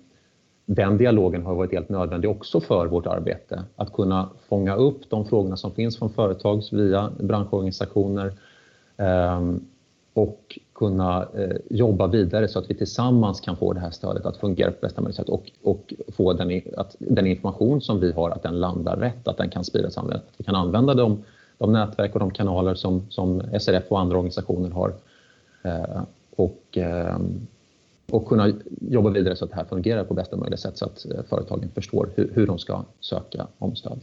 den 0.65 0.97
dialogen 0.97 1.45
har 1.45 1.55
varit 1.55 1.71
helt 1.71 1.89
nödvändig 1.89 2.29
också 2.29 2.59
för 2.59 2.87
vårt 2.87 3.07
arbete. 3.07 3.63
Att 3.75 3.93
kunna 3.93 4.29
fånga 4.49 4.75
upp 4.75 5.09
de 5.09 5.25
frågorna 5.25 5.57
som 5.57 5.71
finns 5.71 5.97
från 5.97 6.09
företag 6.09 6.63
via 6.71 7.11
branschorganisationer 7.19 8.33
ehm, 8.97 9.61
och 10.17 10.59
kunna 10.73 11.27
eh, 11.37 11.57
jobba 11.69 12.07
vidare 12.07 12.47
så 12.47 12.59
att 12.59 12.69
vi 12.69 12.75
tillsammans 12.75 13.41
kan 13.41 13.57
få 13.57 13.73
det 13.73 13.79
här 13.79 13.91
stödet 13.91 14.25
att 14.25 14.37
fungera 14.37 14.71
på 14.71 14.77
bästa 14.81 15.01
möjliga 15.01 15.15
sätt 15.15 15.29
och, 15.29 15.51
och 15.63 15.93
få 16.07 16.33
den, 16.33 16.61
att 16.77 16.95
den 16.99 17.27
information 17.27 17.81
som 17.81 17.99
vi 17.99 18.11
har, 18.11 18.29
att 18.29 18.43
den 18.43 18.59
landar 18.59 18.97
rätt, 18.97 19.27
att 19.27 19.37
den 19.37 19.49
kan 19.49 19.63
spridas. 19.63 19.97
Att 19.97 20.23
vi 20.37 20.43
kan 20.43 20.55
använda 20.55 20.93
de, 20.93 21.23
de 21.57 21.73
nätverk 21.73 22.13
och 22.13 22.19
de 22.19 22.31
kanaler 22.31 22.75
som, 22.75 23.05
som 23.09 23.41
SRF 23.59 23.83
och 23.89 23.99
andra 23.99 24.17
organisationer 24.17 24.69
har 24.69 24.93
eh, 25.63 26.01
och, 26.35 26.77
eh, 26.77 27.19
och 28.11 28.27
kunna 28.27 28.53
jobba 28.81 29.09
vidare 29.09 29.35
så 29.35 29.45
att 29.45 29.51
det 29.51 29.57
här 29.57 29.65
fungerar 29.65 30.03
på 30.03 30.13
bästa 30.13 30.35
möjliga 30.35 30.57
sätt 30.57 30.77
så 30.77 30.85
att 30.85 31.05
eh, 31.05 31.23
företagen 31.29 31.69
förstår 31.75 32.09
hur, 32.15 32.31
hur 32.33 32.47
de 32.47 32.59
ska 32.59 32.83
söka 32.99 33.47
om 33.57 33.75
stöd. 33.75 33.99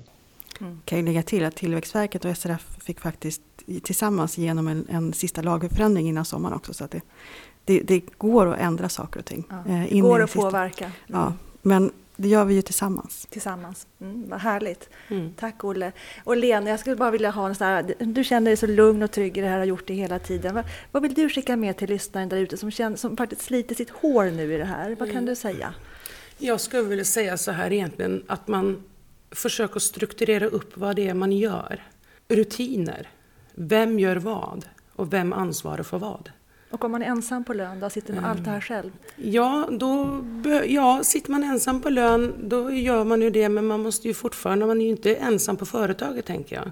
Mm. 0.60 0.80
Kan 0.84 0.98
jag 0.98 1.04
lägga 1.04 1.22
till 1.22 1.44
att 1.44 1.56
Tillväxtverket 1.56 2.24
och 2.24 2.36
SRF 2.36 2.76
fick 2.80 3.00
faktiskt 3.00 3.42
tillsammans 3.82 4.38
genom 4.38 4.68
en, 4.68 4.86
en 4.88 5.12
sista 5.12 5.42
lagförändring 5.42 6.08
innan 6.08 6.24
sommaren 6.24 6.56
också. 6.56 6.74
Så 6.74 6.84
att 6.84 6.90
det, 6.90 7.02
det, 7.64 7.80
det 7.80 8.00
går 8.18 8.46
att 8.46 8.60
ändra 8.60 8.88
saker 8.88 9.20
och 9.20 9.26
ting. 9.26 9.44
Ja, 9.50 9.72
eh, 9.72 9.86
det 9.90 10.00
går 10.00 10.22
att 10.22 10.30
sista. 10.30 10.42
påverka. 10.42 10.84
Mm. 10.84 10.94
Ja, 11.06 11.32
men 11.62 11.90
det 12.16 12.28
gör 12.28 12.44
vi 12.44 12.54
ju 12.54 12.62
tillsammans. 12.62 13.26
Tillsammans, 13.30 13.86
mm, 14.00 14.28
vad 14.28 14.40
härligt. 14.40 14.88
Mm. 15.08 15.34
Tack 15.34 15.64
Olle. 15.64 15.92
Och 16.24 16.36
Lena, 16.36 16.70
jag 16.70 16.80
skulle 16.80 16.96
bara 16.96 17.10
vilja 17.10 17.30
ha 17.30 17.48
en 17.48 17.54
sån 17.54 17.66
här, 17.66 17.94
du 17.98 18.24
känner 18.24 18.50
dig 18.50 18.56
så 18.56 18.66
lugn 18.66 19.02
och 19.02 19.10
trygg 19.10 19.38
i 19.38 19.40
det 19.40 19.46
här 19.46 19.54
och 19.54 19.60
har 19.60 19.66
gjort 19.66 19.86
det 19.86 19.94
hela 19.94 20.18
tiden. 20.18 20.54
Vad, 20.54 20.64
vad 20.92 21.02
vill 21.02 21.14
du 21.14 21.28
skicka 21.28 21.56
med 21.56 21.76
till 21.76 21.88
lyssnaren 21.88 22.28
där 22.28 22.36
ute 22.36 22.56
som, 22.56 22.70
känner, 22.70 22.96
som 22.96 23.16
faktiskt 23.16 23.42
sliter 23.42 23.74
sitt 23.74 23.90
hår 23.90 24.24
nu 24.24 24.54
i 24.54 24.58
det 24.58 24.64
här? 24.64 24.88
Vad 24.88 25.08
kan 25.08 25.16
mm. 25.16 25.26
du 25.26 25.36
säga? 25.36 25.74
Jag 26.38 26.60
skulle 26.60 26.82
vilja 26.82 27.04
säga 27.04 27.36
så 27.36 27.50
här 27.52 27.72
egentligen, 27.72 28.24
att 28.26 28.48
man 28.48 28.82
försöker 29.30 29.80
strukturera 29.80 30.46
upp 30.46 30.76
vad 30.76 30.96
det 30.96 31.08
är 31.08 31.14
man 31.14 31.32
gör. 31.32 31.82
Rutiner. 32.28 33.08
Vem 33.54 33.98
gör 33.98 34.16
vad? 34.16 34.66
Och 34.96 35.12
vem 35.12 35.32
ansvarar 35.32 35.82
för 35.82 35.98
vad? 35.98 36.30
Och 36.70 36.84
om 36.84 36.92
man 36.92 37.02
är 37.02 37.06
ensam 37.06 37.44
på 37.44 37.52
lön, 37.54 37.80
då 37.80 37.90
sitter 37.90 38.14
man 38.14 38.24
allt 38.24 38.44
det 38.44 38.50
här 38.50 38.60
själv? 38.60 38.90
Ja, 39.16 39.68
då, 39.70 40.24
ja, 40.66 41.00
sitter 41.04 41.30
man 41.30 41.42
ensam 41.44 41.80
på 41.80 41.90
lön, 41.90 42.34
då 42.48 42.70
gör 42.70 43.04
man 43.04 43.22
ju 43.22 43.30
det, 43.30 43.48
men 43.48 43.66
man 43.66 43.82
måste 43.82 44.08
ju 44.08 44.14
fortfarande, 44.14 44.66
man 44.66 44.80
är 44.80 44.84
ju 44.84 44.90
inte 44.90 45.14
ensam 45.14 45.56
på 45.56 45.66
företaget 45.66 46.24
tänker 46.24 46.56
jag. 46.56 46.70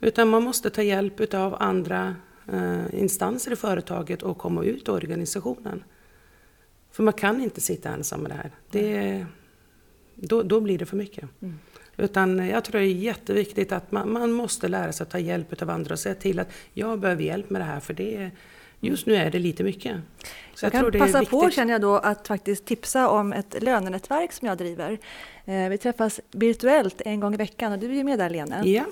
Utan 0.00 0.28
man 0.28 0.42
måste 0.42 0.70
ta 0.70 0.82
hjälp 0.82 1.34
av 1.34 1.56
andra 1.62 2.16
eh, 2.52 3.00
instanser 3.00 3.52
i 3.52 3.56
företaget 3.56 4.22
och 4.22 4.38
komma 4.38 4.64
ut 4.64 4.88
i 4.88 4.90
organisationen. 4.90 5.84
För 6.90 7.02
man 7.02 7.14
kan 7.14 7.40
inte 7.40 7.60
sitta 7.60 7.88
ensam 7.88 8.20
med 8.20 8.30
det 8.30 8.34
här. 8.34 8.50
Det, 8.70 9.26
då, 10.14 10.42
då 10.42 10.60
blir 10.60 10.78
det 10.78 10.86
för 10.86 10.96
mycket. 10.96 11.24
Mm. 11.40 11.58
Utan 11.98 12.48
jag 12.48 12.64
tror 12.64 12.80
det 12.80 12.86
är 12.86 12.92
jätteviktigt 12.92 13.72
att 13.72 13.92
man, 13.92 14.12
man 14.12 14.32
måste 14.32 14.68
lära 14.68 14.92
sig 14.92 15.04
att 15.04 15.10
ta 15.10 15.18
hjälp 15.18 15.62
av 15.62 15.70
andra 15.70 15.92
och 15.92 15.98
säga 15.98 16.14
till 16.14 16.38
att 16.38 16.48
jag 16.72 17.00
behöver 17.00 17.22
hjälp 17.22 17.50
med 17.50 17.60
det 17.60 17.64
här 17.64 17.80
för 17.80 17.94
det 17.94 18.30
Just 18.80 19.06
nu 19.06 19.16
är 19.16 19.30
det 19.30 19.38
lite 19.38 19.64
mycket. 19.64 19.96
Så 20.54 20.66
jag, 20.66 20.74
jag 20.74 20.92
kan 20.92 21.00
passa 21.00 21.24
på 21.24 21.50
känner 21.50 21.72
jag 21.72 21.80
då 21.80 21.96
att 21.96 22.28
faktiskt 22.28 22.64
tipsa 22.64 23.08
om 23.08 23.32
ett 23.32 23.62
lönenätverk 23.62 24.32
som 24.32 24.48
jag 24.48 24.58
driver. 24.58 24.98
Eh, 25.44 25.68
vi 25.68 25.78
träffas 25.78 26.20
virtuellt 26.30 27.02
en 27.04 27.20
gång 27.20 27.34
i 27.34 27.36
veckan 27.36 27.72
och 27.72 27.78
du 27.78 27.86
är 27.86 27.94
ju 27.94 28.04
med 28.04 28.18
där 28.18 28.30
Lene. 28.30 28.62
Ja. 28.64 28.84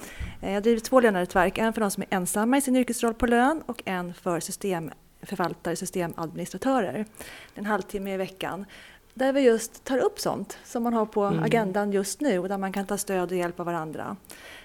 Eh, 0.43 0.53
jag 0.53 0.63
driver 0.63 0.81
två 0.81 1.01
lönenätverk, 1.01 1.59
en 1.59 1.73
för 1.73 1.81
de 1.81 1.91
som 1.91 2.03
är 2.03 2.17
ensamma 2.17 2.57
i 2.57 2.61
sin 2.61 2.77
yrkesroll 2.77 3.15
på 3.15 3.27
lön 3.27 3.63
och 3.67 3.83
en 3.85 4.15
för 4.15 4.41
systemförvaltare, 4.41 5.77
systemadministratörer. 5.77 7.07
En 7.55 7.67
halvtimme 7.67 8.15
i 8.15 8.17
veckan 8.17 8.65
där 9.17 9.33
vi 9.33 9.41
just 9.41 9.85
tar 9.85 9.99
upp 9.99 10.21
sånt 10.21 10.59
som 10.65 10.83
man 10.83 10.93
har 10.93 11.07
på 11.07 11.25
mm. 11.25 11.43
agendan 11.43 11.93
just 11.93 12.21
nu 12.21 12.39
och 12.39 12.49
där 12.49 12.59
man 12.59 12.73
kan 12.73 12.87
ta 12.87 12.99
stöd 12.99 13.33
och 13.33 13.39
hjälp 13.39 13.61
av 13.61 13.67
varandra. 13.67 14.17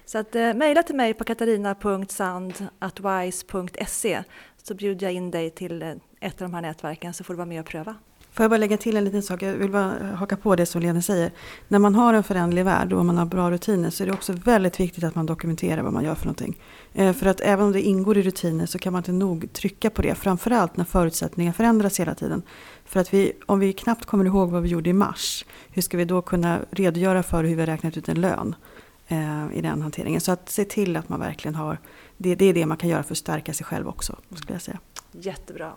Så 0.05 0.17
att, 0.17 0.35
eh, 0.35 0.53
mejla 0.53 0.83
till 0.83 0.95
mig 0.95 1.13
på 1.13 1.23
katarina.sand.wise.se 1.23 4.23
så 4.63 4.73
bjuder 4.73 5.05
jag 5.05 5.13
in 5.13 5.31
dig 5.31 5.49
till 5.49 5.81
eh, 5.81 5.93
ett 6.19 6.41
av 6.41 6.49
de 6.49 6.53
här 6.53 6.61
nätverken 6.61 7.13
så 7.13 7.23
får 7.23 7.33
du 7.33 7.37
vara 7.37 7.45
med 7.45 7.59
och 7.59 7.65
pröva. 7.65 7.95
Får 8.33 8.43
jag 8.43 8.51
bara 8.51 8.57
lägga 8.57 8.77
till 8.77 8.97
en 8.97 9.03
liten 9.03 9.23
sak? 9.23 9.41
Jag 9.41 9.53
vill 9.53 9.71
bara 9.71 9.93
haka 10.15 10.37
på 10.37 10.55
det 10.55 10.65
som 10.65 10.81
Lene 10.81 11.01
säger. 11.01 11.31
När 11.67 11.79
man 11.79 11.95
har 11.95 12.13
en 12.13 12.23
föränderlig 12.23 12.65
värld 12.65 12.93
och 12.93 13.05
man 13.05 13.17
har 13.17 13.25
bra 13.25 13.51
rutiner 13.51 13.89
så 13.89 14.03
är 14.03 14.07
det 14.07 14.13
också 14.13 14.33
väldigt 14.33 14.79
viktigt 14.79 15.03
att 15.03 15.15
man 15.15 15.25
dokumenterar 15.25 15.81
vad 15.81 15.93
man 15.93 16.03
gör 16.03 16.15
för 16.15 16.25
någonting. 16.25 16.57
Eh, 16.93 17.13
för 17.13 17.25
att 17.25 17.41
även 17.41 17.65
om 17.65 17.71
det 17.71 17.81
ingår 17.81 18.17
i 18.17 18.21
rutiner 18.21 18.65
så 18.65 18.79
kan 18.79 18.93
man 18.93 18.99
inte 18.99 19.11
nog 19.11 19.53
trycka 19.53 19.89
på 19.89 20.01
det. 20.01 20.15
Framförallt 20.15 20.77
när 20.77 20.85
förutsättningar 20.85 21.53
förändras 21.53 21.99
hela 21.99 22.15
tiden. 22.15 22.41
För 22.91 22.99
att 22.99 23.13
vi, 23.13 23.33
om 23.45 23.59
vi 23.59 23.73
knappt 23.73 24.05
kommer 24.05 24.25
ihåg 24.25 24.51
vad 24.51 24.63
vi 24.63 24.69
gjorde 24.69 24.89
i 24.89 24.93
mars, 24.93 25.45
hur 25.69 25.81
ska 25.81 25.97
vi 25.97 26.05
då 26.05 26.21
kunna 26.21 26.59
redogöra 26.71 27.23
för 27.23 27.43
hur 27.43 27.55
vi 27.55 27.61
har 27.61 27.67
räknat 27.67 27.97
ut 27.97 28.09
en 28.09 28.21
lön 28.21 28.55
eh, 29.07 29.57
i 29.57 29.61
den 29.61 29.81
hanteringen? 29.81 30.21
Så 30.21 30.31
att 30.31 30.49
se 30.49 30.65
till 30.65 30.97
att 30.97 31.09
man 31.09 31.19
verkligen 31.19 31.55
har, 31.55 31.77
det, 32.17 32.35
det 32.35 32.45
är 32.45 32.53
det 32.53 32.65
man 32.65 32.77
kan 32.77 32.89
göra 32.89 33.03
för 33.03 33.13
att 33.13 33.17
stärka 33.17 33.53
sig 33.53 33.65
själv 33.65 33.87
också, 33.87 34.15
skulle 34.35 34.53
jag 34.53 34.61
säga. 34.61 34.79
Jättebra. 35.11 35.71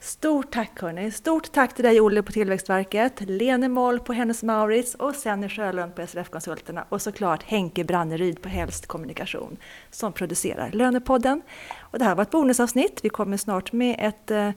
Stort 0.00 0.50
tack 0.50 0.80
hörni. 0.80 1.10
Stort 1.10 1.52
tack 1.52 1.74
till 1.74 1.84
dig 1.84 2.00
Olle 2.00 2.22
på 2.22 2.32
Tillväxtverket, 2.32 3.20
Lene 3.20 3.68
Moll 3.68 4.00
på 4.00 4.12
Hennes 4.12 4.42
Maurits 4.42 4.94
och 4.94 5.14
Senny 5.14 5.48
Sjölund 5.48 5.94
på 5.94 6.06
SRF-konsulterna 6.06 6.84
och 6.88 7.02
såklart 7.02 7.42
Henke 7.42 7.84
Branneryd 7.84 8.42
på 8.42 8.48
Helst 8.48 8.86
Kommunikation 8.86 9.56
som 9.90 10.12
producerar 10.12 10.70
Lönepodden. 10.72 11.42
Och 11.80 11.98
det 11.98 12.04
här 12.04 12.14
var 12.14 12.22
ett 12.22 12.30
bonusavsnitt. 12.30 13.00
Vi 13.02 13.08
kommer 13.08 13.36
snart 13.36 13.72
med 13.72 13.96
ett 13.98 14.30
eh, 14.30 14.50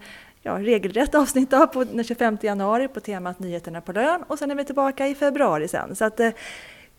ja, 0.46 0.60
regelrätt 0.60 1.16
avsnitt 1.16 1.52
då, 1.52 1.68
på 1.68 1.84
den 1.84 2.04
25 2.04 2.38
januari 2.42 2.88
på 2.88 3.00
temat 3.00 3.40
Nyheterna 3.40 3.82
på 3.82 3.92
lön 3.92 4.24
och 4.28 4.40
sen 4.40 4.52
är 4.52 4.56
vi 4.56 4.66
tillbaka 4.66 5.08
i 5.08 5.16
februari 5.16 5.68
sen. 5.68 5.96
Så 5.96 6.06
att, 6.06 6.20
eh, 6.20 6.28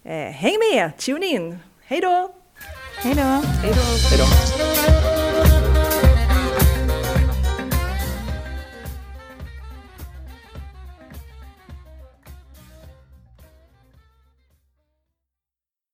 eh 0.04 0.32
häng 0.32 0.54
med, 0.72 0.96
tune 0.96 1.26
in! 1.26 1.58
Hej 1.84 2.00
då! 2.00 2.34
Hej 2.96 3.14
då! 3.14 3.42
Hej 3.62 3.72
då! 4.18 5.55